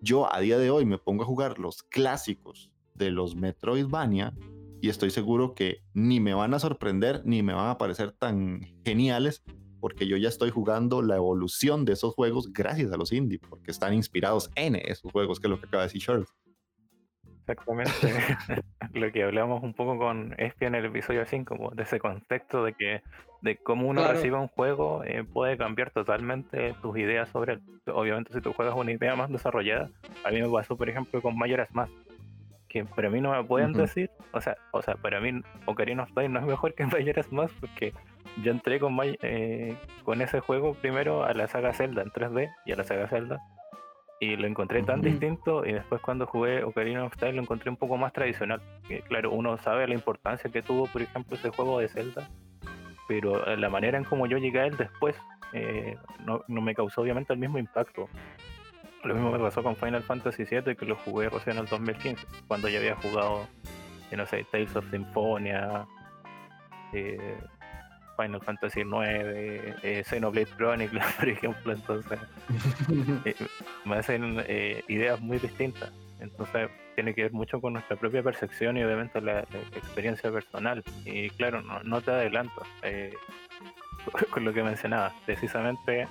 [0.00, 4.34] Yo a día de hoy me pongo a jugar los clásicos de los Metroidvania
[4.80, 8.62] y estoy seguro que ni me van a sorprender ni me van a parecer tan
[8.84, 9.44] geniales
[9.78, 13.70] porque yo ya estoy jugando la evolución de esos juegos gracias a los indie, porque
[13.70, 16.34] están inspirados en esos juegos, que es lo que acaba de decir Charles.
[17.46, 17.92] Exactamente.
[18.92, 22.74] lo que hablamos un poco con Espia en el episodio 5, de ese contexto de
[22.74, 23.02] que
[23.42, 27.62] de cómo uno recibe un juego eh, puede cambiar totalmente tus ideas sobre él.
[27.86, 29.90] Obviamente si tú juegas una idea más desarrollada,
[30.24, 31.92] a mí me pasó por ejemplo con Majora's Mask,
[32.68, 36.12] que para mí no me pueden decir, o sea, o sea, para mí Ocarina of
[36.12, 37.92] Time no es mejor que Majora's Mask porque
[38.42, 42.72] yo entré con, eh, con ese juego primero a la saga Zelda en 3D y
[42.72, 43.40] a la saga Zelda
[44.18, 47.76] y lo encontré tan distinto y después cuando jugué Ocarina of Time lo encontré un
[47.76, 48.62] poco más tradicional.
[48.88, 52.28] Que, claro, uno sabe la importancia que tuvo, por ejemplo, ese juego de Zelda,
[53.08, 55.16] pero la manera en como yo llegué a él después
[55.52, 58.08] eh, no, me causó obviamente el mismo impacto.
[59.04, 62.26] Lo mismo me pasó con Final Fantasy VII, que lo jugué recién en el 2015,
[62.48, 63.46] cuando ya había jugado,
[64.10, 65.86] no sé, Tales of Symphonia,
[66.92, 67.38] eh,
[68.16, 68.92] Final Fantasy IX,
[69.82, 72.18] eh, Xenoblade Chronicles, por ejemplo, entonces
[73.24, 73.34] eh,
[73.84, 75.92] me hacen eh, ideas muy distintas.
[76.18, 79.40] Entonces tiene que ver mucho con nuestra propia percepción y obviamente la,
[79.74, 80.82] experiencia personal.
[81.04, 83.12] Y claro, no, te adelanto eh,
[84.30, 85.12] con lo que mencionaba.
[85.24, 86.08] Precisamente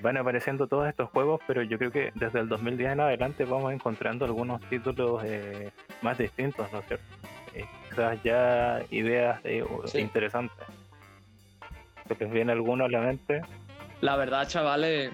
[0.00, 3.72] van apareciendo todos estos juegos, pero yo creo que desde el 2010 en adelante vamos
[3.72, 5.20] encontrando algunos títulos
[6.00, 7.04] más distintos, ¿no es cierto?
[7.92, 9.40] Quizás ya ideas
[9.94, 10.66] interesantes.
[12.08, 13.42] ¿Se les viene alguno a la mente?
[14.00, 15.12] La verdad, chavales,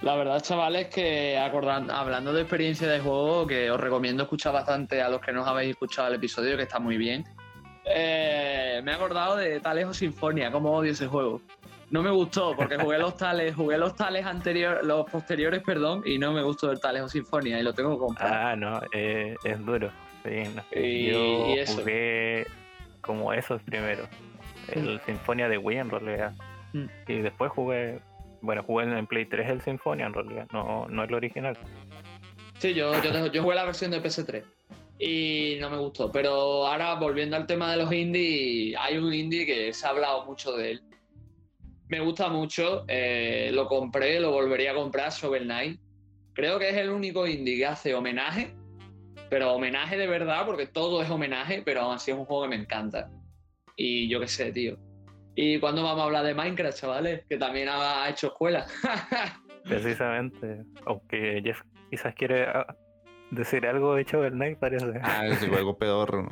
[0.00, 5.08] la verdad, chavales, que hablando de experiencia de juego, que os recomiendo escuchar bastante a
[5.08, 7.24] los que no habéis escuchado el episodio, que está muy bien.
[7.84, 11.40] Eh, me he acordado de Tales o Sinfonia, como odio ese juego.
[11.88, 16.18] No me gustó, porque jugué los tales, jugué los tales anteriores, los posteriores, perdón, y
[16.18, 18.32] no me gustó el Tales o Sinfonia, y lo tengo que comprar.
[18.32, 19.92] Ah, no, eh, es duro.
[20.72, 22.46] Y, Yo jugué
[23.00, 24.08] como esos primero.
[24.72, 26.32] El Sinfonia de Wii en realidad.
[26.72, 26.86] Mm.
[27.06, 28.00] Y después jugué,
[28.40, 31.56] bueno, jugué en Play 3 el Sinfonia en realidad, no, no el original.
[32.58, 34.42] Sí, yo, yo, jugué la versión de PS3
[34.98, 36.10] y no me gustó.
[36.10, 40.24] Pero ahora volviendo al tema de los indies, hay un indie que se ha hablado
[40.24, 40.82] mucho de él.
[41.88, 45.80] Me gusta mucho, eh, lo compré, lo volvería a comprar, Shovel Knight.
[46.32, 48.52] Creo que es el único indie que hace homenaje
[49.28, 52.48] pero homenaje de verdad, porque todo es homenaje, pero aún así es un juego que
[52.50, 53.10] me encanta.
[53.76, 54.78] Y yo qué sé, tío.
[55.34, 57.24] ¿Y cuándo vamos a hablar de Minecraft, chavales?
[57.28, 58.66] Que también ha hecho escuela.
[59.64, 60.64] Precisamente.
[60.86, 61.60] Aunque Jeff
[61.90, 62.74] quizás quiere ah,
[63.30, 64.98] decir algo de Shovel Knight, parece.
[65.02, 66.26] Ah, ese juego pedorro.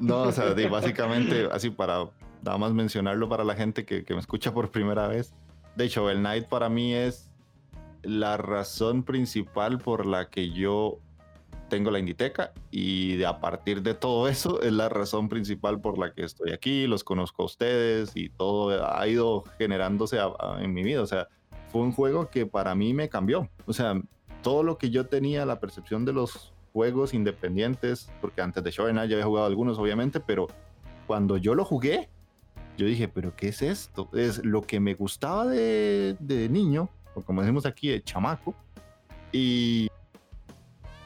[0.00, 2.06] no, o sea, básicamente, así para
[2.42, 5.32] nada más mencionarlo para la gente que, que me escucha por primera vez.
[5.76, 7.29] De hecho, el Knight para mí es
[8.02, 10.98] la razón principal por la que yo
[11.70, 16.12] tengo la Inditeca y a partir de todo eso es la razón principal por la
[16.12, 20.18] que estoy aquí, los conozco a ustedes y todo ha ido generándose
[20.58, 21.00] en mi vida.
[21.00, 21.28] O sea,
[21.68, 23.48] fue un juego que para mí me cambió.
[23.66, 23.94] O sea,
[24.42, 28.92] todo lo que yo tenía, la percepción de los juegos independientes, porque antes de Shovel
[28.92, 30.48] Knight ya había jugado algunos obviamente, pero
[31.06, 32.08] cuando yo lo jugué,
[32.76, 34.08] yo dije, pero ¿qué es esto?
[34.12, 38.54] Es lo que me gustaba de, de niño, o como decimos aquí, de chamaco,
[39.32, 39.88] y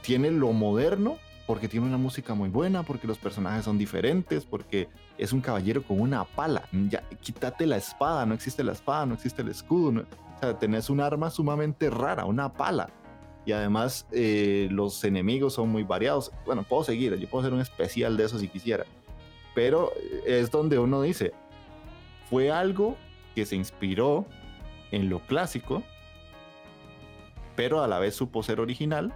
[0.02, 4.88] tiene lo moderno, porque tiene una música muy buena, porque los personajes son diferentes, porque
[5.18, 6.68] es un caballero con una pala.
[6.88, 10.02] Ya, quítate la espada, no existe la espada, no existe el escudo.
[10.36, 12.88] o sea, tenés un arma sumamente rara, una pala.
[13.46, 16.32] Y además eh, los enemigos son muy variados.
[16.46, 18.84] Bueno, puedo seguir, yo puedo hacer un especial de eso si quisiera.
[19.55, 19.92] Pero
[20.26, 21.32] es donde uno dice,
[22.30, 22.96] fue algo
[23.34, 24.26] que se inspiró
[24.90, 25.82] en lo clásico,
[27.57, 29.12] pero a la vez supo ser original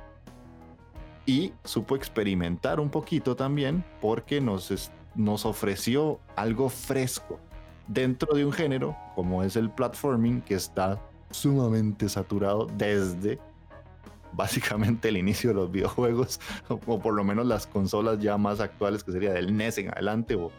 [1.27, 7.39] y supo experimentar un poquito también porque nos, nos ofreció algo fresco
[7.87, 13.39] dentro de un género como es el platforming que está sumamente saturado desde
[14.33, 19.05] básicamente el inicio de los videojuegos o por lo menos las consolas ya más actuales
[19.05, 20.51] que sería del NES en adelante o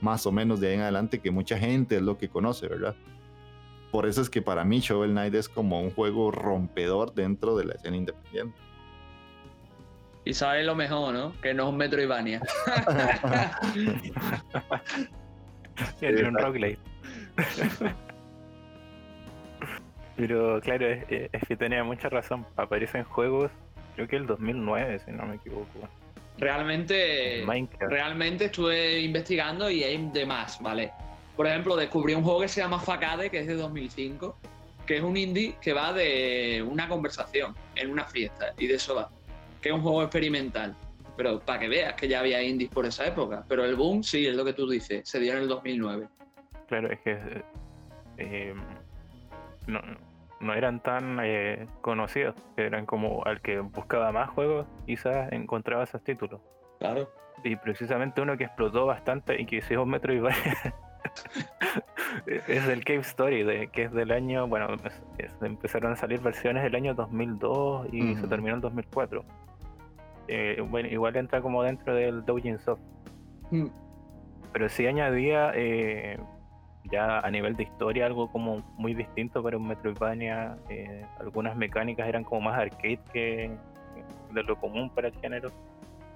[0.00, 2.94] más o menos de ahí en adelante que mucha gente es lo que conoce, ¿verdad?
[3.90, 7.64] Por eso es que para mí Shovel Knight es como un juego rompedor dentro de
[7.64, 8.58] la escena independiente.
[10.24, 11.32] Y sabes lo mejor, ¿no?
[11.40, 12.42] Que no es un Metroidvania.
[16.02, 16.78] es un roguelite.
[20.16, 22.44] Pero claro, es, que tenía mucha razón.
[22.56, 23.50] Aparecen juegos,
[23.94, 25.88] creo que el 2009, si no me equivoco.
[26.36, 27.44] Realmente,
[27.80, 30.92] realmente estuve investigando y hay de más, ¿vale?
[31.38, 34.36] Por ejemplo, descubrí un juego que se llama Facade, que es de 2005,
[34.84, 38.96] que es un indie que va de una conversación en una fiesta, y de eso
[38.96, 39.08] va.
[39.62, 40.74] Que es un juego experimental.
[41.16, 43.44] Pero para que veas que ya había indies por esa época.
[43.48, 46.08] Pero el boom, sí, es lo que tú dices, se dio en el 2009.
[46.66, 47.44] Claro, es que
[48.16, 48.54] eh,
[49.68, 49.80] no,
[50.40, 56.02] no, eran tan eh, conocidos, eran como al que buscaba más juegos, quizás encontraba esos
[56.02, 56.40] títulos.
[56.80, 57.08] Claro.
[57.44, 60.20] Y precisamente uno que explotó bastante y que un metro y
[62.26, 64.68] es el Cave Story, de, que es del año, bueno,
[65.40, 69.24] empezaron a salir versiones del año 2002 y se terminó en 2004.
[70.28, 72.80] Eh, bueno, igual entra como dentro del Doujin Soft.
[73.50, 73.66] Mm.
[74.52, 76.18] Pero sí añadía eh,
[76.90, 80.56] ya a nivel de historia algo como muy distinto para un Metroidvania.
[80.68, 83.50] Eh, algunas mecánicas eran como más arcade que
[84.32, 85.50] de lo común para el género.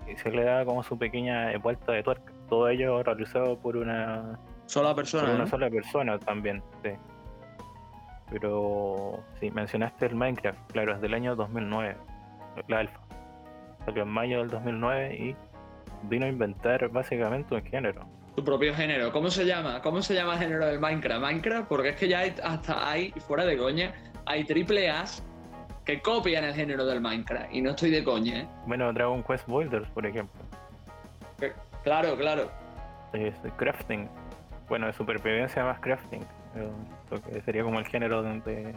[0.07, 2.33] Y se le daba como su pequeña vuelta de tuerca.
[2.49, 5.35] Todo ello realizado por una sola persona.
[5.35, 6.91] una sola persona también, sí.
[8.31, 11.97] Pero si mencionaste el Minecraft, claro, es del año 2009,
[12.69, 13.01] la alfa.
[13.85, 15.37] Salió en mayo del 2009 y
[16.05, 19.13] vino a inventar básicamente un género tu propio género.
[19.13, 19.83] ¿Cómo se llama?
[19.83, 21.21] ¿Cómo se llama el género del Minecraft?
[21.21, 23.93] Minecraft, porque es que ya hay, hasta hay, fuera de coña,
[24.27, 25.23] hay triple A's
[25.85, 27.53] que copian el género del Minecraft.
[27.53, 28.49] Y no estoy de coña, ¿eh?
[28.67, 30.41] Bueno, Dragon Quest Builders, por ejemplo.
[31.83, 32.51] claro, claro.
[33.13, 34.09] Es crafting.
[34.73, 36.25] Bueno, de supervivencia más crafting.
[37.11, 38.73] Lo que sería como el género de,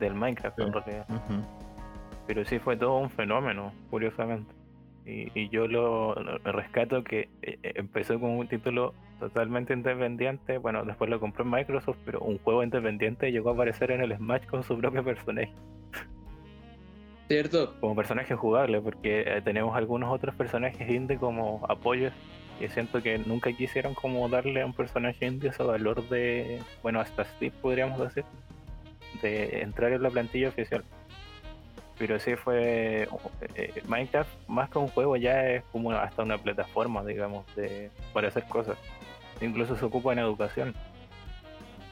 [0.00, 1.06] del Minecraft, en realidad.
[2.26, 4.52] Pero sí fue todo un fenómeno, curiosamente.
[5.06, 10.58] Y, yo lo, rescato que eh, eh, empezó con un título totalmente independiente.
[10.58, 14.16] Bueno, después lo compró en Microsoft, pero un juego independiente llegó a aparecer en el
[14.16, 15.52] Smash con su propio personaje.
[17.28, 17.78] ¿Cierto?
[17.78, 22.12] Como personaje jugable, porque eh, tenemos algunos otros personajes indie como apoyos.
[22.60, 27.00] Y siento que nunca quisieron como darle a un personaje indie ese valor de, bueno,
[27.00, 28.24] hasta Steve podríamos decir,
[29.20, 30.84] de entrar en la plantilla oficial.
[31.98, 33.08] Pero sí fue
[33.54, 38.28] eh, Minecraft más que un juego ya es como hasta una plataforma digamos de para
[38.28, 38.76] hacer cosas.
[39.40, 40.74] Incluso se ocupa en educación.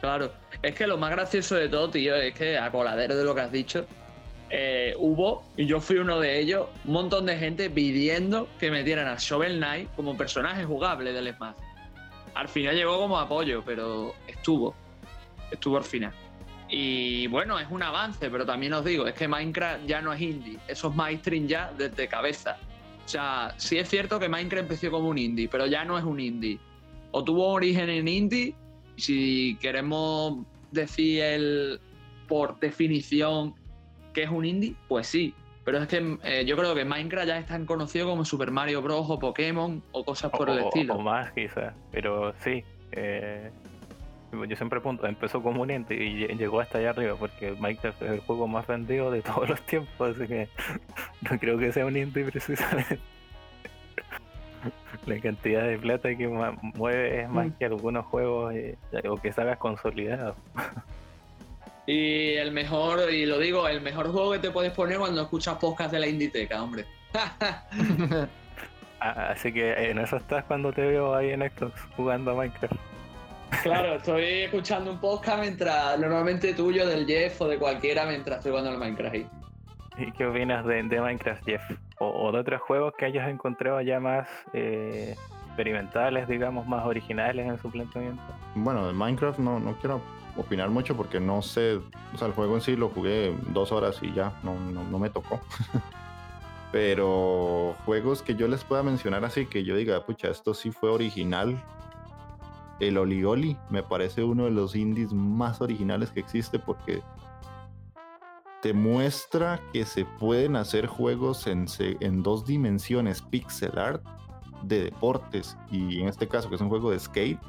[0.00, 0.32] Claro
[0.62, 3.40] es que lo más gracioso de todo tío es que a coladero de lo que
[3.40, 3.86] has dicho
[4.50, 9.08] eh, hubo y yo fui uno de ellos un montón de gente pidiendo que metieran
[9.08, 11.54] a Shovel Knight como personaje jugable del Smash
[12.34, 14.74] al final llegó como apoyo pero estuvo
[15.52, 16.12] estuvo al final
[16.70, 20.20] y bueno, es un avance, pero también os digo, es que Minecraft ya no es
[20.20, 22.58] indie, eso es mainstream ya desde cabeza.
[23.04, 26.04] O sea, sí es cierto que Minecraft empezó como un indie, pero ya no es
[26.04, 26.60] un indie.
[27.10, 28.54] O tuvo origen en indie,
[28.96, 31.80] si queremos decir el,
[32.28, 33.56] por definición
[34.12, 35.34] que es un indie, pues sí.
[35.64, 38.82] Pero es que eh, yo creo que Minecraft ya es tan conocido como Super Mario
[38.82, 39.06] Bros.
[39.08, 40.94] o Pokémon o cosas por el estilo.
[40.94, 42.64] O más quizás, pero sí.
[42.92, 43.50] Eh,
[44.32, 48.10] yo siempre punto, empezó como un ente y llegó hasta allá arriba porque Minecraft es
[48.10, 50.48] el juego más vendido de todos los tiempos, así que
[51.30, 52.98] no creo que sea un ente precisamente.
[55.06, 57.52] La cantidad de plata que mueve es más mm.
[57.52, 58.76] que algunos juegos eh,
[59.08, 60.36] o que salgas consolidado.
[61.90, 65.56] Y el mejor, y lo digo, el mejor juego que te puedes poner cuando escuchas
[65.56, 66.84] podcast de la Inditeca, hombre.
[69.02, 72.74] Ah, así que en eso estás cuando te veo ahí en Xbox jugando a Minecraft.
[73.62, 78.50] Claro, estoy escuchando un podcast mientras, normalmente tuyo, del Jeff o de cualquiera, mientras estoy
[78.50, 79.16] jugando al Minecraft.
[79.96, 81.62] ¿Y qué opinas de, Minecraft, Jeff?
[81.98, 85.16] O, de otros juegos que hayas encontrado ya más eh,
[85.46, 88.22] experimentales, digamos, más originales en su planteamiento?
[88.54, 90.02] Bueno, de Minecraft no, no quiero
[90.36, 91.76] opinar mucho porque no sé,
[92.14, 95.10] o sea, el juego en sí lo jugué dos horas y ya, no, no me
[95.10, 95.40] tocó.
[96.72, 100.90] Pero juegos que yo les pueda mencionar así, que yo diga, pucha, esto sí fue
[100.90, 101.60] original,
[102.80, 107.02] el Olioli me parece uno de los indies más originales que existe porque
[108.62, 114.04] te muestra que se pueden hacer juegos en, en dos dimensiones pixel art
[114.62, 117.40] de deportes y en este caso que es un juego de skate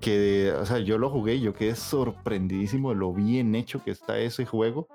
[0.00, 3.90] que o sea yo lo jugué y yo quedé sorprendidísimo de lo bien hecho que
[3.90, 4.88] está ese juego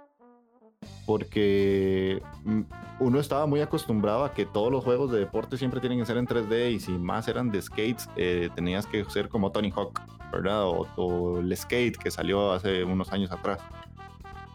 [1.05, 2.61] porque mm,
[2.99, 6.17] uno estaba muy acostumbrado a que todos los juegos de deporte siempre tienen que ser
[6.17, 9.99] en 3D y si más eran de skates, eh, tenías que ser como Tony Hawk,
[10.31, 10.63] ¿verdad?
[10.65, 13.59] O, el skate que salió hace unos años atrás.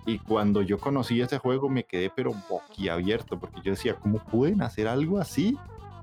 [0.06, 4.62] Y cuando yo conocí ese juego me quedé pero boquiabierto porque yo decía, ¿cómo pueden
[4.62, 5.58] hacer algo así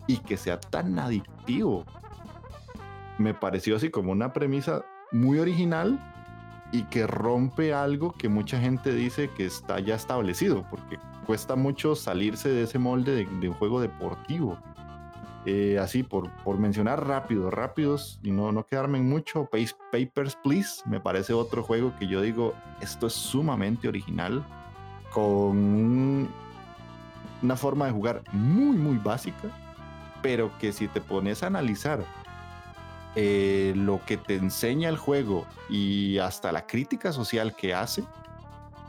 [0.07, 1.85] y que sea tan adictivo?
[3.18, 5.99] Me pareció así como una premisa muy original
[6.74, 10.97] y que rompe algo que mucha gente dice que está ya establecido, porque
[11.28, 14.57] cuesta mucho salirse de ese molde de, un juego deportivo.
[15.45, 20.82] Eh, así, por, por mencionar rápido, rápidos y no, no quedarme en mucho, Papers, Please
[20.86, 24.43] me parece otro juego que yo digo, esto es sumamente original,
[25.11, 26.30] con
[27.43, 29.49] una forma de jugar muy, muy básica,
[30.24, 32.03] pero que si te pones a analizar
[33.16, 38.03] eh, lo que te enseña el juego y hasta la crítica social que hace,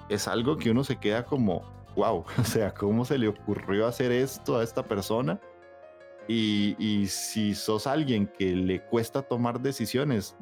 [0.09, 1.62] es algo que uno se queda como,
[1.95, 5.41] wow, o sea, ¿cómo se le ocurrió hacer esto a esta persona?
[6.27, 10.35] Y, y, si sos alguien que le cuesta tomar decisiones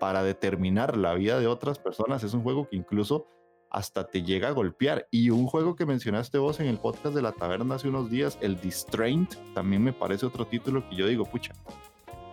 [0.00, 3.28] para determinar la vida de otras personas, es un juego que incluso
[3.70, 5.06] hasta te llega a golpear.
[5.12, 8.36] Y un juego que mencionaste vos en el podcast de la taberna hace unos días,
[8.40, 11.54] el Distraint, también me parece otro título que yo digo, pucha,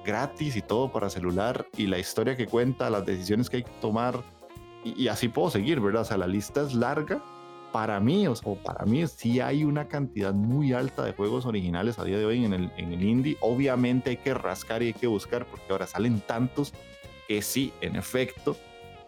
[0.09, 3.71] gratis y todo para celular y la historia que cuenta, las decisiones que hay que
[3.81, 4.23] tomar
[4.83, 6.03] y, así puedo seguir, ¿verdad?
[6.03, 7.21] O sea, la lista es larga.
[7.73, 8.33] Para mí, o,
[8.63, 12.43] para mí sí hay una cantidad muy alta de juegos originales a día de hoy
[12.45, 13.37] en el, en el indie.
[13.41, 16.73] Obviamente hay que rascar y hay que buscar porque ahora salen tantos
[17.27, 18.55] que sí, en efecto,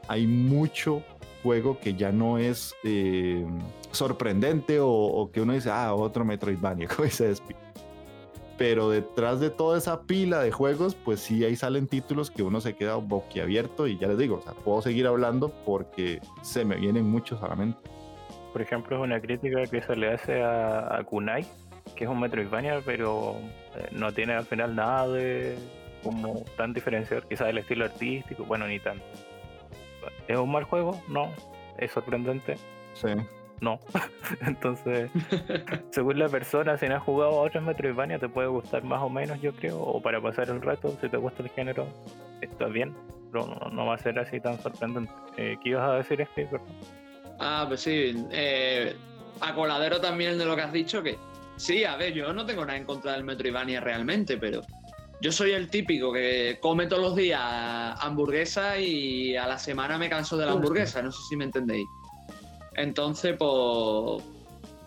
[0.07, 1.01] hay mucho
[1.41, 3.45] juego que ya no es eh,
[3.91, 7.33] sorprendente o, que uno dice, ah, otro Metroidvania, como dice
[8.61, 12.61] Pero detrás de toda esa pila de juegos, pues sí, ahí salen títulos que uno
[12.61, 16.75] se queda boquiabierto y ya les digo, o sea, puedo seguir hablando porque se me
[16.75, 17.79] vienen muchos a la mente.
[18.53, 21.43] Por ejemplo, es una crítica que se le hace a, Kunai,
[21.95, 23.35] que es un Metroidvania, pero
[23.75, 25.57] eh, no tiene al final nada de
[26.03, 29.03] como tan diferenciador, quizás el estilo artístico, bueno, ni tanto.
[30.27, 31.01] ¿Es un mal juego?
[31.07, 31.31] No.
[31.79, 32.57] ¿Es sorprendente?
[32.93, 33.09] Sí.
[33.61, 33.79] No.
[34.41, 35.09] Entonces,
[35.91, 39.09] según la persona, si no has jugado a otros Metroidvania, te puede gustar más o
[39.09, 39.79] menos, yo creo.
[39.79, 41.87] O para pasar el rato, si te gusta el género,
[42.41, 42.93] está bien.
[43.31, 45.13] Pero no, va a ser así tan sorprendente.
[45.37, 46.59] Eh, ¿Qué ibas a decir, Steve?
[47.39, 48.13] Ah, pues sí.
[48.31, 48.93] Eh,
[49.39, 51.17] a coladero también de lo que has dicho, que
[51.55, 54.61] sí, a ver, yo no tengo nada en contra del Metroidvania realmente, pero
[55.21, 60.09] yo soy el típico que come todos los días hamburguesa y a la semana me
[60.09, 61.87] canso de la hamburguesa, no sé si me entendéis.
[62.75, 64.23] Entonces, pues,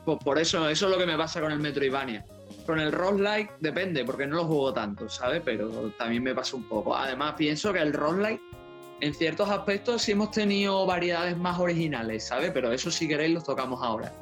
[0.04, 2.24] pues por eso, eso es lo que me pasa con el Metroidvania.
[2.66, 5.42] Con el roguelike depende, porque no lo juego tanto, ¿sabes?
[5.44, 5.68] Pero
[5.98, 6.96] también me pasa un poco.
[6.96, 8.40] Además, pienso que el roguelike,
[9.00, 12.50] en ciertos aspectos, sí hemos tenido variedades más originales, ¿sabes?
[12.52, 14.12] Pero eso si queréis los tocamos ahora.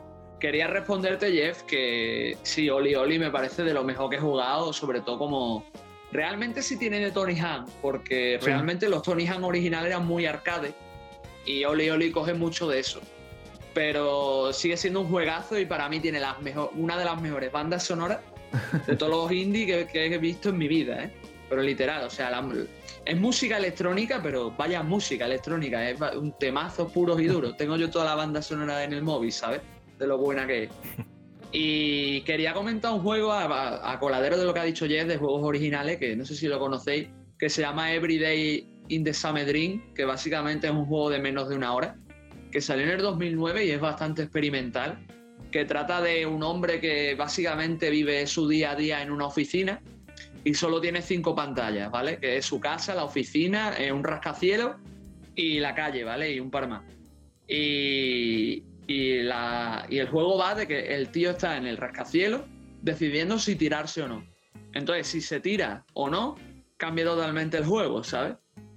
[0.41, 4.73] Quería responderte, Jeff, que sí, Oli Oli me parece de lo mejor que he jugado,
[4.73, 5.65] sobre todo como,
[6.13, 10.75] Realmente sí tiene de Tony Han, porque realmente los Tony Han originales eran muy arcade
[11.47, 13.01] y Oli Oli coge mucho de eso.
[13.75, 17.51] Pero sigue siendo un juegazo y para mí tiene las mejor, una de las mejores
[17.51, 18.21] bandas sonoras
[18.87, 21.11] de todos los indie que, he visto en mi vida, ¿eh?
[21.49, 22.43] Pero literal, o sea,
[23.05, 27.55] es música electrónica, pero vaya música electrónica, es un temazo puro y duro.
[27.55, 29.61] Tengo yo toda la banda sonora en el móvil, ¿sabes?
[29.99, 30.71] De lo buena que es.
[31.53, 35.43] Y quería comentar un juego a, coladero de lo que ha dicho Jeff de juegos
[35.45, 37.09] originales, que no sé si lo conocéis,
[37.39, 41.51] que se llama Everyday in the Summer Dream, que básicamente es un juego de menos
[41.51, 41.99] de una hora,
[42.53, 44.99] que salió en el 2009 y es bastante experimental,
[45.51, 49.81] que trata de un hombre que básicamente vive su día a día en una oficina
[50.45, 52.19] y solo tiene cinco pantallas, ¿vale?
[52.19, 54.77] Que es su casa, la oficina, un rascacielos
[55.35, 56.33] y la calle, ¿vale?
[56.33, 56.83] Y un par más.
[57.49, 62.43] Y, y, la, y el juego va de que el tío está en el rascacielos
[62.83, 64.25] decidiendo si tirarse o no.
[64.75, 66.37] Entonces, si se tira o no,
[66.77, 68.37] cambia totalmente el juego, ¿sabes?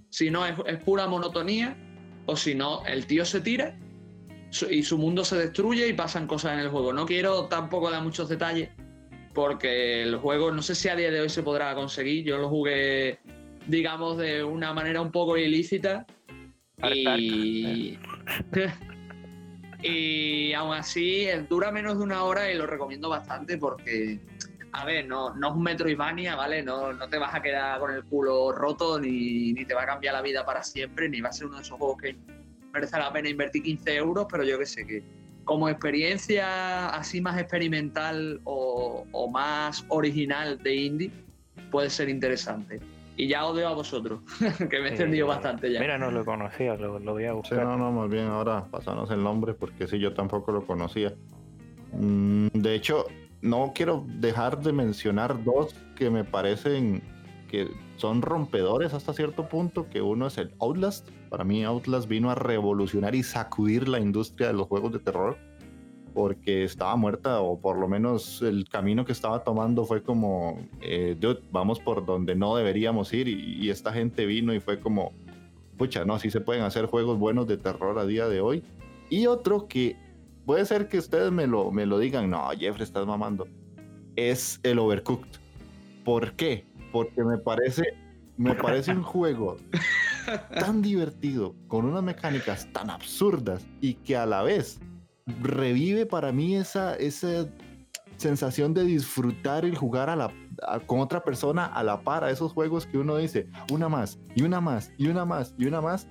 [0.09, 1.75] Si no, es, pura monotonía,
[2.25, 3.77] o si no, el tío se tira
[4.69, 6.93] y su mundo se destruye y pasan cosas en el juego.
[6.93, 8.69] No quiero tampoco dar muchos detalles,
[9.33, 12.23] porque el juego no sé si a día de hoy se podrá conseguir.
[12.25, 13.19] Yo lo jugué,
[13.67, 16.05] digamos, de una manera un poco ilícita.
[16.83, 17.97] Y.
[19.87, 24.19] Y aún así dura menos de una hora y lo recomiendo bastante porque,
[24.75, 26.61] a ver, no, no es un Metroidvania, ¿vale?
[26.61, 29.85] No, no te vas a quedar con el culo roto ni, ni te va a
[29.85, 32.15] cambiar la vida para siempre, ni va a ser uno de esos juegos que
[32.73, 35.01] merece la pena invertir 15 euros, pero yo que sé que
[35.45, 41.11] como experiencia así más experimental o, o más original de indie
[41.71, 42.81] puede ser interesante.
[43.17, 44.19] Y ya os a vosotros,
[44.69, 45.79] que me he extendido bastante ya.
[45.79, 47.63] Mira, no lo conocía, lo, voy a buscar.
[47.63, 51.13] no, no, más bien ahora pasanos el nombre porque sí, yo tampoco lo conocía.
[51.93, 53.05] Mm, de hecho,
[53.45, 57.01] no quiero dejar de mencionar dos que me parecen
[57.47, 61.07] que son rompedores hasta cierto punto, que uno es el Outlast.
[61.29, 65.37] Para mí Outlast vino a revolucionar y sacudir la industria de los juegos de terror
[66.15, 71.17] porque estaba muerta o por lo menos el camino que estaba tomando fue como, eh,
[71.51, 75.11] vamos por donde no deberíamos ir y, esta gente vino y fue como,
[75.77, 78.63] pucha, no, sí se pueden hacer juegos buenos de terror a día de hoy.
[79.09, 79.97] Y otro que
[80.45, 83.47] puede ser que ustedes me lo, me lo digan, no, Jeffrey, estás mamando,
[84.15, 85.39] es el Overcooked.
[86.03, 86.65] ¿Por qué?
[86.91, 87.83] Porque me parece,
[88.37, 89.57] me parece un juego
[90.59, 94.79] tan divertido, con unas mecánicas tan absurdas y que a la vez
[95.41, 97.47] revive para mí esa, esa
[98.17, 100.31] sensación de disfrutar el jugar a la,
[100.85, 104.43] con otra persona a la par a esos juegos que uno dice una más y
[104.43, 106.07] una más y una más y una más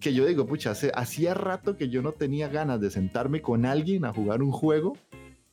[0.00, 3.66] que yo digo, pucha, hace, hacía rato que yo no tenía ganas de sentarme con
[3.66, 4.96] alguien a jugar un juego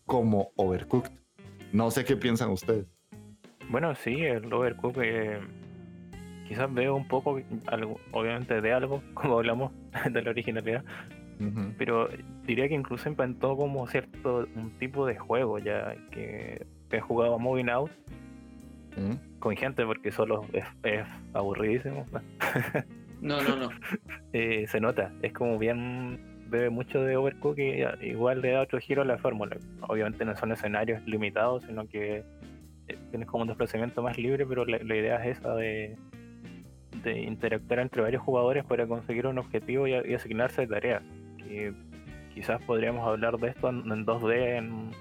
[0.06, 1.12] como Overcooked.
[1.74, 2.88] No sé qué piensan ustedes.
[3.70, 5.40] Bueno, sí, el Overcooked eh,
[6.48, 9.72] quizás veo un poco, algo, obviamente de algo, como hablamos
[10.12, 10.84] de la originalidad,
[11.78, 12.10] pero
[12.48, 17.38] diría que incluso inventó como cierto un tipo de juego ya que, he jugado a
[17.38, 17.92] Moving Out
[19.38, 22.06] con gente porque solo es, aburridísimo.
[23.22, 23.70] no, no, no.
[24.34, 28.80] Eh, se nota, es como bien bebe mucho de Overcooked y igual le da otro
[28.80, 29.58] giro a la fórmula.
[29.82, 32.24] Obviamente no son escenarios limitados, sino que
[32.88, 35.96] eh, tienes como un desplazamiento más libre, pero la idea es esa de
[37.04, 41.04] de interactuar entre varios jugadores para conseguir un objetivo y, asignarse tareas.
[41.38, 41.74] Que
[42.34, 44.92] quizás podríamos hablar de esto en, 2D, en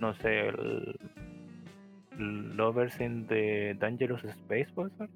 [0.00, 0.98] no sé, el,
[2.18, 5.08] Lovers in the Dangerous Space, ¿puede ser?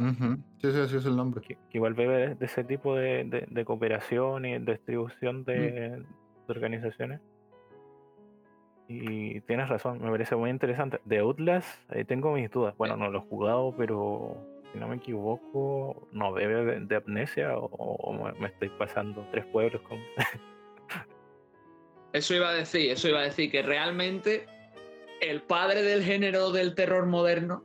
[0.00, 1.42] Sí, sí, es el nombre.
[1.42, 6.50] Que, igual bebe de, ese tipo de, de, cooperación y distribución de, mm.
[6.50, 7.20] organizaciones.
[8.88, 11.00] Y tienes razón, me parece muy interesante.
[11.04, 12.74] De Outlast, ahí tengo mis dudas.
[12.76, 14.36] Bueno, no lo he jugado, pero
[14.72, 19.98] si no me equivoco, no bebe de amnesia o, me estoy pasando tres pueblos con...
[22.12, 24.46] eso iba a decir, eso iba a decir que realmente
[25.20, 27.62] el padre del género del terror moderno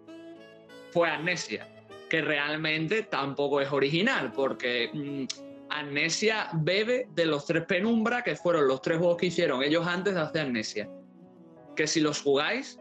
[0.91, 1.67] fue Amnesia,
[2.09, 5.25] que realmente tampoco es original, porque mm,
[5.69, 10.13] Amnesia bebe de los tres Penumbra, que fueron los tres juegos que hicieron ellos antes
[10.13, 10.89] de hacer Amnesia.
[11.75, 12.79] Que si los jugáis,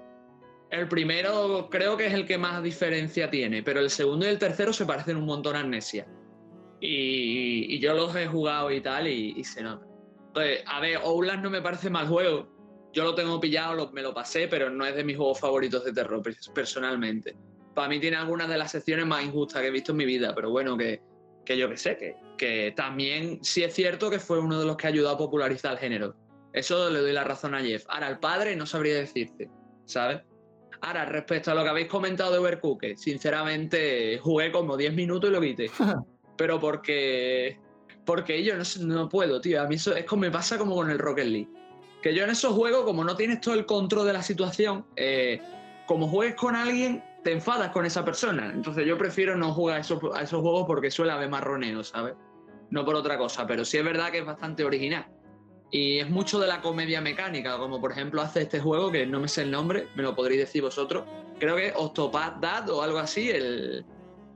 [0.70, 4.39] el primero creo que es el que más diferencia tiene, pero el segundo y el
[4.39, 6.07] tercero se parecen un montón a Amnesia.
[6.81, 9.87] Y, yo los he jugado y tal, y, se nota.
[10.29, 12.49] Entonces, a ver, Outlast no me parece mal juego.
[12.93, 15.93] Yo lo tengo pillado, me lo pasé, pero no es de mis juegos favoritos de
[15.93, 16.22] terror,
[16.55, 17.35] personalmente.
[17.75, 20.35] Para mí tiene algunas de las secciones más injustas que he visto en mi vida,
[20.35, 21.03] pero bueno, que,
[21.45, 24.77] que yo que sé, que, que también sí es cierto que fue uno de los
[24.77, 26.14] que ayudó a popularizar el género.
[26.53, 27.85] Eso le doy la razón a Jeff.
[27.89, 29.51] Ahora, el padre no sabría decirte,
[29.87, 30.20] ¿sabes?
[30.81, 35.33] Ahora, respecto a lo que habéis comentado de Overcooked, sinceramente jugué como 10 minutos y
[35.33, 35.70] lo quité.
[36.37, 37.59] Pero porque.
[38.05, 39.62] Porque yo no, no puedo, tío.
[39.62, 41.49] A mí eso es como me pasa como con el Rocket League.
[42.03, 45.41] Que yo en esos juegos, como no tienes todo el control de la situación, eh,
[45.87, 48.53] como juegues con alguien, te enfadas con esa persona.
[48.55, 52.14] Entonces yo prefiero no jugar a esos, a esos juegos porque suele haber marroneo, ¿sabes?
[52.70, 55.07] No por otra cosa, pero sí es verdad que es bastante original.
[55.70, 59.19] Y es mucho de la comedia mecánica, como por ejemplo hace este juego, que no
[59.19, 61.05] me sé el nombre, me lo podréis decir vosotros.
[61.40, 63.85] Creo que Octopath Dad o algo así, el,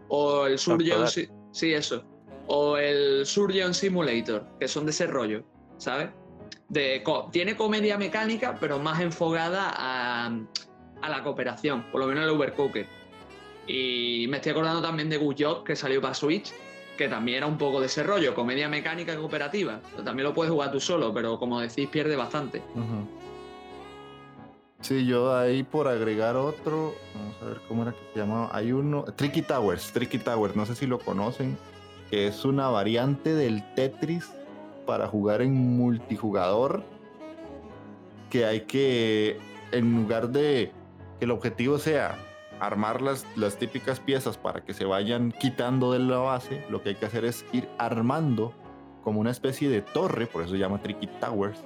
[0.08, 1.06] o el Surgeon...
[1.52, 2.04] Sí, eso.
[2.46, 5.44] O el Surgeon Simulator, que son de ese rollo,
[5.76, 6.08] ¿sabes?
[6.68, 10.30] De, tiene comedia mecánica, pero más enfocada a,
[11.02, 12.86] a la cooperación, por lo menos el Overcooked.
[13.66, 16.52] Y me estoy acordando también de Good que salió para Switch,
[16.96, 19.80] que también era un poco de ese rollo, comedia mecánica y cooperativa.
[20.04, 22.62] También lo puedes jugar tú solo, pero como decís, pierde bastante.
[24.80, 28.48] Sí, yo ahí por agregar otro, vamos a ver cómo era que se llamaba.
[28.52, 31.58] Hay uno, Tricky Towers, Tricky Towers, no sé si lo conocen,
[32.10, 34.30] que es una variante del Tetris
[34.86, 36.82] para jugar en multijugador,
[38.30, 39.38] que hay que,
[39.72, 40.72] en lugar de
[41.18, 42.16] que el objetivo sea
[42.60, 46.90] armar las, las típicas piezas para que se vayan quitando de la base, lo que
[46.90, 48.52] hay que hacer es ir armando
[49.02, 51.64] como una especie de torre, por eso se llama Tricky Towers,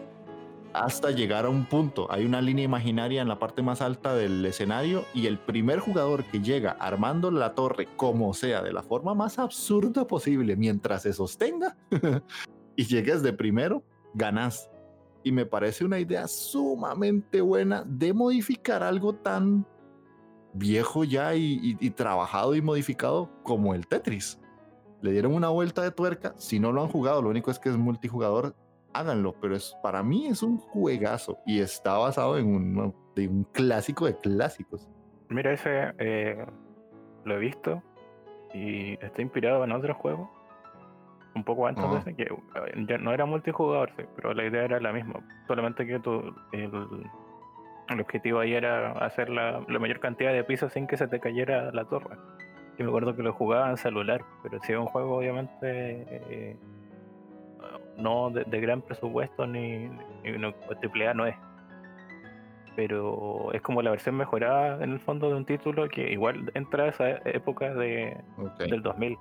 [0.73, 2.11] hasta llegar a un punto.
[2.11, 6.25] Hay una línea imaginaria en la parte más alta del escenario y el primer jugador
[6.25, 11.13] que llega armando la torre como sea, de la forma más absurda posible, mientras se
[11.13, 11.77] sostenga
[12.77, 13.83] y llegues de primero,
[14.15, 14.71] ganas.
[15.25, 19.67] Y me parece una idea sumamente buena de modificar algo tan
[20.53, 24.41] viejo ya y, trabajado y modificado como el Tetris.
[25.01, 26.35] Le dieron una vuelta de tuerca.
[26.37, 28.55] Si no lo han jugado, lo único es que es multijugador.
[28.93, 34.07] Háganlo, pero es, para mí es un juegazo y está basado en un, un clásico
[34.07, 34.89] de clásicos.
[35.29, 36.45] Mira, ese eh,
[37.25, 37.83] lo he visto
[38.53, 40.31] y está inspirado en otro juego.
[41.35, 44.93] Un poco antes de ese, que eh, no era multijugador, pero la idea era la
[44.93, 45.21] misma.
[45.47, 46.71] Solamente que tú, el,
[47.89, 51.71] el objetivo ahí era hacer la, mayor cantidad de pisos sin que se te cayera
[51.73, 52.17] la torre.
[52.79, 56.57] Yo me acuerdo que lo jugaba en celular, pero si es un juego obviamente eh,
[57.97, 59.89] no de, gran presupuesto ni,
[60.25, 61.37] ni no, triple A no es.
[62.75, 66.85] Pero es como la versión mejorada en el fondo de un título que igual entra
[66.85, 68.17] a esa época de,
[68.59, 69.19] del 2000.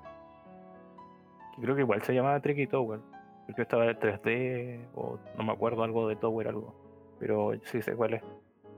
[1.62, 3.00] Creo que igual se llamaba Tricky Tower.
[3.46, 6.76] Porque estaba el 3D o no me acuerdo algo de Tower algo.
[7.20, 8.24] Pero sí sé cuál es.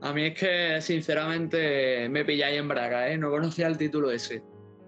[0.00, 3.16] A mí es que sinceramente me pilláis en braga, ¿eh?
[3.16, 4.42] No conocía el título ese.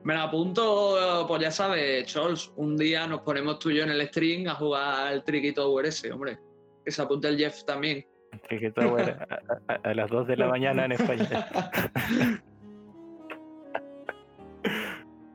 [0.05, 3.90] Me la apunto, pues ya sabes, Chols, un día nos ponemos tú y yo en
[3.90, 6.39] el stream a jugar al Tricky Tower ese, hombre.
[6.85, 8.06] Que se apunte el Jeff también.
[8.48, 9.27] Tricky Tower
[9.82, 11.48] a, las 2 de la mañana en España.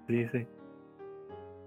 [0.08, 0.48] sí, sí.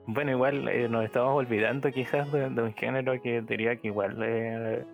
[0.06, 4.84] Bueno, igual eh, nos estamos olvidando quizás de, un género que diría que igual eh,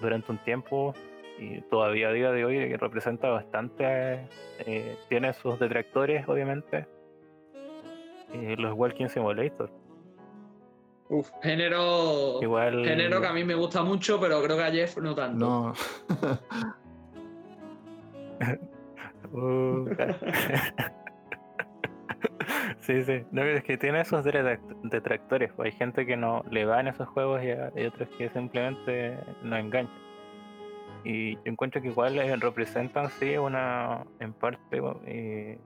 [0.00, 0.94] durante un tiempo
[1.38, 4.28] y todavía a día de hoy representa bastante,
[4.66, 6.86] eh, tiene sus detractores obviamente,
[8.58, 9.70] los Walking Simulator.
[11.08, 12.42] Uf, género.
[12.42, 12.84] Igual.
[12.84, 15.38] Género que a mí me gusta mucho, pero creo que a Jeff no tanto.
[15.38, 15.74] No.
[19.32, 19.88] Uh,
[22.82, 23.24] sí, sí.
[23.30, 25.52] No, es que tiene esos detractores.
[25.54, 29.18] Pues hay gente que no le va en esos juegos y hay otros que simplemente
[29.42, 30.02] no enganchan.
[31.04, 35.58] Y yo encuentro que igual representan, sí, una, en parte, eh,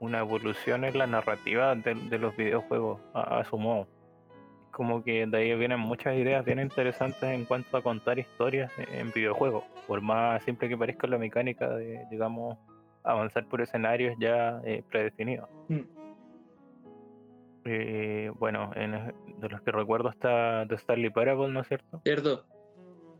[0.00, 3.86] una evolución en la narrativa de, los videojuegos a, su modo.
[4.72, 9.12] Como que de ahí vienen muchas ideas bien interesantes en cuanto a contar historias en
[9.12, 12.58] videojuegos, por más simple que parezca la mecánica de, digamos,
[13.04, 15.48] avanzar por escenarios ya eh, predefinidos.
[15.68, 16.01] Mm.
[17.64, 22.00] Eh, bueno, de los que recuerdo está The Starly Parable, ¿no es cierto?
[22.04, 22.44] Cierto.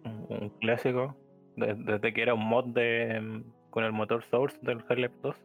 [0.05, 1.17] Un, clásico,
[1.57, 5.37] desde, que era un mod de con el motor Source del Half-Life 2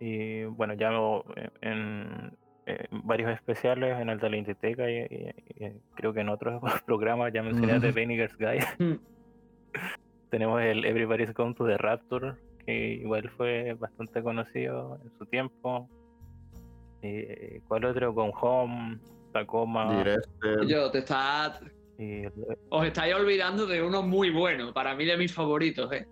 [0.00, 0.90] y bueno, ya
[1.60, 2.36] en,
[2.90, 5.06] varios especiales en el de la Inditeca y,
[5.94, 8.66] creo que en otros programas ya mencioné de Vinegar's Guide.
[8.78, 8.98] Mm.
[10.30, 12.34] Tenemos el Everybody's Gone to the Rapture,
[12.64, 15.88] que igual fue bastante conocido en su tiempo.
[17.02, 18.14] Eh, ¿Cuál otro?
[18.14, 18.98] Con Home,
[19.32, 20.04] Tacoma.
[20.66, 21.60] Yo, te está...
[22.70, 26.06] Os estáis olvidando de uno muy bueno, para mí de mis favoritos, ¿eh?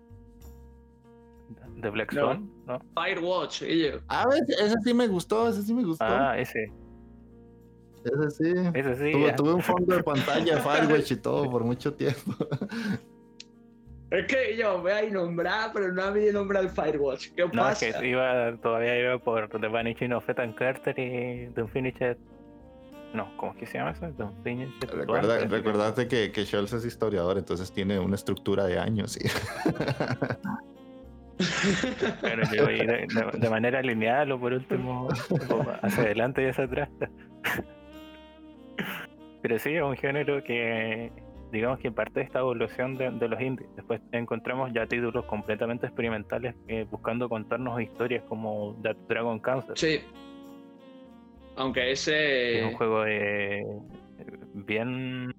[1.81, 2.79] de Black Swan, ¿no?
[2.95, 4.01] Firewatch, ellos.
[4.07, 6.05] Ah, ese sí me gustó, ese sí me gustó.
[6.05, 6.71] Ah, ese.
[8.03, 8.53] Ese sí.
[8.73, 9.11] Ese sí.
[9.35, 12.33] Tuve, un fondo de pantalla Firewatch y todo por mucho tiempo.
[14.11, 17.29] Es que yo voy a nombrar, pero no había nombrado el Firewatch.
[17.33, 17.87] ¿Qué no, pasa?
[17.87, 22.17] Es que iba, todavía iba por The Vanishing of Ethan Carter y The Unfinished.
[23.13, 24.11] No, ¿cómo es que se llama eso?
[24.17, 24.83] The Unfinished.
[24.93, 29.13] Recuerda, recordate que, que Schultz es historiador, entonces tiene una estructura de años.
[29.13, 29.21] ¿sí?
[32.21, 35.07] Pero yo de, manera lineal o por último
[35.81, 36.89] hacia adelante y hacia atrás.
[39.41, 41.13] Pero sí, es un género que
[41.51, 43.69] digamos que parte de esta evolución de, los indies.
[43.75, 48.75] Después encontramos ya títulos completamente experimentales eh, buscando contarnos historias como
[49.07, 49.77] Dragon Cancer.
[49.77, 50.01] Sí.
[51.55, 52.59] Aunque ese...
[52.59, 53.65] Es un juego de,
[54.53, 55.33] bien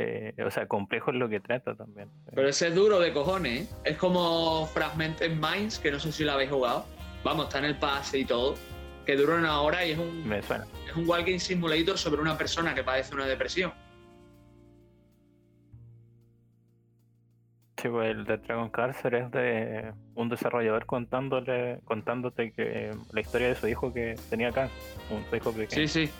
[0.00, 2.08] eh, o sea, complejo es lo que trata también.
[2.32, 3.74] Pero ese es duro de cojones, ¿eh?
[3.84, 6.86] Es como Fragmented Minds, que no sé si lo habéis jugado.
[7.24, 8.54] Vamos, está en el pase y todo.
[9.04, 10.28] Que dura una hora y es un.
[10.28, 10.66] Me suena.
[10.88, 13.72] Es un walking simulator sobre una persona que padece una depresión.
[17.80, 23.48] Sí, pues el de Dragon Cárcel es de un desarrollador contándole, contándote que la historia
[23.48, 24.76] de su hijo que tenía cáncer,
[25.10, 25.86] un hijo pequeño.
[25.86, 26.10] Sí, sí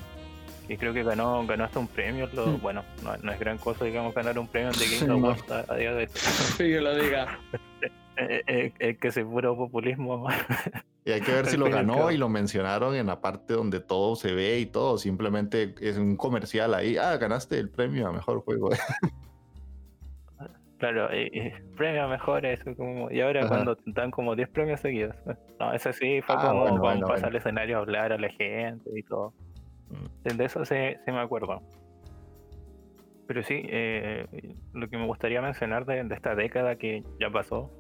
[0.69, 2.27] y creo que ganó, ganó hasta un premio.
[2.27, 2.61] Mm.
[2.61, 6.03] Bueno, no, es gran cosa, digamos, ganar un premio de Game Awards a, día de
[6.03, 6.09] hoy.
[6.15, 7.39] Sí, que lo diga.
[7.53, 7.91] Es
[8.47, 10.29] eh, eh, que se puro populismo.
[11.05, 14.15] Y hay que ver si lo ganó y lo mencionaron en la parte donde todo
[14.15, 14.99] se ve y todo.
[14.99, 16.99] Simplemente es un comercial ahí.
[16.99, 18.69] Ah, ganaste el premio a mejor juego.
[20.79, 25.17] Claro, y, premio a mejor eso como y ahora cuando dan como 10 premios seguidos.
[25.59, 29.03] No, ese sí fue ah, como pasar al escenario a hablar a la gente y
[29.03, 29.35] todo.
[30.23, 30.77] De eso sí,
[31.07, 31.63] me acuerdo.
[33.27, 34.27] Pero sí, eh,
[34.73, 37.71] lo que me gustaría mencionar de, esta década que ya pasó,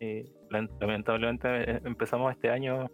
[0.00, 0.32] eh,
[0.80, 2.86] lamentablemente eh, empezamos este año,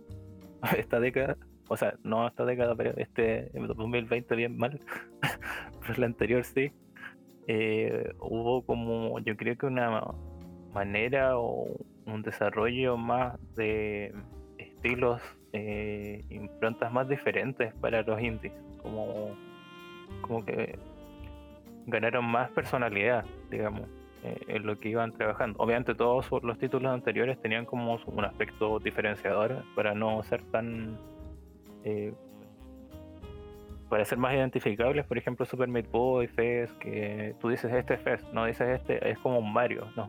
[0.77, 1.37] esta década,
[1.69, 4.81] o sea, no esta década, pero este 2020 bien mal,
[5.81, 6.73] pero la anterior sí,
[8.21, 10.03] hubo como, yo creo que una
[10.75, 11.67] manera o
[12.07, 14.13] un desarrollo más de
[14.59, 18.53] estilos eh, improntas más diferentes para los indies,
[18.83, 19.37] como,
[20.21, 20.79] como que
[21.87, 23.89] ganaron más personalidad, digamos.
[24.27, 25.59] eh, en lo que iban trabajando.
[25.61, 30.99] Obviamente todos los títulos anteriores tenían como un aspecto diferenciador para no ser tan...
[31.85, 32.13] Eh,
[33.89, 38.01] para ser más identificables, por ejemplo Super Meat Boy, Fez, que tú dices este es
[38.01, 40.09] Fez, no dices este, es como un Mario, ¿no?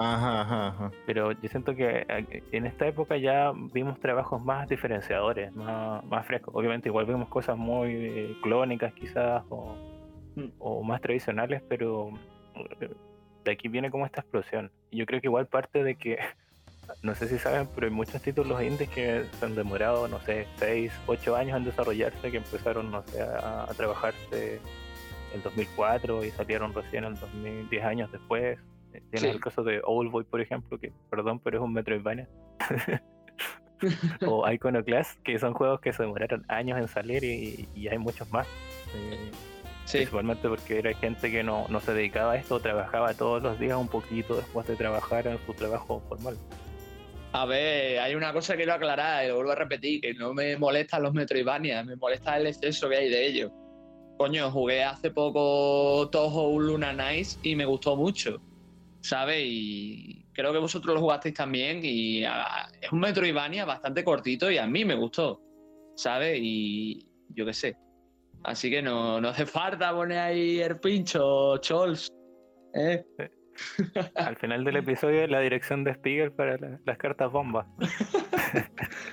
[0.00, 0.90] Ajá, ajá, ajá.
[1.06, 2.06] Pero yo siento que
[2.52, 6.54] en esta época ya vimos trabajos más diferenciadores, más, más frescos.
[6.54, 9.74] Obviamente igual vimos cosas muy eh, clónicas quizás o,
[10.36, 10.50] mm.
[10.60, 12.12] o más tradicionales, pero
[13.44, 14.70] de aquí viene como esta explosión.
[14.92, 16.18] Yo creo que igual parte de que,
[17.02, 20.46] no sé si saben, pero hay muchos títulos indies que se han demorado, no sé,
[20.56, 24.60] 6, 8 años en desarrollarse, que empezaron, no sé, a, trabajarse
[25.34, 28.58] en 2004 y salieron recién en 2010 años después.
[28.92, 32.28] Eh, Tienes el caso de Boy por ejemplo, que, perdón, pero es un Metroidvania.
[34.26, 38.46] o Iconoclast, que son juegos que se demoraron años en salir y, hay muchos más.
[38.94, 39.30] Eh,
[39.90, 43.78] Principalmente porque era gente que no, no se dedicaba a esto, trabajaba todos los días
[43.78, 46.36] un poquito después de trabajar en su trabajo formal.
[47.32, 50.32] A ver, hay una cosa que quiero aclarar, y lo vuelvo a repetir, que no
[50.32, 53.52] me molestan los Metroidvania, me molesta el exceso que hay de ellos.
[54.16, 58.40] Coño, jugué hace poco Toho Luna Nice y me gustó mucho,
[59.02, 59.42] ¿sabes?
[59.44, 64.66] Y creo que vosotros lo jugasteis también y es un Metroidvania bastante cortito y a
[64.66, 65.40] mí me gustó,
[65.96, 66.38] ¿sabes?
[66.40, 67.76] Y yo qué sé,
[68.44, 72.08] Así que no, no hace falta poner ahí el pincho, Chols.
[72.74, 73.04] ¿eh?
[74.14, 77.66] Al final del episodio la dirección de Spiegel para las cartas bombas.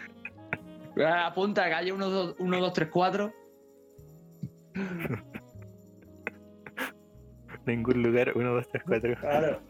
[1.03, 3.33] Apunta calle 1, 2, 3, 4.
[7.65, 9.15] Ningún lugar 1, 2, 3, 4.
[9.19, 9.61] Claro.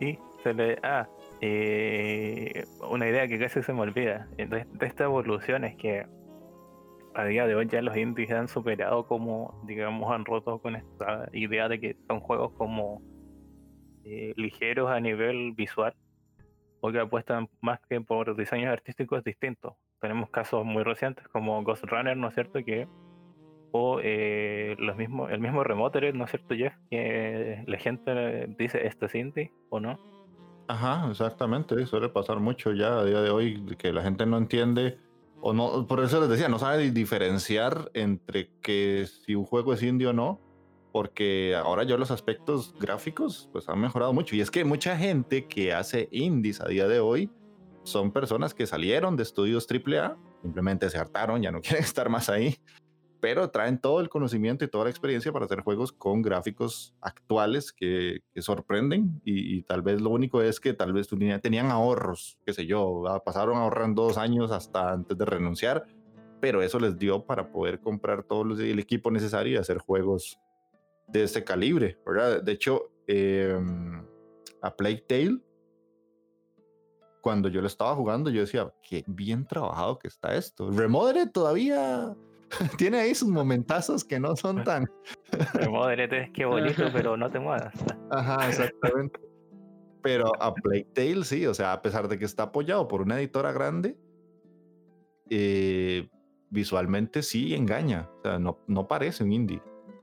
[0.00, 0.78] Y se le.
[0.82, 1.06] Ah,
[1.40, 4.26] eh, una idea que casi se me olvida.
[4.36, 6.06] De, de esta evolución es que
[7.16, 11.28] a día de hoy ya los indies han superado como, digamos, han roto con esta
[11.32, 13.00] idea de que son juegos como
[14.04, 15.94] eh, ligeros a nivel visual
[16.80, 19.72] o que apuestan más que por diseños artísticos distintos.
[19.98, 22.62] Tenemos casos muy recientes como Ghost Runner, ¿no es cierto?
[22.62, 22.86] Que,
[23.72, 26.74] o eh, los mismos, el mismo Remote, ¿no es cierto, Jeff?
[26.90, 29.98] Que la gente dice esto es indie o no.
[30.68, 31.86] Ajá, exactamente.
[31.86, 34.98] Suele pasar mucho ya a día de hoy que la gente no entiende
[35.52, 40.08] no, por eso les decía, no sabe diferenciar entre que si un juego es indie
[40.08, 40.40] o no,
[40.92, 44.34] porque ahora yo los aspectos gráficos pues han mejorado mucho.
[44.34, 47.30] Y es que mucha gente que hace indies a día de hoy
[47.82, 52.28] son personas que salieron de estudios AAA, simplemente se hartaron, ya no quieren estar más
[52.28, 52.56] ahí,
[53.20, 57.72] pero traen todo el conocimiento y toda la experiencia para hacer juegos con gráficos actuales
[57.72, 62.66] que, sorprenden y, tal vez lo único es que tal vez tenían ahorros, qué sé
[62.66, 65.86] yo, pasaron ahorrando dos años hasta antes de renunciar,
[66.40, 70.38] pero eso les dio para poder comprar todo el equipo necesario y hacer juegos
[71.08, 72.42] de ese calibre, ¿verdad?
[72.42, 74.04] De hecho, em,
[74.60, 75.40] a Plague Tale,
[77.20, 80.70] cuando yo lo estaba jugando, yo decía, qué bien trabajado que está esto.
[80.70, 82.14] Remodere todavía
[82.78, 84.88] Tiene ahí sus momentazos que no son tan.
[86.12, 87.74] es que bonito, pero no te muevas.
[88.10, 89.20] Ajá, exactamente.
[90.02, 93.18] Pero a Plague Tale sí, o sea, a pesar de que está apoyado por una
[93.18, 93.98] editora grande,
[95.30, 96.08] eh,
[96.50, 98.08] visualmente sí engaña.
[98.18, 99.62] O sea, no, no parece un indie.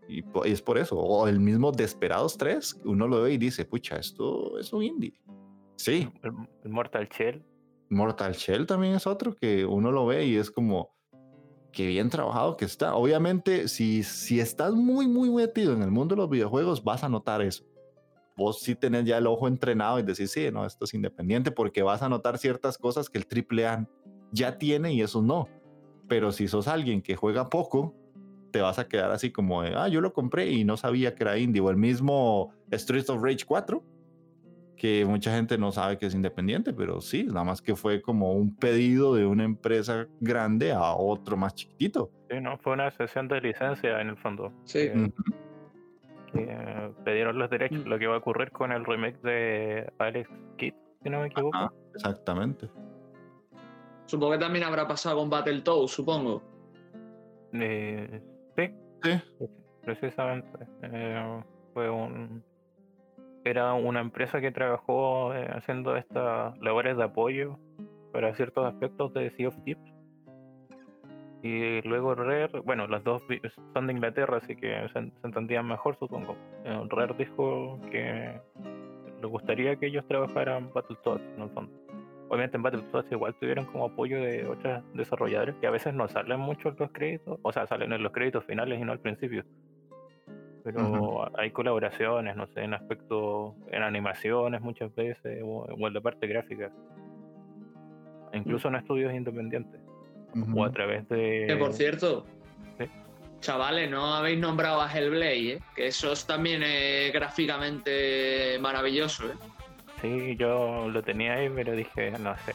[0.09, 0.99] Y es por eso.
[0.99, 5.13] O el mismo Desperados 3, uno lo ve y dice, pucha, esto es un indie.
[5.77, 6.09] Sí.
[6.63, 7.43] el Mortal Shell.
[7.89, 10.93] Mortal Shell también es otro que uno lo ve y es como
[11.73, 12.95] qué bien trabajado que está.
[12.95, 17.09] Obviamente, si, si estás muy, muy metido en el mundo de los videojuegos, vas a
[17.09, 17.65] notar eso.
[18.37, 21.83] Vos sí tenés ya el ojo entrenado y decís, sí, no, esto es independiente porque
[21.83, 23.87] vas a notar ciertas cosas que el AAA
[24.31, 25.49] ya tiene y eso no.
[26.07, 27.93] Pero si sos alguien que juega poco,
[28.51, 31.37] te vas a quedar así como, ah, yo lo compré y no sabía que era
[31.37, 31.61] indie.
[31.61, 33.83] O el mismo Streets of Rage 4,
[34.77, 38.33] que mucha gente no sabe que es independiente, pero sí, nada más que fue como
[38.33, 42.11] un pedido de una empresa grande a otro más chiquitito.
[42.29, 44.51] Sí, no, fue una sesión de licencia en el fondo.
[44.65, 44.89] Sí.
[46.31, 47.89] Que, pedieron los derechos, mm.
[47.89, 50.73] lo que va a ocurrir con el remake de Alex Kidd,
[51.03, 51.71] si no me equivoco.
[51.93, 52.69] exactamente.
[54.05, 56.41] Supongo que también habrá pasado con Battletoads, supongo.
[57.53, 58.21] Eh,
[58.57, 58.71] sí.
[59.03, 59.47] Sí.
[59.83, 60.67] Precisamente.
[60.81, 61.43] Eh,
[61.73, 62.43] fue un
[63.45, 67.59] era una empresa que trabajó eh, haciendo estas labores de apoyo
[68.11, 69.93] para ciertos aspectos de Sea of Thieves.
[71.41, 73.21] Y luego Rare, bueno, las dos
[73.73, 76.37] son de Inglaterra, así que se, entendían mejor, supongo.
[76.63, 78.39] Eh, Rare dijo que
[79.21, 81.73] le gustaría que ellos trabajaran Battletoads, en el fondo.
[82.29, 86.39] Obviamente en Battletoads igual tuvieron como apoyo de otros desarrolladores que a veces no salen
[86.39, 89.43] mucho en los créditos, o sea, salen en los créditos finales y no al principio
[90.63, 96.27] Pero hay colaboraciones, no sé, en aspecto, en animaciones muchas veces, o, en la parte
[96.27, 96.71] gráfica.
[98.33, 99.81] Incluso en estudios independientes.
[100.55, 101.45] O a través de.
[101.47, 102.25] Que por cierto,
[103.43, 105.59] chavales, no habéis nombrado a Hellblade, ¿eh?
[105.75, 109.25] que eso también es gráficamente maravilloso.
[109.25, 109.35] ¿eh?
[110.01, 112.53] Sí, yo lo tenía ahí, pero dije, no sé.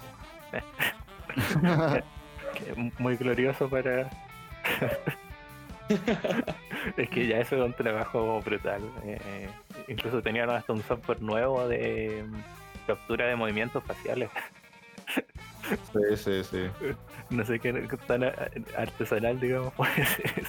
[2.98, 4.10] Muy glorioso para.
[6.96, 8.82] es que ya eso es un trabajo brutal.
[9.04, 9.48] Eh,
[9.88, 14.30] incluso tenían hasta un software nuevo de mm, captura de movimientos faciales.
[15.92, 16.70] sí, sí, sí.
[17.30, 17.72] No sé qué
[18.06, 18.24] tan
[18.76, 20.44] artesanal, digamos, puede ser.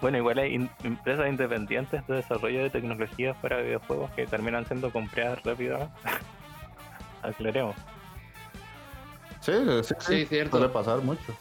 [0.00, 5.42] Bueno, igual hay empresas independientes de desarrollo de tecnologías para videojuegos que terminan siendo compradas
[5.44, 5.90] rápido.
[7.22, 7.76] Aclaremos.
[9.40, 9.52] Sí,
[9.82, 10.58] sí, sí, cierto.
[10.58, 11.34] Puede pasar mucho.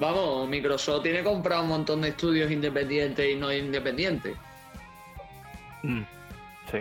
[0.00, 4.34] Vamos, Microsoft tiene comprado un montón de estudios independientes y no independientes.
[5.82, 6.00] Mm,
[6.70, 6.78] sí.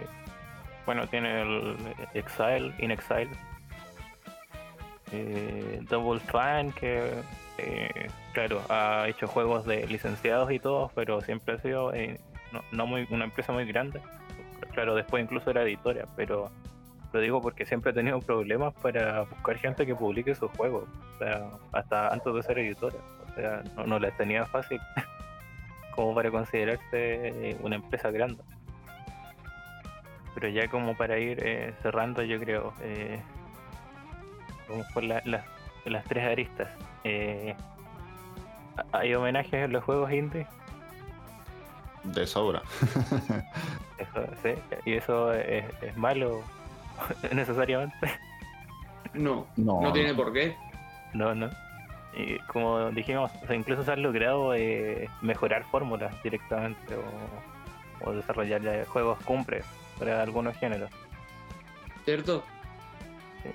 [0.85, 1.75] Bueno, tiene el
[2.13, 3.29] Exile, In Exile.
[5.11, 7.11] Eh, Double Fine, que
[7.57, 12.21] eh, claro, ha hecho juegos de licenciados y todo, pero siempre ha sido eh,
[12.71, 13.99] no, muy, una empresa muy grande.
[14.71, 16.51] Claro, después incluso era editora, pero
[17.11, 21.17] lo digo porque siempre he tenido problemas para buscar gente que publique sus juegos, o
[21.17, 22.97] sea, hasta antes de ser editora,
[23.29, 24.79] o sea, no, no les tenía fácil
[25.95, 28.41] como para considerarse una empresa grande.
[30.35, 33.21] Pero ya como para ir eh, cerrando, yo creo, eh,
[34.69, 36.69] vamos por las tres aristas.
[37.03, 37.55] Eh,
[38.91, 40.47] ¿Hay homenajes en los juegos indie?
[42.03, 42.61] De sobra.
[44.85, 46.41] ¿Y eso es, malo
[47.33, 48.11] necesariamente?
[49.13, 50.55] No, no, tiene por qué.
[51.13, 51.49] No, no.
[52.15, 59.19] Y como dijimos, incluso se han logrado eh, mejorar fórmulas directamente o, o desarrollar juegos
[59.25, 59.63] cumple
[59.97, 60.89] para algunos géneros.
[62.05, 62.43] ¿Cierto?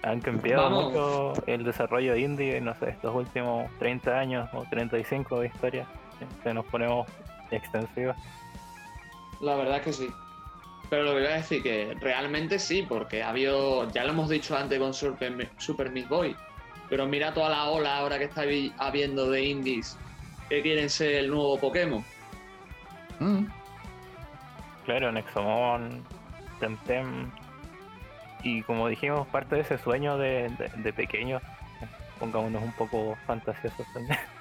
[0.02, 5.46] Han cambiado mucho el desarrollo indie, no sé, estos últimos 30 años o 35 de
[5.48, 5.86] historia.
[6.42, 7.06] Se nos ponemos
[7.50, 8.16] extensivos.
[9.40, 10.08] La verdad que sí.
[10.90, 14.28] Pero lo que voy a decir que realmente sí, porque ha habido, ya lo hemos
[14.28, 16.36] dicho antes con Super, Super Meat Boy,
[16.88, 18.44] pero mira toda la ola ahora que está
[18.78, 19.96] habiendo de indies
[20.48, 22.04] que quieren ser el nuevo Pokémon.
[23.18, 23.46] Mm.
[24.84, 26.04] Claro, Nexomon,
[26.60, 27.30] Temtem,
[28.44, 31.42] y como dijimos, parte de ese sueño de, de, pequeños,
[32.20, 34.18] pongámonos un poco fantasiosos también,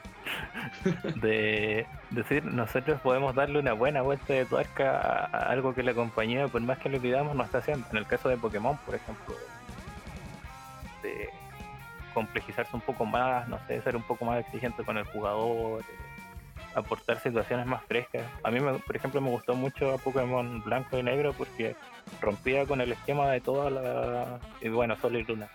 [1.15, 6.47] de decir, nosotros podemos darle una buena vuelta de tuerca a, algo que la compañía,
[6.47, 7.87] por más que lo pidamos, no está haciendo.
[7.91, 9.35] En el caso de Pokémon, por ejemplo,
[11.01, 11.29] de
[12.13, 15.83] complejizarse un poco más, no sé, ser un poco más exigente con el jugador,
[16.75, 18.23] aportar situaciones más frescas.
[18.43, 21.75] A mí, por ejemplo, me gustó mucho Pokémon Blanco y Negro porque
[22.21, 25.47] rompía con el esquema de todas las, y bueno, Sol y Luna,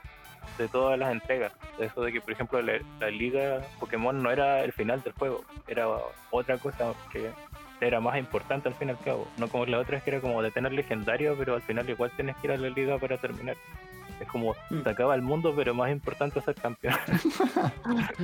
[0.57, 1.53] de todas las entregas.
[1.79, 5.87] Eso de que, por ejemplo, la, liga Pokémon no era el final del juego, era
[6.31, 7.31] otra cosa que
[7.81, 9.29] era más importante al fin y al cabo.
[9.37, 12.11] No como la otra es que era como de tener legendario, pero al final igual
[12.17, 13.57] tienes que ir a la liga para terminar.
[14.21, 14.83] Es como mm.
[14.83, 16.95] se acaba el mundo, pero más importante es ser campeón.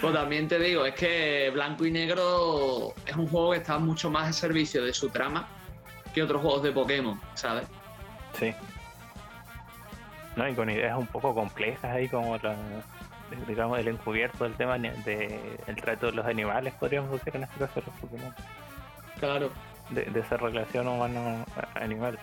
[0.00, 4.10] Pues también te digo, es que Blanco y Negro es un juego que está mucho
[4.10, 5.48] más al servicio de su trama
[6.12, 7.66] que otros juegos de Pokémon, ¿sabes?
[8.38, 8.52] Sí.
[10.36, 12.56] No, y con ideas un poco complejas ahí como la,
[13.46, 17.58] digamos el encubierto del tema de el trato de los animales, podríamos decir en este
[17.58, 18.34] caso de los Pokémon.
[19.18, 19.50] Claro.
[19.90, 22.18] De, esa relación humano-animal.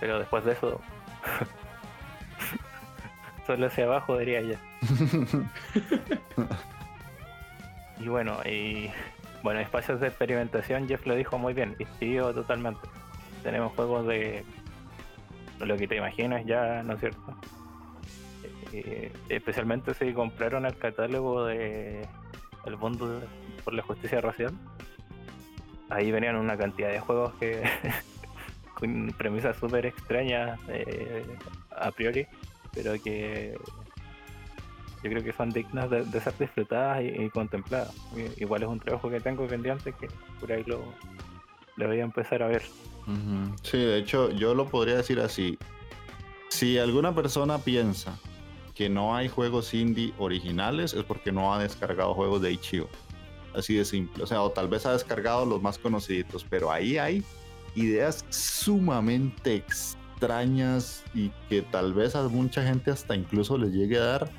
[0.00, 0.80] Pero después de eso,
[3.46, 4.58] solo hacia abajo diría ya.
[8.00, 8.90] y bueno, y
[9.42, 12.88] bueno, espacios de experimentación, Jeff lo dijo muy bien, y totalmente.
[13.42, 14.44] Tenemos juegos de
[15.66, 17.36] lo que te imaginas ya, ¿no es cierto?
[18.72, 22.06] Eh, especialmente si compraron el catálogo de
[22.66, 23.20] el mundo
[23.64, 24.52] por la justicia racial.
[25.88, 27.62] Ahí venían una cantidad de juegos que
[28.74, 31.24] con premisas súper extrañas eh,
[31.76, 32.26] a priori,
[32.72, 33.58] pero que
[35.02, 37.94] yo creo que son dignas de, ser disfrutadas y, contempladas.
[38.36, 40.08] Igual es un trabajo que tengo pendiente que
[40.38, 40.94] por ahí lo,
[41.76, 42.62] voy a empezar a ver.
[43.62, 45.58] Sí, de hecho yo lo podría decir así.
[46.48, 48.18] Si alguna persona piensa
[48.74, 52.88] que no hay juegos indie originales es porque no ha descargado juegos de Ichio.
[53.54, 54.22] Así de simple.
[54.22, 57.24] O sea, o tal vez ha descargado los más conocidos, pero ahí hay
[57.74, 64.04] ideas sumamente extrañas y que tal vez a mucha gente hasta incluso les llegue a
[64.04, 64.30] dar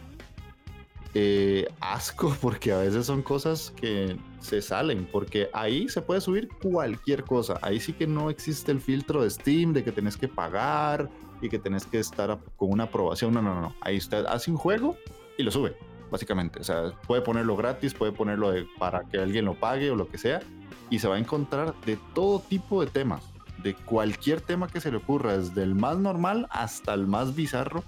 [1.13, 6.49] eh, asco porque a veces son cosas que se salen, porque ahí se puede subir
[6.61, 7.59] cualquier cosa.
[7.61, 11.09] Ahí sí que no existe el filtro de Steam de que tenés que pagar
[11.41, 13.34] y que tenés que estar con una aprobación.
[13.34, 13.76] No, no, no.
[13.81, 14.97] Ahí usted hace un juego
[15.38, 15.77] y lo sube,
[16.09, 16.59] básicamente.
[16.59, 20.18] O sea, puede ponerlo gratis, puede ponerlo para que alguien lo pague o lo que
[20.18, 20.41] sea.
[20.89, 23.23] Y se va a encontrar de todo tipo de temas,
[23.63, 27.84] de cualquier tema que se le ocurra, desde el más normal hasta el más bizarro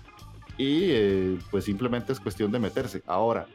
[0.57, 3.03] y eh, pues simplemente es cuestión de meterse.
[3.07, 3.47] Ahora,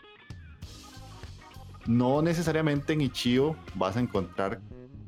[1.88, 4.60] no necesariamente en Ichio vas a encontrar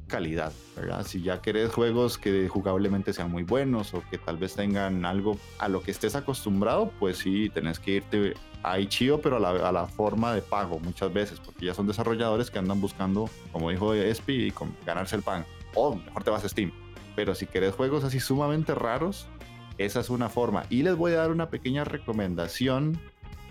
[0.09, 1.07] calidad, ¿verdad?
[1.07, 5.39] Si ya querés juegos que jugablemente sean muy buenos o que tal vez tengan algo
[5.59, 9.87] a lo que estés acostumbrado, pues sí, tenés que irte a Ichio, pero a la,
[9.87, 14.53] forma de pago muchas veces, porque ya son desarrolladores que andan buscando, como dijo Espi,
[14.87, 15.45] ganarse el pan.
[15.75, 16.73] O mejor te vas a Steam.
[17.15, 19.29] Pero si querés juegos así sumamente raros,
[19.77, 20.65] esa es una forma.
[20.71, 22.99] Y les voy a dar una pequeña recomendación,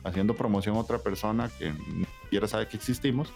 [0.10, 3.31] haciendo promoción a otra persona que ni siquiera sabe que existimos.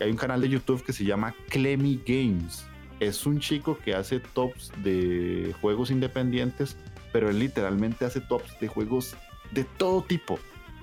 [0.00, 2.64] Hay un canal de YouTube que se llama Clemmy Games.
[3.00, 6.76] Es un chico que hace tops de juegos independientes,
[7.12, 9.16] pero él literalmente hace tops de juegos
[9.52, 10.38] de todo tipo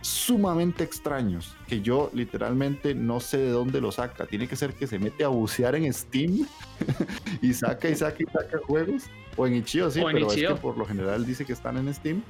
[0.05, 4.27] sumamente extraños que yo literalmente no sé de dónde lo saca.
[4.27, 6.45] Tiene que ser que se mete a bucear en Steam
[7.41, 9.05] y saca y saca y saca juegos.
[9.35, 12.21] O en Ichio, sí, pero es que por lo general dice que están en Steam.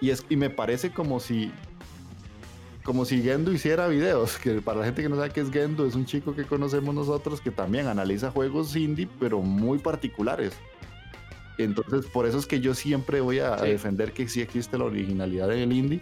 [0.00, 1.50] Y, es, y me parece como si
[2.86, 5.86] como si Gendo hiciera videos, que para la gente que no sabe qué es Gendo,
[5.86, 10.54] es un chico que conocemos nosotros que también analiza juegos indie, pero muy particulares.
[11.58, 15.48] Entonces, por eso es que yo siempre voy a defender que sí existe la originalidad
[15.48, 16.00] del indie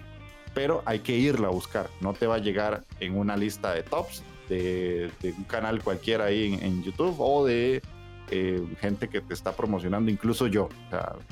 [0.55, 1.91] pero hay que irla a buscar.
[2.01, 6.59] No te va a llegar en una lista de tops de, un canal cualquiera ahí
[6.61, 7.83] en, YouTube o de
[8.31, 10.69] eh, gente que te está promocionando, incluso yo.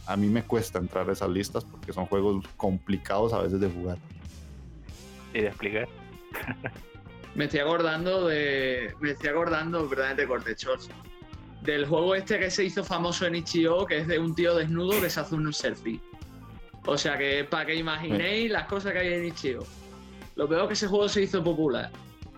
[0.06, 3.70] a mí me cuesta entrar a esas listas porque son juegos complicados a veces de
[3.70, 3.98] jugar.
[5.34, 5.88] Y de explicar.
[7.34, 8.94] me estoy acordando de.
[9.00, 10.90] Me estoy acordando, verdaderamente, Cortechos.
[11.62, 15.00] Del juego este que se hizo famoso en Ichio, que es de un tío desnudo
[15.00, 16.00] que se hace un selfie.
[16.86, 19.60] O sea que para que imaginéis las cosas que hay en Ichio.
[20.34, 21.90] Lo peor que ese juego se hizo popular.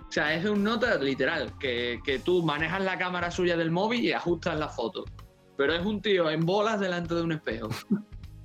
[0.08, 4.12] O sea, es un nota literal, que, tú manejas la cámara suya del móvil y
[4.12, 5.04] ajustas la foto.
[5.56, 7.68] Pero es un tío en bolas delante de un espejo.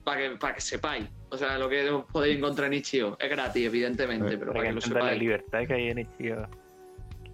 [0.03, 1.05] para que, para que sepáis.
[1.31, 3.17] O sea, lo que podéis encontrar en Ichio.
[3.19, 5.05] Es gratis, evidentemente, pero para, que, lo sepáis.
[5.05, 6.47] la libertad que hay en Ichio.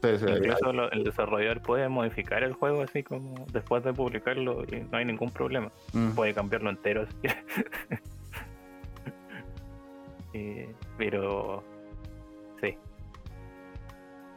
[0.03, 5.05] Incluso el desarrollador puede modificar el juego así como después de publicarlo y no hay
[5.05, 5.71] ningún problema.
[5.93, 6.11] Mm.
[6.11, 7.27] Puede cambiarlo entero si
[10.33, 11.63] Eh, pero
[12.61, 12.77] sí.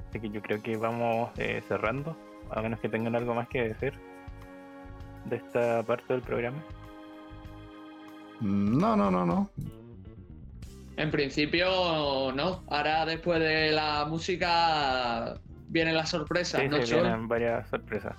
[0.09, 2.17] Así que yo creo que vamos eh, cerrando,
[2.51, 3.93] a menos que tengan algo más que decir
[5.27, 6.65] de esta parte del programa.
[8.41, 9.51] No, no, no, no.
[10.97, 12.63] En principio, no.
[12.69, 15.39] Ahora, después de la música,
[15.69, 16.61] vienen las sorpresas.
[16.61, 18.15] Sí, sí, vienen varias sorpresas.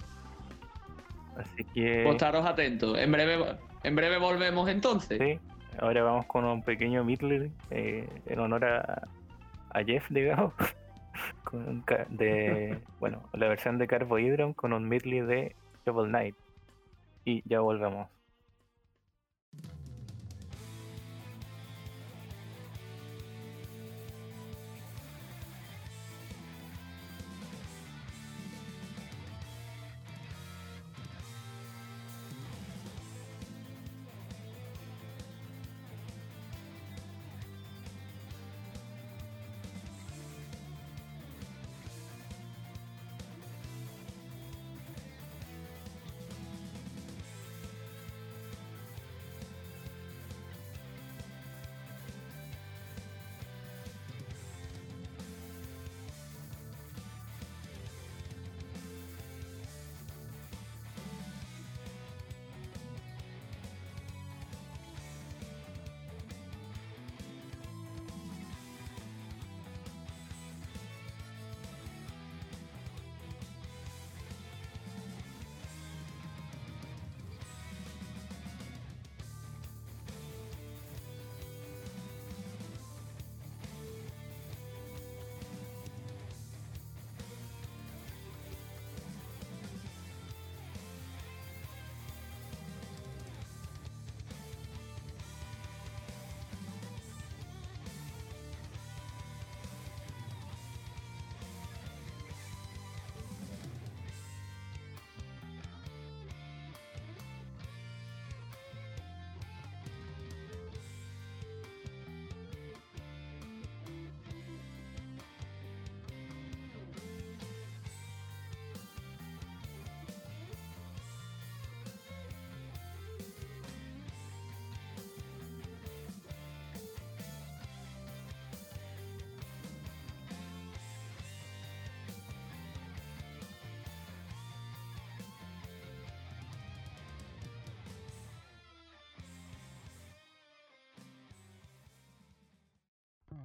[1.38, 2.04] Así que.
[2.04, 2.98] Pues estaros atentos.
[2.98, 5.20] En breve, en breve volvemos entonces.
[5.20, 5.40] Sí,
[5.82, 9.08] Ahora vamos con un pequeño midley eh, en honor a,
[9.86, 10.54] Jeff, digamos.
[12.10, 15.56] de, bueno, la versión de Carbohydron con un midley de
[15.86, 16.36] Shovel Knight.
[17.24, 18.10] Y ya volvemos.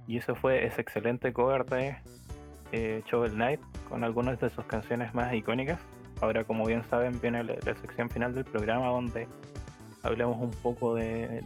[0.07, 1.97] Y eso fue ese excelente cover de
[2.71, 3.59] eh, Shovel Knight
[3.89, 5.79] con algunas de sus canciones más icónicas.
[6.21, 9.27] Ahora, como bien saben, viene la, sección final del programa donde
[10.03, 11.43] hablemos un poco de,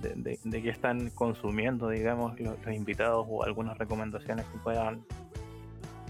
[0.51, 5.03] qué están consumiendo, digamos, los, invitados o algunas recomendaciones que puedan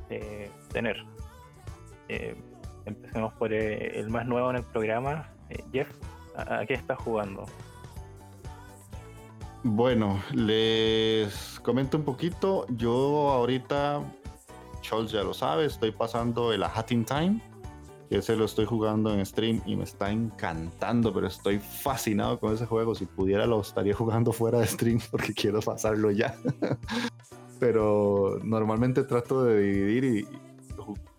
[0.10, 0.98] eh, tener.
[2.10, 2.36] Eh,
[2.86, 5.30] empecemos por el más nuevo en el programa.
[5.72, 5.90] Jeff,
[6.36, 7.46] ¿a, qué estás jugando?
[9.64, 12.65] Bueno, les comento un poquito.
[12.69, 14.02] Yo ahorita
[14.84, 17.41] Scholz ya lo sabe, estoy pasando el Hatting Time,
[18.10, 22.53] que ese lo estoy jugando en stream y me está encantando, pero estoy fascinado con
[22.53, 22.95] ese juego.
[22.95, 26.36] Si pudiera lo estaría jugando fuera de stream porque quiero pasarlo ya.
[27.60, 30.27] pero normalmente trato de dividir y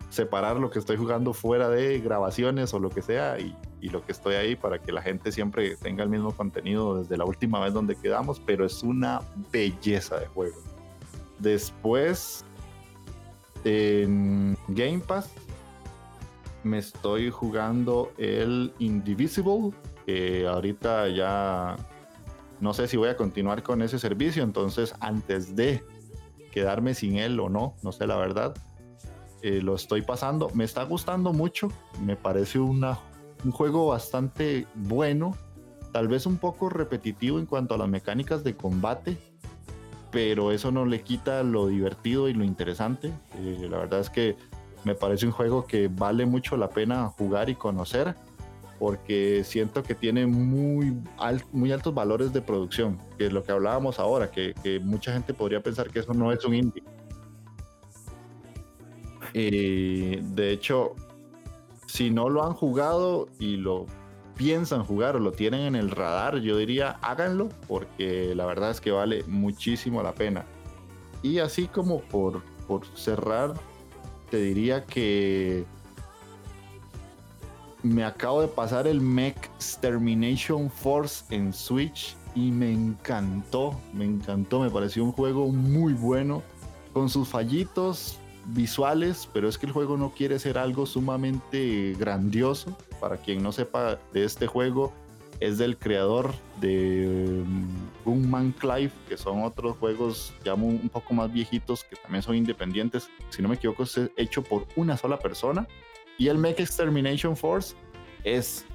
[0.09, 4.05] separar lo que estoy jugando fuera de grabaciones o lo que sea y, y, lo
[4.05, 7.59] que estoy ahí para que la gente siempre tenga el mismo contenido desde la última
[7.59, 9.21] vez donde quedamos, pero es una
[9.51, 10.57] belleza de juego.
[11.39, 12.45] Después
[13.63, 15.31] en Game Pass
[16.63, 19.71] me estoy jugando el Indivisible,
[20.05, 21.75] que ahorita ya
[22.59, 25.83] no sé si voy a continuar con ese servicio, entonces antes de
[26.51, 28.53] quedarme sin él o no, no sé la verdad,
[29.41, 30.49] eh, lo estoy pasando.
[30.53, 31.71] Me está gustando mucho,
[32.05, 32.99] me parece una,
[33.43, 35.35] un juego bastante bueno,
[35.91, 39.17] tal vez un poco repetitivo en cuanto a las mecánicas de combate,
[40.11, 43.11] pero eso no le quita lo divertido y lo interesante.
[43.37, 44.35] Eh, la verdad es que
[44.83, 48.15] me parece un juego que vale mucho la pena jugar y conocer
[48.81, 54.31] porque siento que tiene muy, altos valores de producción, que es lo que hablábamos ahora,
[54.31, 56.83] que, mucha gente podría pensar que eso no es un indie.
[59.35, 60.95] Y de hecho,
[61.91, 63.85] si no lo han jugado y lo
[64.37, 68.79] piensan jugar o lo tienen en el radar, yo diría háganlo porque la verdad es
[68.79, 70.45] que vale muchísimo la pena.
[71.21, 73.55] Y así como por, por cerrar,
[74.29, 75.65] te diría que
[77.83, 84.61] me acabo de pasar el Mech Extermination Force en Switch y me encantó, me encantó,
[84.61, 86.41] me pareció un juego muy bueno,
[86.93, 92.77] con sus fallitos, visuales, pero es que el juego no quiere ser algo sumamente grandioso.
[92.99, 94.93] Para quien no sepa de este juego,
[95.39, 97.43] es del creador de
[98.05, 103.09] Gunman Clive, que son otros juegos ya un poco más viejitos que también son independientes.
[103.29, 105.67] Si no me equivoco, es hecho por una sola persona.
[106.17, 107.75] Y el Mech Extermination Force
[108.23, 108.65] es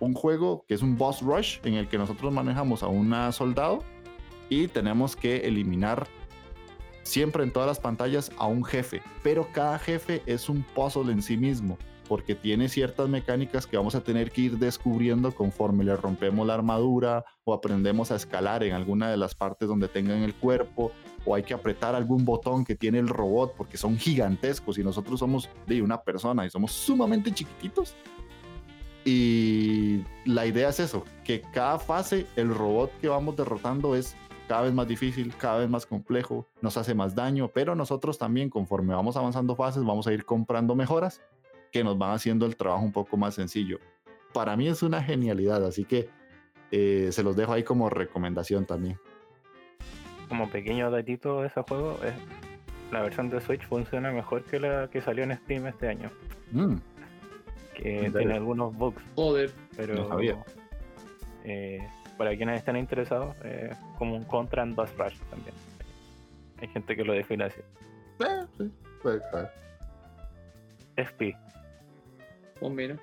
[0.00, 3.84] un juego que es un boss rush en el que nosotros manejamos a una soldado
[4.48, 6.08] y tenemos que eliminar
[7.02, 11.22] siempre en todas las pantallas a un jefe, pero cada jefe es un puzzle en
[11.22, 15.96] sí mismo, porque tiene ciertas mecánicas que vamos a tener que ir descubriendo conforme le
[15.96, 20.34] rompemos la armadura o aprendemos a escalar en alguna de las partes donde tengan el
[20.34, 20.92] cuerpo
[21.24, 25.20] o hay que apretar algún botón que tiene el robot porque son gigantescos y nosotros
[25.20, 27.94] somos de una persona y somos sumamente chiquititos.
[29.04, 34.16] Y la idea es eso, que cada fase el robot que vamos derrotando es
[34.52, 38.50] cada vez más difícil, cada vez más complejo, nos hace más daño, pero nosotros también
[38.50, 41.22] conforme vamos avanzando fases vamos a ir comprando mejoras
[41.70, 43.78] que nos van haciendo el trabajo un poco más sencillo.
[44.34, 46.10] Para mí es una genialidad, así que
[46.70, 48.98] eh, se los dejo ahí como recomendación también.
[50.28, 52.12] Como pequeño datito de ese juego, es,
[52.92, 56.10] la versión de Switch funciona mejor que la que salió en Steam este año.
[56.50, 56.74] Mm.
[57.74, 59.02] Que tiene algunos bugs.
[59.14, 60.44] Joder, pero no sabía.
[61.42, 61.78] Eh,
[62.22, 65.56] para quienes estén interesados, eh, como un contra en Boss Rush también.
[66.60, 67.58] Hay gente que lo define así.
[68.20, 68.70] Eh, sí,
[69.02, 69.20] puede
[70.94, 71.36] FP.
[72.60, 72.96] Pues mira.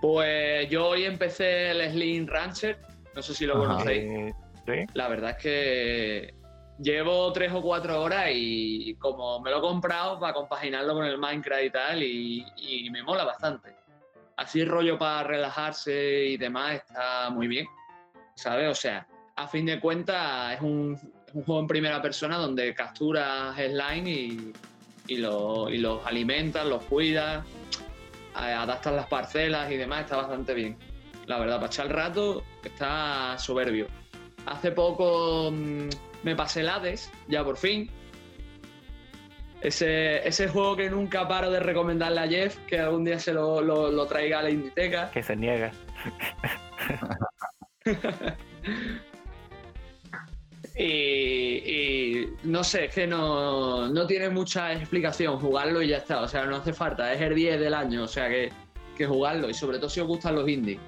[0.00, 2.78] Pues yo hoy empecé el Slim Rancher.
[3.16, 4.32] No sé si lo conocéis.
[4.64, 4.86] ¿Sí?
[4.94, 6.34] La verdad es que
[6.78, 11.18] llevo tres o cuatro horas y como me lo he comprado para compaginarlo con el
[11.18, 13.74] Minecraft y tal, y, y me mola bastante.
[14.36, 17.66] Así rollo para relajarse y demás está muy bien.
[18.40, 18.68] ¿Sabes?
[18.68, 19.06] O sea,
[19.36, 20.98] a fin de cuentas es un,
[21.32, 24.52] juego en primera persona donde capturas slime y,
[25.06, 27.44] y, los alimentas, los cuidas,
[28.34, 30.76] adaptas las parcelas y demás, está bastante bien.
[31.26, 33.86] La verdad, para echar el rato está soberbio.
[34.46, 35.88] Hace poco mm,
[36.22, 37.90] me pasé el Hades, ya por fin.
[39.60, 43.60] Ese, ese juego que nunca paro de recomendarle a Jeff, que algún día se lo,
[43.60, 45.10] lo traiga a la Inditeca.
[45.10, 45.70] Que se niega.
[50.76, 56.22] y, no sé, es que no, tiene mucha explicación jugarlo y ya está.
[56.22, 58.50] O sea, no hace falta, es el 10 del año, o sea que,
[59.06, 59.48] jugarlo.
[59.48, 60.78] Y sobre todo si os gustan los indies.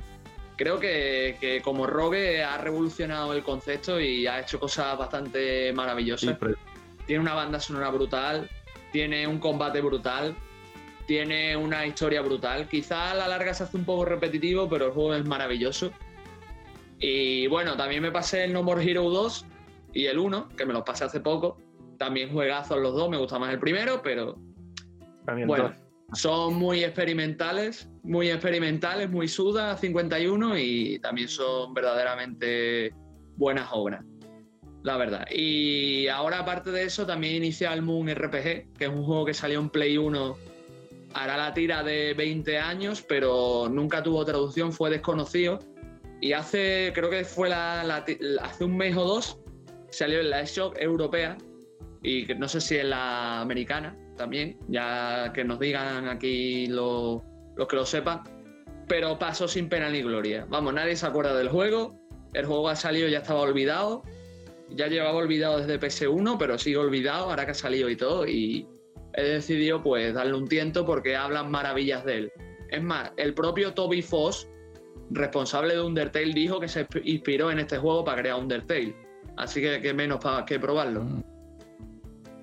[0.57, 6.37] Creo que, como Rogue ha revolucionado el concepto y ha hecho cosas bastante maravillosas.
[7.07, 8.51] tiene una banda sonora brutal,
[8.93, 10.37] tiene un combate brutal,
[11.07, 12.69] tiene una historia brutal.
[12.69, 15.91] Quizá a la larga se hace un poco repetitivo, pero el juego es maravilloso.
[17.03, 19.45] Y bueno, también me pasé el No More Hero 2
[19.93, 21.59] y el 1, que me los pasé hace poco.
[21.99, 24.39] También juegazos los dos, me gusta más el primero, pero
[25.47, 25.75] bueno,
[26.13, 32.95] son muy experimentales, muy experimentales, muy sudas 51 y también son verdaderamente
[33.37, 34.05] buenas obras,
[34.85, 35.27] la verdad.
[35.29, 39.35] Y ahora aparte de eso también inicia el Moon RPG, que es un juego que
[39.35, 40.37] salió en Play 1
[41.15, 45.59] hará la tira de 20 años, pero nunca tuvo traducción, fue desconocido.
[46.23, 48.05] Y hace, creo que fue la,
[48.43, 49.41] hace un mes o dos,
[49.91, 51.37] salió en la Shock europea
[52.01, 57.23] y no sé si en la americana también, ya que nos digan aquí los
[57.69, 58.23] que lo sepan.
[58.87, 60.47] Pero pasó sin pena ni gloria.
[60.49, 61.99] Vamos, nadie se acuerda del juego.
[62.35, 64.05] El juego ha salido, ya estaba olvidado.
[64.71, 68.29] Ya llevaba olvidado desde PS1, pero sigue olvidado ahora que ha salido y todo.
[68.29, 68.69] Y
[69.15, 72.33] he decidido pues darle un tiento porque hablan maravillas de él.
[72.71, 74.49] Es más, el propio Toby Foss,
[75.15, 78.95] responsable de Undertale, dijo que se inspiró en este juego para crear Undertale.
[79.37, 81.05] Así que qué menos para que probarlo.
[81.05, 81.23] Mm.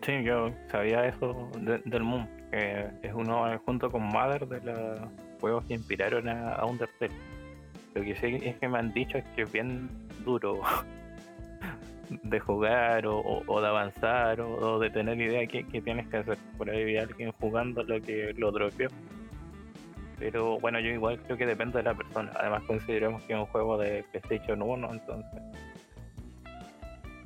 [0.06, 1.50] Sí, yo sabía eso
[1.86, 5.00] del Moon, que es uno junto con Mother de los
[5.42, 7.14] juegos que inspiraron a, Undertale.
[7.96, 9.90] Lo que sí es que me han dicho es que es bien
[10.24, 10.62] duro
[12.10, 16.38] de jugar o, de avanzar o, de tener idea qué, qué tienes que hacer.
[16.58, 18.90] Por ahí vi alguien jugando lo que lo dropeó.
[20.20, 22.32] Pero bueno, yo igual creo que depende de la persona.
[22.36, 25.42] Además consideremos que es un juego de PlayStation 1, entonces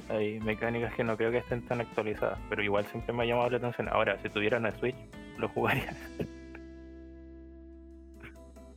[0.09, 3.49] hay mecánicas que no creo que estén tan actualizadas, pero igual siempre me ha llamado
[3.49, 3.89] la atención.
[3.89, 4.95] Ahora, si tuviera una Switch,
[5.37, 5.95] lo jugaría.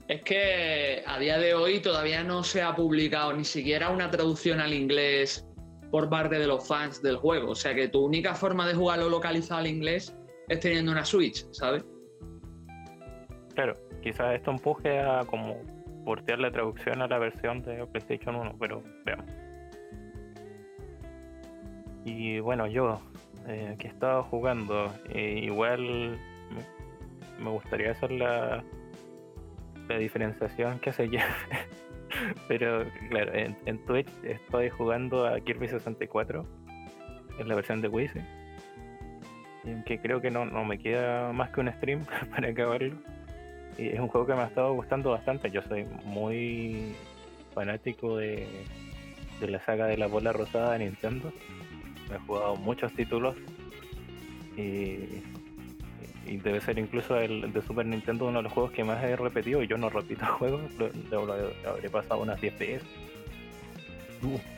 [0.08, 4.60] Es que a día de hoy todavía no se ha publicado ni siquiera una traducción
[4.60, 5.44] al inglés
[5.90, 7.50] por parte de los fans del juego.
[7.50, 10.16] O sea que tu única forma de jugarlo localizado al inglés
[10.48, 11.84] es teniendo una Switch, ¿sabes?
[13.56, 13.74] Claro,
[14.06, 15.56] quizás esto empuje a como
[16.04, 19.26] portear la traducción a la versión de PlayStation 1, pero veamos.
[22.04, 23.00] Y bueno, yo
[23.48, 26.20] eh, que he estado jugando, eh, igual
[27.40, 28.62] me, gustaría hacer la,
[29.88, 31.24] la diferenciación que hace Jeff.
[32.46, 36.46] Pero claro, en, Twitch estoy jugando a Kirby 64,
[37.40, 38.10] en la versión de Wii,
[39.84, 43.15] que creo que no, me queda más que un stream para acabarlo.
[43.78, 45.50] Y es un juego que me ha estado gustando bastante.
[45.50, 46.94] Yo soy muy
[47.54, 48.46] fanático de,
[49.40, 51.32] de la saga de la bola rosada de Nintendo.
[52.14, 53.36] He jugado muchos títulos
[54.56, 55.22] y
[56.26, 59.16] y debe ser incluso el de Super Nintendo uno de los juegos que más he
[59.16, 60.62] repetido y yo no repito juegos,
[61.10, 61.32] lo,
[61.68, 62.82] habré pasado unas 10 veces.
[64.22, 64.55] Uh.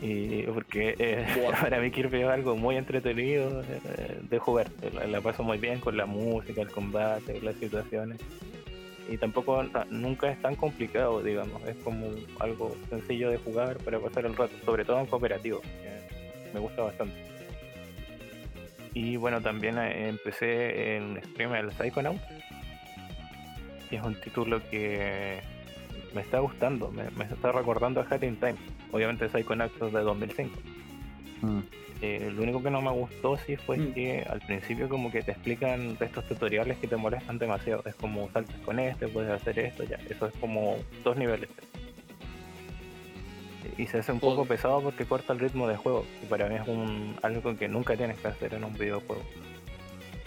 [0.00, 1.26] Y porque eh,
[1.60, 4.70] para mí Kirby es algo muy entretenido eh, de jugar,
[5.08, 8.18] la, paso muy bien con la música, el combate, las situaciones.
[9.08, 12.08] Y tampoco, nunca es tan complicado, digamos, es como
[12.40, 15.60] algo sencillo de jugar para pasar el rato, sobre todo en cooperativo,
[16.54, 17.34] me gusta bastante.
[18.94, 22.20] Y bueno, también eh, empecé en stream el Psychonaut,
[23.90, 25.40] que es un título que
[26.14, 28.56] me está gustando, me, está recordando a Hat in Time.
[28.92, 30.56] Obviamente Psychonauts de 2005.
[31.42, 31.60] Mm.
[32.02, 33.94] Eh, lo único que no me gustó sí fue mm.
[33.94, 37.82] que al principio como que te explican estos tutoriales que te molestan demasiado.
[37.86, 39.98] Es como saltas con este, puedes hacer esto, ya.
[40.08, 41.48] Eso es como dos niveles
[43.76, 46.56] y se hace un poco pesado porque corta el ritmo de juego, y para mí
[46.56, 49.22] es un, algo que nunca tienes que hacer en un videojuego.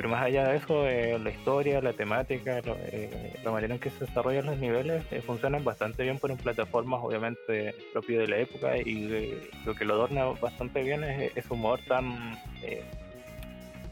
[0.08, 3.90] Pero más allá de eso, eh, la historia, la temática, eh, la manera en que
[3.90, 8.38] se desarrollan los niveles eh, funcionan bastante bien por en plataformas obviamente propio de la
[8.38, 12.40] época y lo que lo adorna bastante bien es ese humor tan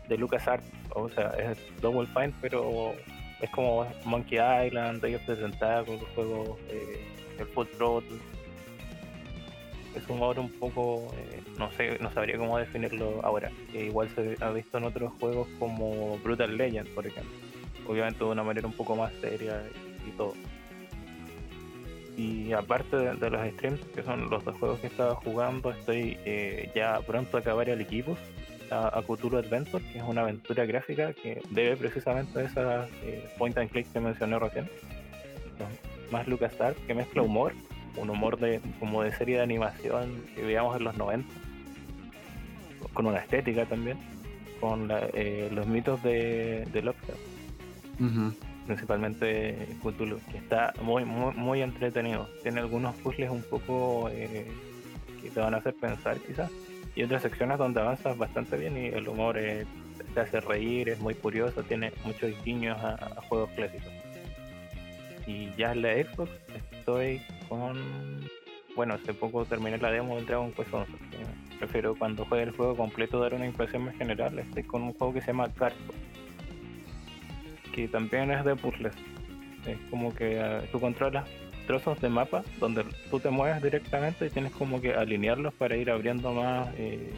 [0.08, 2.94] de LucasArts, o sea, es Double Fine, pero
[3.42, 6.60] es como Monkey Island, ellos presentados con los juegos,
[7.40, 8.04] el Foot Road,
[9.96, 13.52] es un humor un poco, eh, no sé, no sabría cómo definirlo ahora.
[13.74, 17.34] igual se ha visto en otros juegos como Brutal Legend, por ejemplo.
[17.88, 19.64] Obviamente de una manera un poco más seria
[20.08, 20.34] y, todo.
[22.18, 26.72] Y aparte de, los streams, que son los dos juegos que estaba jugando, estoy eh,
[26.74, 28.18] ya pronto a acabar el equipo,
[28.72, 33.58] a, Cthulhu Adventure, que es una aventura gráfica que debe precisamente a esa eh, point
[33.58, 34.70] and click que mencioné recién.
[36.12, 37.54] Más LucasArts, que mezcla humor
[37.98, 41.28] un humor de como de serie de animación que veíamos en los 90,
[42.94, 43.98] con una estética también,
[44.60, 47.20] con eh, los mitos de, de Lovecraft.
[48.66, 52.28] Principalmente Cthulhu, que está muy, muy, muy entretenido.
[52.42, 54.48] Tiene algunos puzzles un poco eh,
[55.22, 56.50] que te van a hacer pensar quizás.
[56.96, 59.38] y otras secciones donde avanzas bastante bien y el humor
[60.16, 63.92] te hace reír, es muy curioso, tiene muchos guiños a, juegos clásicos.
[65.28, 66.32] Y ya en la Xbox
[66.74, 67.78] estoy con...
[68.76, 70.92] Bueno, hace poco terminé la demo del Dragon Quest 11.
[71.60, 74.38] Prefiero cuando juegue el juego completo dar una impresión más general.
[74.38, 75.94] Estoy con un juego que se llama Carto,
[77.74, 78.94] que también es de puzzles.
[79.66, 81.28] Es como que uh, tú controlas
[81.66, 85.90] trozos de mapa donde tú te mueves directamente y tienes como que alinearlos para ir
[85.90, 87.12] abriendo más eh,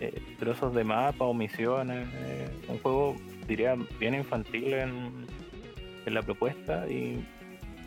[0.00, 2.08] eh, trozos de mapa o misiones.
[2.14, 5.26] Eh, un juego, diría, bien infantil en,
[6.14, 7.24] la propuesta y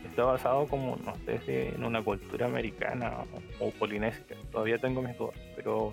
[0.06, 3.24] está basado como, no sé si en una cultura americana
[3.60, 4.34] o, polinésica.
[4.50, 5.92] Todavía tengo mis dudas, pero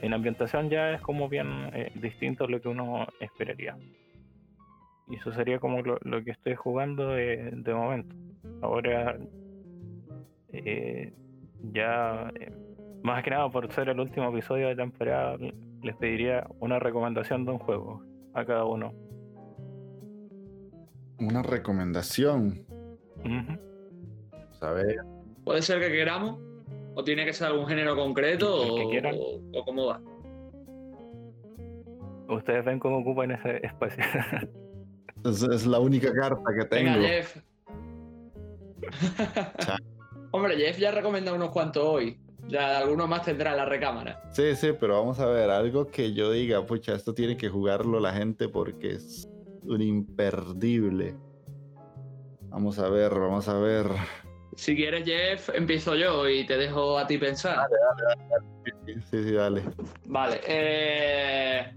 [0.00, 3.76] en ambientación ya es como bien distinto a lo que uno esperaría.
[5.08, 8.14] Y eso sería como lo, que estoy jugando de, momento.
[8.62, 9.18] Ahora,
[10.52, 11.12] eh,
[11.72, 12.52] ya, eh,
[13.02, 15.36] más que nada por ser el último episodio de temporada,
[15.82, 18.02] les pediría una recomendación de un juego
[18.32, 18.94] a cada uno.
[21.26, 22.66] Una recomendación.
[25.44, 26.38] Puede ser que queramos,
[26.94, 30.00] o tiene que ser algún género concreto, o, o, cómo va.
[32.28, 34.04] Ustedes ven cómo ocupan ese espacio.
[35.24, 36.92] Es, la única carta que tengo.
[36.92, 37.36] Venga, Jeff.
[40.32, 42.18] Hombre, Jeff ya recomienda unos cuantos hoy.
[42.46, 44.22] Ya algunos más tendrá la recámara.
[44.32, 48.00] Sí, sí, pero vamos a ver, algo que yo diga, pucha, esto tiene que jugarlo
[48.00, 49.26] la gente porque es
[49.64, 51.16] un imperdible.
[52.50, 53.86] Vamos a ver, vamos a ver.
[54.56, 57.56] Si quieres, Jeff, empiezo yo y te dejo a ti pensar.
[57.56, 57.76] Dale,
[58.06, 59.02] dale, dale.
[59.10, 59.62] Sí, sí, dale.
[60.06, 60.40] Vale.
[60.46, 61.74] Eh,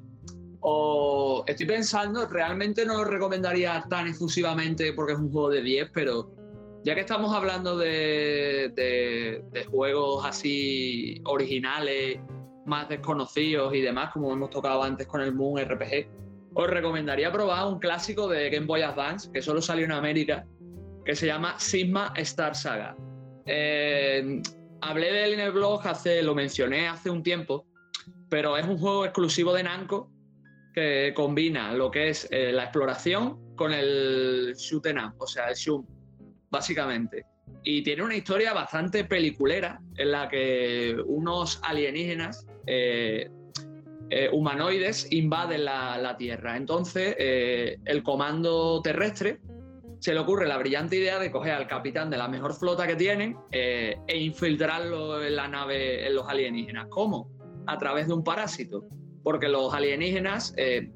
[0.61, 5.91] o estoy pensando, realmente no lo recomendaría tan exclusivamente porque es un juego de 10,
[5.93, 6.31] pero
[6.83, 12.19] ya que estamos hablando de, de, juegos así originales,
[12.65, 16.07] más desconocidos y demás, como hemos tocado antes con el Moon RPG,
[16.53, 20.45] os recomendaría probar un clásico de Game Boy Advance que solo salió en América,
[21.05, 22.95] que se llama Sigma Star Saga.
[23.45, 24.41] Eh,
[24.81, 27.65] hablé de él en el blog, hace, lo mencioné hace un tiempo,
[28.29, 30.11] pero es un juego exclusivo de Namco
[30.73, 35.55] que combina lo que es eh, la exploración con el shoot up, o sea, el
[35.55, 35.85] shoot,
[36.51, 37.25] básicamente.
[37.63, 43.29] Y tiene una historia bastante peliculera en la que unos alienígenas eh,
[44.09, 46.57] eh, humanoides invaden la, Tierra.
[46.57, 49.39] Entonces, el comando terrestre
[49.99, 52.95] se le ocurre la brillante idea de coger al capitán de la mejor flota que
[52.95, 56.87] tienen e infiltrarlo en la nave, en los alienígenas.
[56.89, 57.29] ¿Cómo?
[57.67, 58.87] A través de un parásito
[59.27, 60.89] porque los alienígenas eh,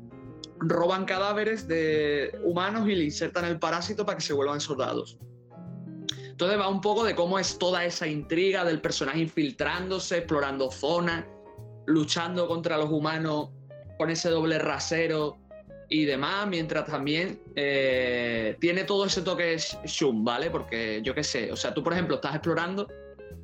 [0.62, 5.20] roban cadáveres de humanos y le insertan el parásito para que se vuelvan soldados.
[6.30, 11.26] Entonces va un poco de cómo es toda esa intriga del personaje infiltrándose, explorando zonas,
[11.92, 13.50] luchando contra los humanos
[13.98, 15.38] con ese doble rasero
[15.90, 20.50] y demás, mientras también eh, tiene todo ese toque shum, ¿vale?
[20.50, 22.88] Porque yo qué sé, o sea, tú por ejemplo estás explorando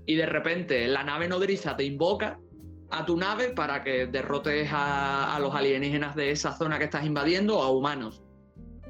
[0.06, 2.40] y de repente la nave nodriza te invoca
[2.90, 7.57] a tu nave para que derrotes a, los alienígenas de esa zona que estás invadiendo
[7.57, 8.24] o a humanos.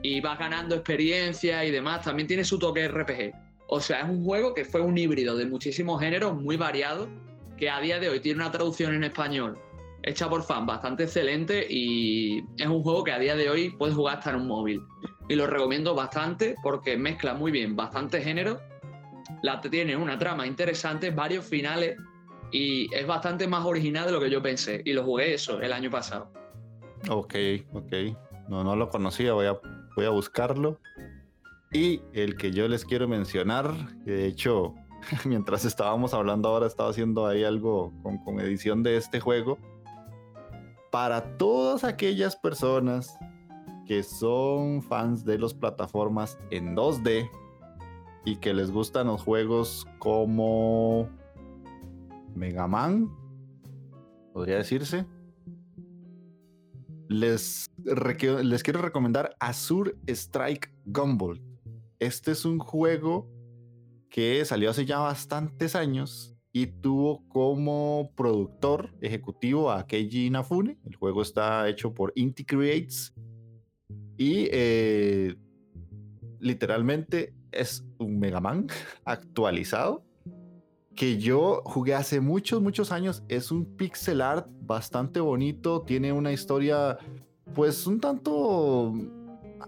[0.03, 2.03] Y vas ganando experiencia y demás.
[2.03, 3.33] También tiene su toque RPG.
[3.69, 7.09] O sea, es un juego que fue un híbrido de muchísimos géneros, muy variado,
[7.57, 9.59] que a día de hoy tiene una traducción en español
[10.07, 13.95] hecha por fan bastante excelente y es un juego que a día de hoy puedes
[13.95, 14.81] jugar hasta en un móvil.
[15.27, 18.59] Y lo recomiendo bastante porque mezcla muy bien bastantes géneros,
[19.43, 21.97] la, tiene una trama interesante, varios finales
[22.51, 24.81] y es bastante más original de lo que yo pensé.
[24.85, 26.31] Y lo jugué eso el año pasado.
[27.09, 27.35] Ok,
[27.73, 27.93] ok.
[28.47, 29.59] No, no lo conocía, voy a,
[29.95, 30.79] voy a buscarlo.
[31.73, 33.73] Y el que yo les quiero mencionar,
[34.05, 34.73] de hecho,
[35.25, 39.57] mientras estábamos hablando ahora, estaba haciendo ahí algo con, edición de este juego.
[40.91, 43.17] Para todas aquellas personas
[43.85, 47.29] que son fans de las plataformas en 2D
[48.25, 51.07] y que les gustan los juegos como
[52.35, 53.09] Mega Man,
[54.33, 55.05] podría decirse.
[57.07, 61.41] Les, les quiero recomendar Azure Strike Gumball.
[61.99, 63.36] Este es un juego
[64.09, 70.77] que salió hace ya bastantes años y tuvo como productor ejecutivo a Keiji Inafune.
[70.85, 73.13] El juego está hecho por Inti Creates
[74.17, 75.35] y eh,
[76.39, 78.67] literalmente es un Mega Man
[79.05, 80.03] actualizado
[80.95, 83.23] que yo jugué hace muchos, muchos años.
[83.29, 86.97] Es un pixel art bastante bonito, tiene una historia
[87.53, 88.93] pues un tanto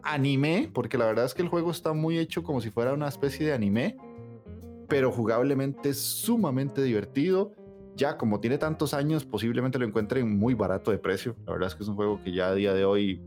[0.03, 3.07] anime, porque la verdad es que el juego está muy hecho como si fuera una
[3.07, 3.95] especie de anime,
[4.89, 7.53] pero jugablemente sumamente divertido.
[7.95, 11.35] ya como tiene tantos años, posiblemente lo encuentren muy barato de precio.
[11.45, 13.21] La verdad es que es un juego que ya a día de hoy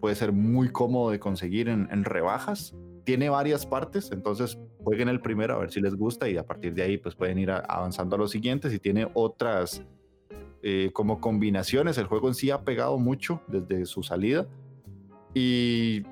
[0.00, 2.74] puede ser muy cómodo de conseguir en, en rebajas.
[3.04, 6.74] Tiene varias partes, entonces jueguen el primero a ver si les gusta y a partir
[6.74, 9.84] de ahí pues pueden ir avanzando a los siguientes y tiene otras
[10.62, 11.96] eh, como combinaciones.
[11.96, 14.46] El juego en sí ha pegado mucho desde su salida
[15.32, 16.02] y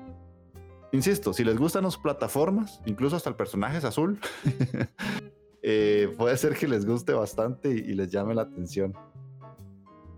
[0.91, 4.19] insisto, si les gustan las plataformas, incluso hasta el personaje es azul,
[5.61, 8.93] eh, puede ser que les guste bastante y, les llame la atención.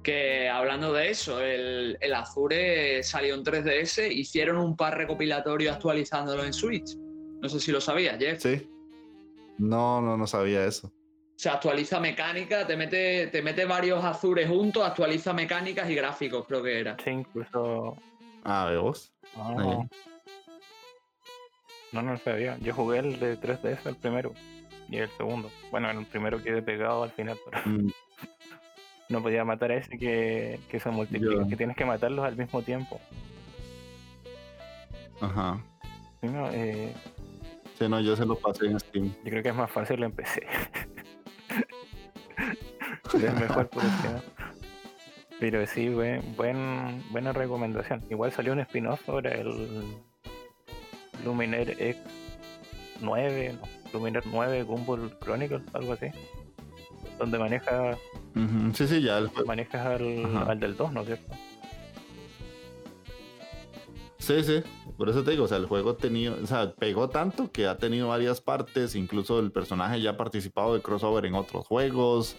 [0.03, 6.43] Que hablando de eso, el, el Azure salió en 3DS, hicieron un par recopilatorio actualizándolo
[6.43, 6.97] en Switch.
[7.41, 8.41] No sé si lo sabías, Jeff.
[8.41, 8.67] Sí.
[9.57, 10.91] No, no, no sabía eso.
[11.35, 16.61] Se actualiza mecánica, te mete, te mete varios Azures juntos, actualiza mecánicas y gráficos, creo
[16.61, 16.97] que era.
[17.03, 17.95] Sí, incluso.
[18.43, 19.11] Ah, ¿de vos?
[19.35, 19.85] Ah.
[21.91, 22.57] No, no lo sabía.
[22.59, 24.33] Yo jugué el de 3DS, el primero.
[24.89, 25.49] Y el segundo.
[25.71, 27.91] Bueno, el primero quedé pegado al final, pero Mm,
[29.09, 32.61] no podía matar a ese que, que se multiplica, que tienes que matarlos al mismo
[32.61, 32.99] tiempo.
[35.21, 35.61] Ajá.
[36.21, 36.93] Sí, no, eh,
[37.77, 39.13] Sí, no, yo se lo pasé en Steam.
[39.23, 40.45] yo creo que es más fácil en PC.
[43.13, 44.21] es mejor por el tema.
[45.39, 48.03] Pero sí, buen, buen, buena recomendación.
[48.09, 49.97] Igual salió un spin-off sobre el
[51.23, 51.95] Luminaire
[52.99, 53.61] X9, no,
[53.93, 56.07] Luminaire 9 Gumball Chronicles, algo así.
[57.17, 57.97] Donde manejas
[58.35, 61.35] Ujú, Sí, sí, ya el manejas al, del 2, ¿no es cierto?
[64.17, 64.63] Sí, sí,
[64.97, 67.65] por eso te digo, o sea, el juego ha tenido, o sea, pegó tanto que
[67.65, 72.37] ha tenido varias partes, incluso el personaje ya ha participado de crossover en otros juegos,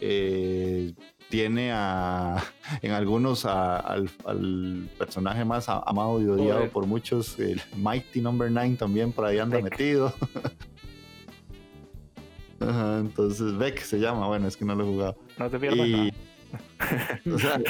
[0.00, 0.94] eh,
[1.28, 2.42] tiene a,
[2.82, 8.50] en algunos a- al, al personaje más amado y odiado por muchos, el Mighty Number
[8.50, 9.70] 9 también por ahí anda Beck.
[9.72, 10.12] metido.
[12.60, 15.16] Ajá, entonces, Beck se llama, bueno, es que no lo he jugado.
[15.38, 16.10] No te pierdas Y, nada.
[17.34, 17.60] o sea,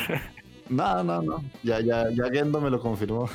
[0.71, 1.45] no, no, no.
[1.63, 3.29] Ya, ya, ya Gendo me lo confirmó.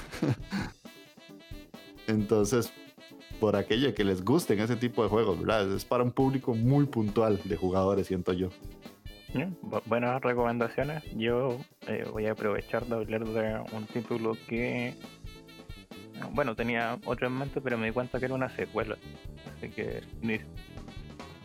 [2.07, 2.71] Entonces,
[3.39, 5.71] por aquello que les gusten ese tipo de juegos, ¿verdad?
[5.71, 8.49] Es para un público muy puntual de jugadores, siento yo.
[9.33, 11.03] Bu- Buenas recomendaciones.
[11.15, 11.57] Yo
[11.87, 14.93] eh, voy a aprovechar de hablar de un título que,
[16.31, 18.95] bueno, tenía otro en mente, pero me di cuenta que era una secuela.
[19.57, 20.39] Así que, ni-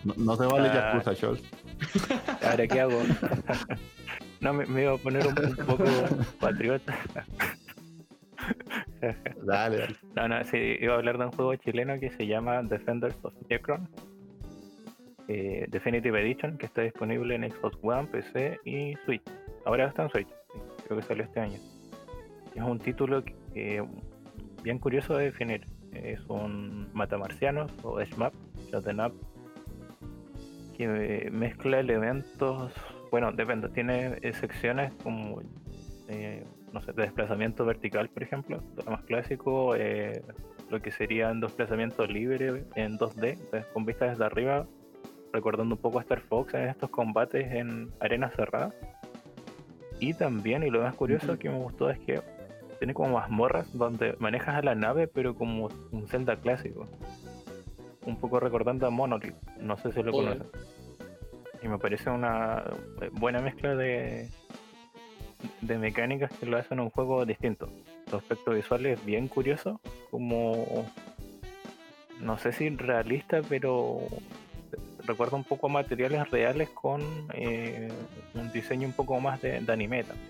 [0.04, 0.92] No, no se vale Ah.
[0.92, 1.42] Yakuza, Scholz.
[2.50, 3.00] ¿ahora qué hago?
[4.40, 5.84] no, me, me iba a poner un, un poco
[6.40, 6.94] patriota.
[9.44, 9.96] Dale, dale.
[10.16, 13.32] No, no, sí, iba a hablar de un juego chileno que se llama Defenders of
[13.48, 13.88] Necron.
[15.28, 19.22] Eh, Definitive Edition, que está disponible en Xbox One, PC y Switch.
[19.64, 20.28] Ahora está en Switch,
[20.86, 21.58] creo que salió este año.
[22.54, 23.22] Es un título
[24.62, 25.66] bien curioso de definir.
[25.92, 28.34] Es un matamarcianos o SMAP,
[28.70, 29.14] Shoten Up,
[30.78, 32.72] que mezcla elementos,
[33.10, 35.42] bueno, depende, tiene secciones como,
[36.08, 40.22] eh, no sé, de desplazamiento vertical, por ejemplo, lo más clásico, eh,
[40.70, 44.66] lo que sería un desplazamiento libre en 2D, entonces, con vista desde arriba,
[45.32, 48.74] recordando un poco a Star Fox en estos combates en arenas cerradas.
[50.00, 52.20] Y también, y lo más curioso que me gustó es que
[52.78, 56.86] tiene como mazmorras donde manejas a la nave, pero como un Zelda clásico.
[58.06, 60.38] Un poco recordando a Monolith, no sé si lo Joder.
[60.38, 60.60] conocen.
[61.62, 62.62] Y me parece una
[63.02, 64.28] eh, buena mezcla de,
[65.60, 67.68] de mecánicas que lo hacen un juego distinto.
[68.08, 69.80] Su aspecto visual es bien curioso,
[70.10, 70.86] como
[72.20, 74.00] no sé si realista, pero
[75.08, 77.02] recuerda un poco a materiales reales con
[77.34, 77.88] eh,
[78.34, 80.28] un diseño un poco más de, de anime también.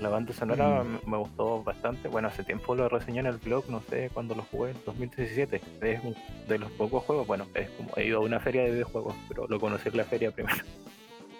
[0.00, 1.10] La banda sonora Mm.
[1.10, 2.06] me- gustó bastante.
[2.08, 5.60] Bueno, hace tiempo lo reseñé en el blog, no sé cuándo lo jugué, 2017.
[5.80, 6.14] Es un-
[6.46, 9.48] de los pocos juegos, bueno, es como he ido a una feria de videojuegos, pero
[9.48, 10.56] lo conocí en la feria primero.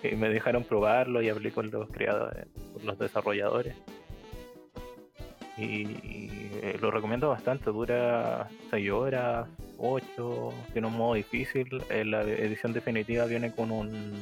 [0.02, 3.74] Y me dejaron probarlo y hablé con los creadores, con los desarrolladores.
[5.58, 5.82] Y,
[6.62, 9.48] eh, lo recomiendo bastante, dura 6 horas,
[9.78, 11.82] 8, tiene un modo difícil.
[11.90, 14.14] eh, la edición definitiva viene con un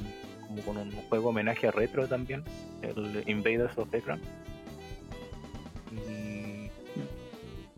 [0.47, 2.45] como con un juego homenaje a retro también,
[2.81, 4.21] el Invaders of Ekron.
[5.93, 6.71] Y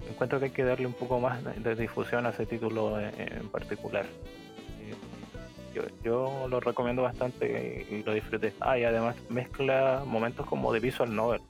[0.08, 4.04] encuentro que hay que darle un poco más de- difusión a ese título en, particular.
[4.82, 4.94] Eh,
[5.74, 8.52] Yo, yo lo recomiendo bastante y lo disfruté.
[8.60, 11.40] Ah, y además mezcla momentos como de visual novel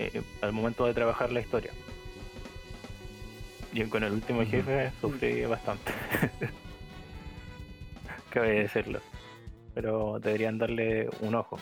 [0.00, 1.70] eh, al momento de trabajar la historia.
[3.72, 5.92] Y con el último jefe sufrí bastante.
[8.30, 9.00] que voy a decirlo.
[9.74, 11.58] Pero deberían darle un ojo.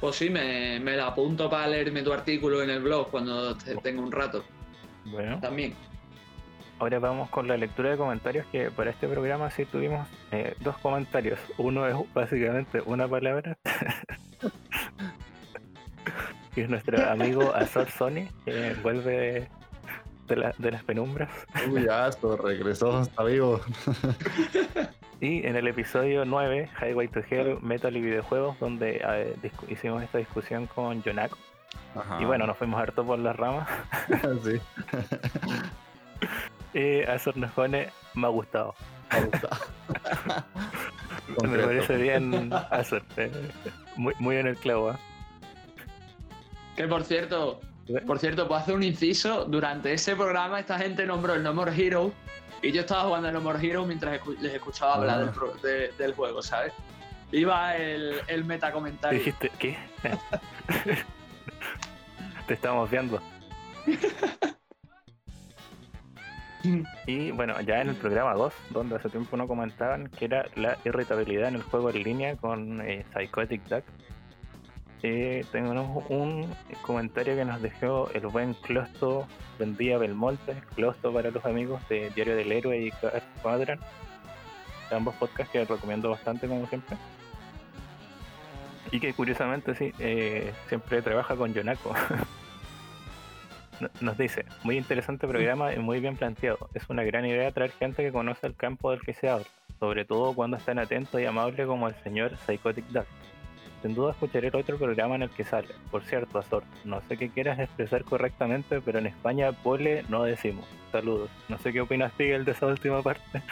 [0.00, 3.76] Pues sí, me, me la apunto para leerme tu artículo en el blog cuando te-
[3.76, 4.44] tenga un rato
[5.06, 5.72] Bueno, también.
[6.78, 10.76] ahora vamos con la lectura de comentarios que para este programa sí tuvimos eh, dos
[10.78, 11.38] comentarios.
[11.56, 13.56] Uno es básicamente una palabra.
[16.62, 19.48] es nuestro amigo Azor Sony, que vuelve
[20.26, 21.30] de, las penumbras.
[21.70, 23.60] Uy, esto regresó, está vivo.
[25.20, 29.36] y en el episodio 9, Highway to Hell, Metal y Videojuegos, donde
[29.68, 31.38] hicimos esta discusión con Jonako.
[32.20, 33.68] Y bueno, nos fuimos harto por las ramas.
[34.44, 34.60] sí.
[36.78, 38.74] y Azor nos pone, me ha gustado.
[39.10, 39.56] Me ha gustado.
[41.42, 43.02] me parece bien Azor.
[43.16, 43.30] Eh,
[43.96, 44.94] muy, muy en el clavo.
[46.76, 46.82] ¿Eh?
[46.82, 47.60] Que por cierto,
[48.06, 49.44] por cierto, puedo hacer un inciso.
[49.44, 52.12] Durante ese programa, esta gente nombró el No More Hero
[52.62, 55.32] y yo estaba jugando el No More Hero mientras les escuchaba hablar
[55.98, 56.72] del, juego, ¿sabes?
[57.32, 59.18] Iba el, el metacomentario.
[59.18, 59.76] Dijiste, ¿qué?
[62.46, 63.20] Te estamos viendo.
[67.06, 70.76] y bueno, ya en el programa 2, donde hace tiempo no comentaban que era la
[70.84, 73.84] irritabilidad en el juego en línea con eh, Psychotic Duck
[75.02, 79.26] eh, tenemos un comentario que nos dejó el buen Closto
[79.58, 82.92] Vendía Belmonte, Closto para los amigos de Diario del Héroe y
[83.42, 83.78] Cuadran,
[84.90, 86.96] ambos podcasts que recomiendo bastante como siempre.
[88.90, 91.94] Y que curiosamente sí, eh, siempre trabaja con Yonako.
[94.00, 96.70] Nos dice, muy interesante programa y muy bien planteado.
[96.72, 99.46] Es una gran idea traer gente que conoce el campo del que se habla,
[99.78, 103.06] sobre todo cuando están atentos y amables como el señor Psychotic Duck.
[103.82, 105.68] Sin duda escucharé el otro programa en el que sale.
[105.90, 110.66] Por cierto, Azor, no sé qué quieras expresar correctamente, pero en España pole no decimos.
[110.92, 111.30] Saludos.
[111.48, 113.42] No sé qué opinas, Miguel, de esa última parte.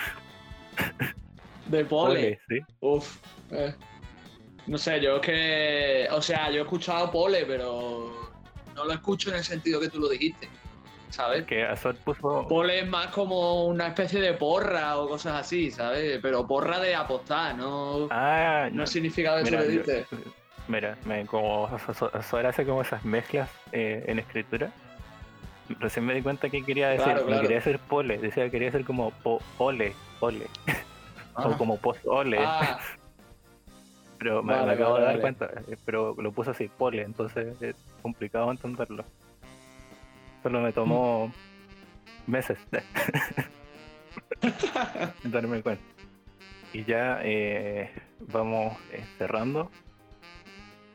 [1.66, 2.40] De pole.
[2.48, 2.59] sí.
[2.80, 3.18] Uf.
[3.51, 3.74] Eh.
[4.66, 6.09] No sé, yo es que.
[6.10, 8.32] O sea, yo he escuchado pole, pero
[8.74, 10.48] no lo escucho en el sentido que tú lo dijiste.
[11.10, 11.44] ¿Sabes?
[11.44, 12.47] Que Azor puso.
[12.48, 16.18] Pole es más como una especie de porra o cosas así, ¿sabes?
[16.22, 18.09] Pero porra de apostar, ¿no?
[18.10, 20.06] Ah, no significa eso que dices.
[20.68, 24.70] Mira, me, como Azor hace como esas mezclas eh, en escritura.
[25.81, 27.14] Recién me di cuenta que quería decir.
[27.14, 30.47] No quería decir pole, decía que quería decir como po, ole, ole.
[31.36, 31.55] o ah.
[31.56, 32.39] como post ole.
[32.40, 32.78] Ah.
[34.18, 38.51] pero me, acabo de dar cuenta, eh, pero lo puso así, pole, entonces es complicado
[38.51, 39.05] entenderlo.
[40.45, 41.33] Solo me tomó
[42.27, 42.59] meses
[45.25, 45.83] darme cuenta.
[46.75, 47.91] Y ya eh,
[48.21, 49.71] vamos eh, cerrando.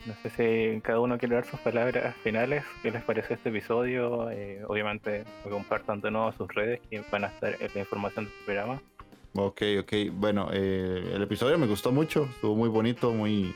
[0.06, 2.64] No sé si cada uno quiere dar sus palabras finales.
[2.84, 4.30] ¿Qué les pareció este episodio?
[4.30, 8.34] Eh, obviamente compartan de nuevo sus redes que van a estar en la información del
[8.46, 8.80] programa.
[9.34, 9.94] Ok, ok.
[10.12, 12.26] Bueno, el episodio me gustó mucho.
[12.26, 13.56] Estuvo muy bonito, muy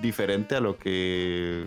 [0.00, 1.66] diferente a lo que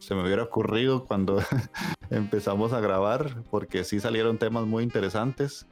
[0.00, 1.38] se me hubiera ocurrido cuando
[2.10, 5.66] empezamos a grabar, porque sí salieron temas muy interesantes.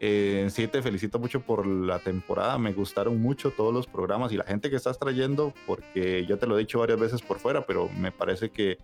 [0.00, 2.56] Eh, sí, te felicito mucho por la temporada.
[2.56, 6.46] Me gustaron mucho todos los programas y la gente que estás trayendo, porque yo te
[6.46, 8.78] lo he dicho varias veces por fuera, pero me parece que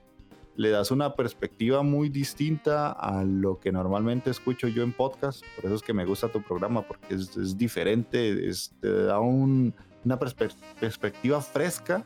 [0.57, 5.45] le das una perspectiva muy distinta a lo que normalmente escucho yo en podcast.
[5.55, 11.41] Por eso es que me gusta tu programa, porque es, diferente, te da una perspectiva
[11.41, 12.05] fresca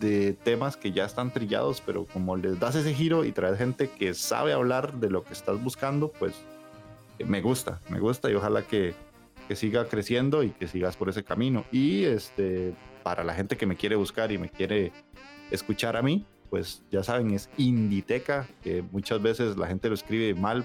[0.00, 3.90] de temas que ya están trillados, pero como les das ese giro y traes gente
[3.90, 6.34] que sabe hablar de lo que estás buscando, pues
[7.18, 8.94] eh, me gusta, me gusta y ojalá que,
[9.46, 11.64] que siga creciendo y que sigas por ese camino.
[11.70, 14.90] Y este, para la gente que me quiere buscar y me quiere
[15.50, 20.34] escuchar a mí, pues ya saben, es Inditeca, que muchas veces la gente lo escribe
[20.34, 20.64] mal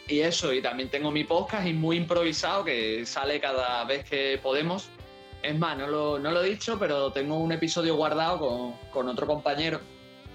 [0.09, 4.89] eso, y también tengo mi podcast y muy improvisado que sale cada vez que podemos
[5.43, 9.09] Es más, no lo, no lo he dicho, pero tengo un episodio guardado con, con
[9.09, 9.81] otro compañero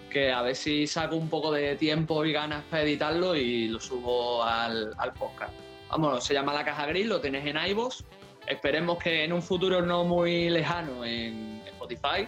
[0.09, 3.79] que a ver si saco un poco de tiempo y ganas para editarlo y lo
[3.79, 5.53] subo al, al podcast.
[5.89, 8.03] Vamos, se llama La Caja Gris, lo tenéis en iVoox.
[8.47, 12.27] Esperemos que en un futuro no muy lejano en Spotify.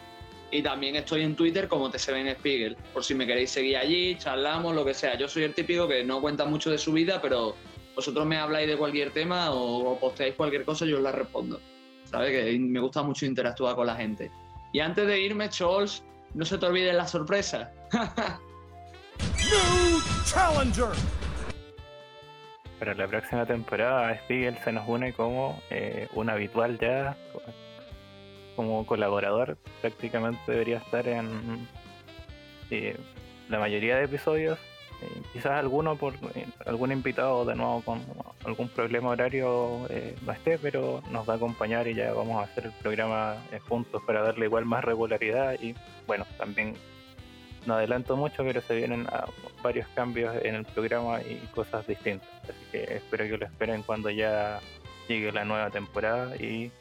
[0.54, 4.76] Y también estoy en Twitter como TSBN Spiegel, por si me queréis seguir allí, charlamos,
[4.76, 5.18] lo que sea.
[5.18, 7.56] Yo soy el típico que no cuenta mucho de su vida, pero
[7.96, 11.60] vosotros me habláis de cualquier tema o, posteáis cualquier cosa, yo os la respondo.
[12.04, 12.30] ¿Sabes?
[12.30, 14.30] Que me gusta mucho interactuar con la gente.
[14.74, 16.04] Y antes de irme, Chols,
[16.36, 17.72] no se te olvide la sorpresa.
[20.28, 20.90] Challenger.
[22.78, 27.18] Para la próxima temporada, Spiegel se nos une como eh, un habitual ya,
[28.56, 29.58] como colaborador.
[29.82, 31.68] Prácticamente debería estar en
[32.70, 32.98] eh,
[33.50, 34.60] la mayoría de episodios.
[35.02, 36.14] Eh, quizás alguno por
[36.66, 38.02] algún invitado de nuevo con
[38.46, 39.88] algún problema horario
[40.22, 43.36] no esté, pero nos va a acompañar y ya vamos a hacer el programa
[43.68, 45.76] juntos para darle igual más regularidad y
[46.08, 46.76] bueno, también
[47.66, 49.26] no adelanto mucho, pero se vienen ah,
[49.62, 52.28] varios cambios en el programa y cosas distintas.
[52.44, 54.60] Así que espero que lo esperen cuando ya
[55.08, 56.72] llegue la nueva temporada y eh,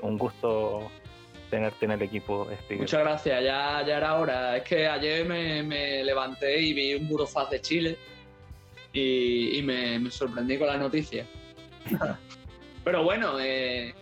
[0.00, 0.90] un gusto
[1.52, 2.48] tenerte en el equipo.
[2.78, 4.56] Muchas gracias, ya, ya era hora.
[4.56, 7.98] Es que ayer me, levanté y vi un burofaz de Chile
[8.90, 11.26] y, me, sorprendí con la noticia.
[12.84, 13.94] pero bueno, eh,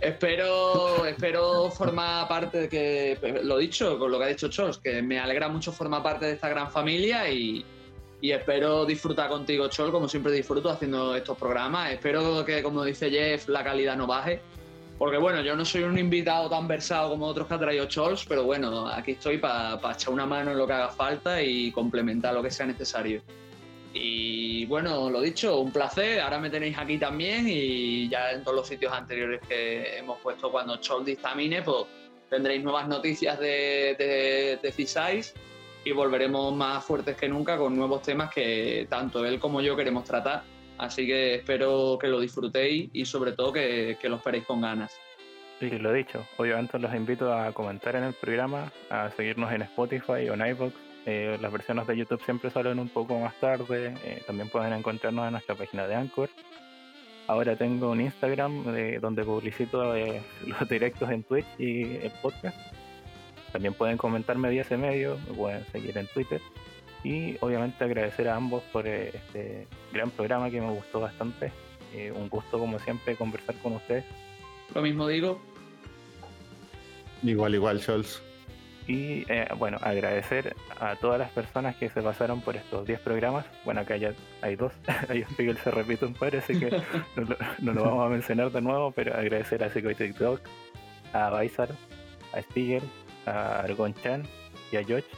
[0.00, 5.00] espero, espero formar parte de que, lo dicho, con lo que ha dicho Chos, que
[5.00, 7.64] me alegra mucho formar parte de esta gran familia y,
[8.20, 11.92] espero disfrutar contigo, Chol, como siempre disfruto haciendo estos programas.
[11.92, 14.40] Espero que, como dice Jeff, la calidad no baje.
[14.98, 18.24] Porque bueno, yo no soy un invitado tan versado como otros que ha traído Chols,
[18.26, 22.34] pero bueno, aquí estoy para echar una mano en lo que haga falta y complementar
[22.34, 23.22] lo que sea necesario.
[23.94, 26.20] Y bueno, lo dicho, un placer.
[26.20, 30.50] Ahora me tenéis aquí también y ya en todos los sitios anteriores que hemos puesto
[30.50, 31.86] cuando Chol dictamine, pues
[32.28, 35.24] tendréis nuevas noticias de, de, de
[35.84, 40.04] y volveremos más fuertes que nunca con nuevos temas que tanto él como yo queremos
[40.04, 40.42] tratar.
[40.78, 44.96] Así que espero que lo disfrutéis y sobre todo que, que lo esperéis con ganas.
[45.60, 46.24] Sí, lo dicho.
[46.36, 50.72] Obviamente los invito a comentar en el programa, a seguirnos en Spotify o en iVoox
[51.10, 53.94] eh, las versiones de YouTube siempre salen un poco más tarde.
[54.04, 56.28] Eh, también pueden encontrarnos en nuestra página de Anchor.
[57.26, 59.94] Ahora tengo un Instagram eh, donde publicito
[60.46, 62.58] los directos en Twitch y el podcast.
[63.52, 66.42] También pueden comentarme día ese medio, me pueden seguir en Twitter.
[67.04, 71.52] Y obviamente agradecer a ambos por este gran programa que me gustó bastante.
[72.14, 74.04] un gusto como siempre conversar con ustedes.
[74.74, 75.40] Lo mismo digo.
[77.22, 78.22] Igual, igual, Scholz.
[78.88, 83.44] Y eh, bueno, agradecer a todas las personas que se pasaron por estos 10 programas.
[83.66, 84.72] Bueno, acá ya hay dos,
[85.10, 86.70] hay un que se repite un par, así que
[87.60, 90.40] no, lo vamos a mencionar de nuevo, pero agradecer a Psycho TikTok,
[91.12, 91.68] a Baisar,
[92.32, 92.82] a Spiegel,
[93.26, 94.22] a Argon Chan
[94.72, 95.08] y a George.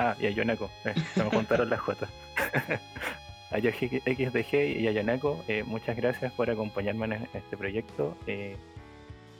[0.00, 2.06] Ah, y a Yoneko, eh, se me juntaron las J.
[3.50, 8.16] a XDG y a Yoneko, eh, muchas gracias por acompañarme en este proyecto.
[8.28, 8.56] Eh,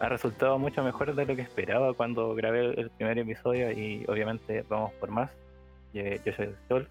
[0.00, 4.64] ha resultado mucho mejor de lo que esperaba cuando grabé el primer episodio y obviamente
[4.68, 5.30] vamos por más.
[5.92, 6.88] Yo soy Sol.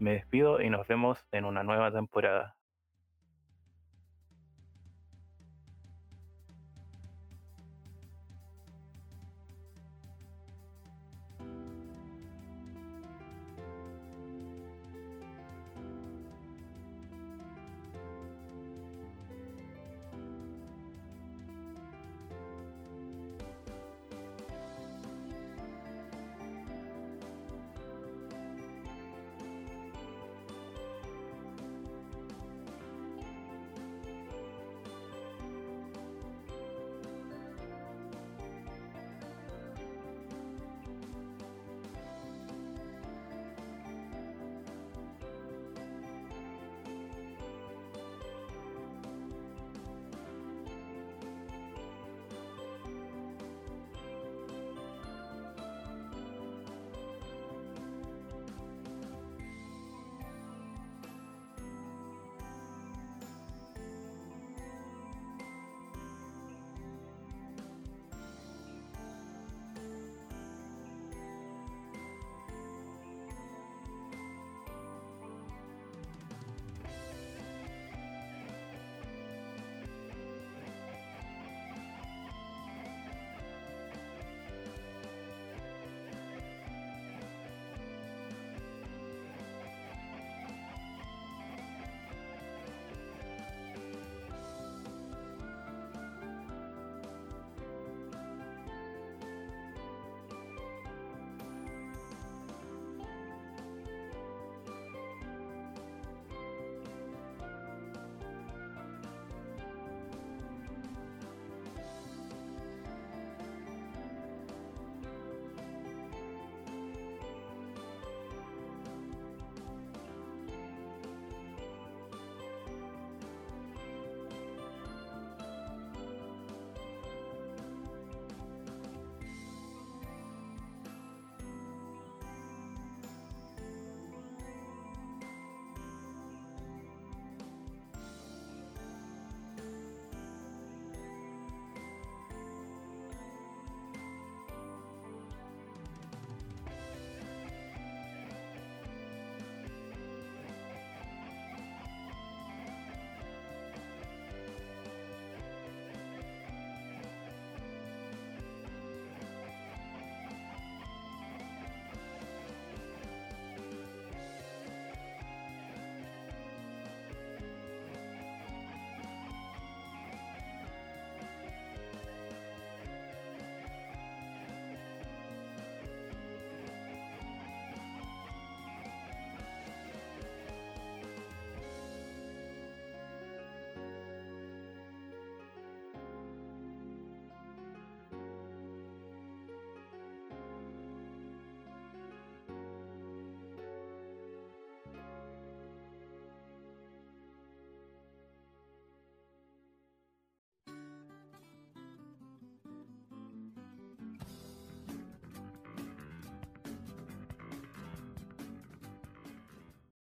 [0.00, 2.56] Me despido y nos vemos en una nueva temporada.